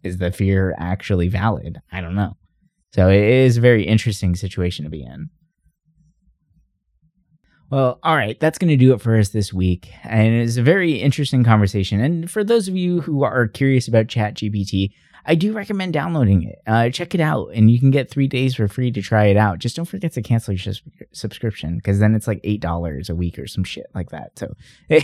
is 0.02 0.18
the 0.18 0.32
fear 0.32 0.74
actually 0.80 1.28
valid? 1.28 1.80
I 1.92 2.02
don't 2.02 2.16
know. 2.16 2.34
So 2.94 3.10
it 3.10 3.24
is 3.24 3.58
a 3.58 3.62
very 3.62 3.86
interesting 3.86 4.36
situation 4.36 4.86
to 4.86 4.92
be 4.92 5.04
in. 5.04 5.30
Well, 7.72 8.00
all 8.04 8.16
right, 8.16 8.40
that's 8.40 8.60
going 8.60 8.70
to 8.70 8.78
do 8.78 8.94
it 8.94 9.02
for 9.02 9.18
us 9.18 9.30
this 9.30 9.52
week. 9.52 9.92
And 10.04 10.36
it's 10.36 10.58
a 10.58 10.64
very 10.64 10.94
interesting 10.94 11.44
conversation. 11.44 12.02
And 12.02 12.30
for 12.30 12.44
those 12.44 12.68
of 12.68 12.76
you 12.76 13.02
who 13.02 13.24
are 13.24 13.48
curious 13.48 13.88
about 13.88 14.06
ChatGPT, 14.06 14.92
I 15.26 15.34
do 15.34 15.54
recommend 15.54 15.94
downloading 15.94 16.44
it. 16.44 16.60
Uh, 16.68 16.90
check 16.90 17.16
it 17.16 17.22
out, 17.22 17.48
and 17.56 17.72
you 17.72 17.80
can 17.80 17.90
get 17.90 18.12
three 18.12 18.28
days 18.28 18.54
for 18.56 18.68
free 18.68 18.92
to 18.92 19.02
try 19.02 19.26
it 19.26 19.38
out. 19.38 19.58
Just 19.58 19.76
don't 19.76 19.86
forget 19.86 20.12
to 20.14 20.22
cancel 20.22 20.54
your 20.54 20.74
subscription 21.14 21.78
because 21.78 21.98
then 21.98 22.14
it's 22.14 22.28
like 22.28 22.42
eight 22.44 22.60
dollars 22.60 23.10
a 23.10 23.16
week 23.16 23.40
or 23.40 23.48
some 23.48 23.64
shit 23.64 23.88
like 23.96 24.10
that. 24.10 24.38
So, 24.38 24.54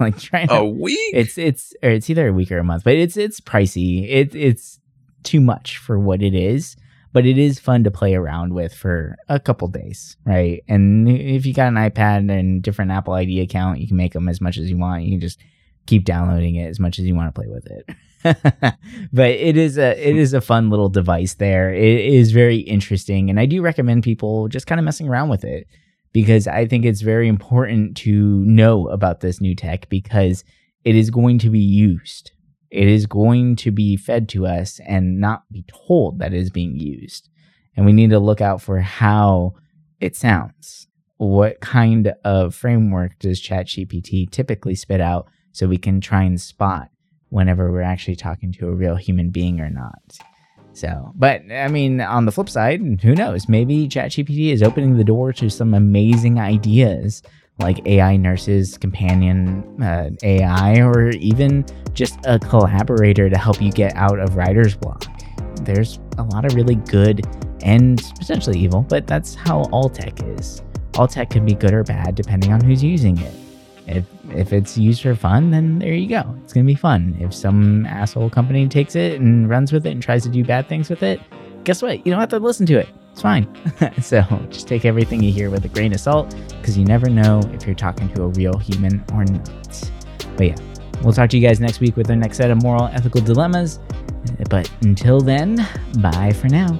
like 0.00 0.18
trying 0.18 0.50
a 0.50 0.64
week. 0.64 0.98
It's 1.12 1.36
it's 1.36 1.74
or 1.82 1.90
it's 1.90 2.08
either 2.08 2.28
a 2.28 2.32
week 2.32 2.50
or 2.50 2.58
a 2.58 2.64
month, 2.64 2.84
but 2.84 2.94
it's 2.94 3.18
it's 3.18 3.38
pricey. 3.38 4.08
It 4.08 4.34
it's 4.34 4.80
too 5.24 5.42
much 5.42 5.76
for 5.76 5.98
what 5.98 6.22
it 6.22 6.34
is 6.34 6.74
but 7.12 7.26
it 7.26 7.38
is 7.38 7.58
fun 7.58 7.84
to 7.84 7.90
play 7.90 8.14
around 8.14 8.54
with 8.54 8.74
for 8.74 9.16
a 9.28 9.40
couple 9.40 9.68
days, 9.68 10.16
right? 10.24 10.62
And 10.68 11.08
if 11.08 11.44
you 11.44 11.52
got 11.52 11.68
an 11.68 11.74
iPad 11.74 12.30
and 12.30 12.62
different 12.62 12.90
Apple 12.92 13.14
ID 13.14 13.40
account, 13.40 13.80
you 13.80 13.88
can 13.88 13.96
make 13.96 14.12
them 14.12 14.28
as 14.28 14.40
much 14.40 14.58
as 14.58 14.70
you 14.70 14.78
want. 14.78 15.02
You 15.02 15.12
can 15.12 15.20
just 15.20 15.40
keep 15.86 16.04
downloading 16.04 16.54
it 16.54 16.68
as 16.68 16.78
much 16.78 16.98
as 16.98 17.04
you 17.04 17.14
want 17.14 17.34
to 17.34 17.40
play 17.40 17.48
with 17.48 17.66
it. 17.66 17.90
but 19.12 19.30
it 19.30 19.56
is 19.56 19.78
a 19.78 20.08
it 20.08 20.14
is 20.14 20.34
a 20.34 20.40
fun 20.40 20.70
little 20.70 20.90
device 20.90 21.34
there. 21.34 21.72
It 21.72 22.00
is 22.00 22.32
very 22.32 22.58
interesting 22.58 23.30
and 23.30 23.40
I 23.40 23.46
do 23.46 23.62
recommend 23.62 24.04
people 24.04 24.48
just 24.48 24.66
kind 24.66 24.78
of 24.78 24.84
messing 24.84 25.08
around 25.08 25.30
with 25.30 25.42
it 25.42 25.66
because 26.12 26.46
I 26.46 26.66
think 26.66 26.84
it's 26.84 27.00
very 27.00 27.28
important 27.28 27.96
to 27.98 28.44
know 28.44 28.88
about 28.88 29.20
this 29.20 29.40
new 29.40 29.54
tech 29.54 29.88
because 29.88 30.44
it 30.84 30.96
is 30.96 31.10
going 31.10 31.38
to 31.38 31.50
be 31.50 31.60
used 31.60 32.32
it 32.70 32.88
is 32.88 33.06
going 33.06 33.56
to 33.56 33.70
be 33.70 33.96
fed 33.96 34.28
to 34.30 34.46
us 34.46 34.80
and 34.86 35.20
not 35.20 35.42
be 35.50 35.64
told 35.68 36.18
that 36.20 36.32
it 36.32 36.38
is 36.38 36.50
being 36.50 36.78
used. 36.78 37.28
And 37.76 37.84
we 37.84 37.92
need 37.92 38.10
to 38.10 38.18
look 38.18 38.40
out 38.40 38.62
for 38.62 38.80
how 38.80 39.54
it 40.00 40.16
sounds. 40.16 40.86
What 41.16 41.60
kind 41.60 42.14
of 42.24 42.54
framework 42.54 43.18
does 43.18 43.42
ChatGPT 43.42 44.30
typically 44.30 44.74
spit 44.74 45.00
out 45.00 45.28
so 45.52 45.66
we 45.66 45.78
can 45.78 46.00
try 46.00 46.22
and 46.22 46.40
spot 46.40 46.90
whenever 47.28 47.70
we're 47.70 47.82
actually 47.82 48.16
talking 48.16 48.52
to 48.52 48.68
a 48.68 48.74
real 48.74 48.96
human 48.96 49.30
being 49.30 49.60
or 49.60 49.70
not? 49.70 50.18
So, 50.72 51.12
but 51.16 51.42
I 51.50 51.68
mean, 51.68 52.00
on 52.00 52.24
the 52.24 52.32
flip 52.32 52.48
side, 52.48 52.80
who 53.02 53.14
knows? 53.14 53.48
Maybe 53.48 53.88
ChatGPT 53.88 54.52
is 54.52 54.62
opening 54.62 54.96
the 54.96 55.04
door 55.04 55.32
to 55.34 55.50
some 55.50 55.74
amazing 55.74 56.38
ideas 56.38 57.22
like 57.60 57.86
AI 57.86 58.16
nurses, 58.16 58.78
companion 58.78 59.64
uh, 59.82 60.10
AI, 60.22 60.80
or 60.80 61.10
even 61.10 61.64
just 61.92 62.18
a 62.24 62.38
collaborator 62.38 63.28
to 63.28 63.38
help 63.38 63.60
you 63.60 63.70
get 63.70 63.94
out 63.96 64.18
of 64.18 64.36
writer's 64.36 64.74
block. 64.74 65.04
There's 65.62 65.98
a 66.18 66.22
lot 66.24 66.44
of 66.44 66.54
really 66.54 66.76
good 66.76 67.26
and 67.62 68.02
potentially 68.18 68.58
evil, 68.58 68.82
but 68.88 69.06
that's 69.06 69.34
how 69.34 69.62
all 69.72 69.88
tech 69.88 70.22
is. 70.22 70.62
All 70.96 71.06
tech 71.06 71.30
can 71.30 71.44
be 71.44 71.54
good 71.54 71.72
or 71.72 71.84
bad 71.84 72.14
depending 72.14 72.52
on 72.52 72.60
who's 72.60 72.82
using 72.82 73.18
it. 73.18 73.34
If 73.86 74.04
if 74.30 74.52
it's 74.52 74.78
used 74.78 75.02
for 75.02 75.14
fun, 75.14 75.50
then 75.50 75.78
there 75.78 75.94
you 75.94 76.08
go. 76.08 76.34
It's 76.44 76.52
gonna 76.52 76.66
be 76.66 76.74
fun. 76.74 77.16
If 77.20 77.34
some 77.34 77.86
asshole 77.86 78.30
company 78.30 78.68
takes 78.68 78.94
it 78.94 79.20
and 79.20 79.48
runs 79.48 79.72
with 79.72 79.86
it 79.86 79.90
and 79.90 80.02
tries 80.02 80.22
to 80.24 80.28
do 80.28 80.44
bad 80.44 80.68
things 80.68 80.88
with 80.88 81.02
it, 81.02 81.20
guess 81.64 81.82
what? 81.82 82.06
You 82.06 82.12
don't 82.12 82.20
have 82.20 82.28
to 82.30 82.38
listen 82.38 82.66
to 82.66 82.78
it 82.78 82.88
it's 83.12 83.22
fine. 83.22 83.46
so 84.02 84.22
just 84.50 84.68
take 84.68 84.84
everything 84.84 85.22
you 85.22 85.32
hear 85.32 85.50
with 85.50 85.64
a 85.64 85.68
grain 85.68 85.92
of 85.92 86.00
salt 86.00 86.34
because 86.60 86.76
you 86.78 86.84
never 86.84 87.08
know 87.08 87.40
if 87.52 87.66
you're 87.66 87.74
talking 87.74 88.08
to 88.14 88.22
a 88.22 88.28
real 88.28 88.56
human 88.58 89.04
or 89.12 89.24
not. 89.24 89.90
But 90.36 90.46
yeah, 90.46 90.56
we'll 91.02 91.12
talk 91.12 91.30
to 91.30 91.38
you 91.38 91.46
guys 91.46 91.60
next 91.60 91.80
week 91.80 91.96
with 91.96 92.08
our 92.10 92.16
next 92.16 92.38
set 92.38 92.50
of 92.50 92.62
moral 92.62 92.86
ethical 92.86 93.20
dilemmas. 93.20 93.78
But 94.48 94.70
until 94.82 95.20
then, 95.20 95.66
bye 96.00 96.32
for 96.32 96.48
now. 96.48 96.78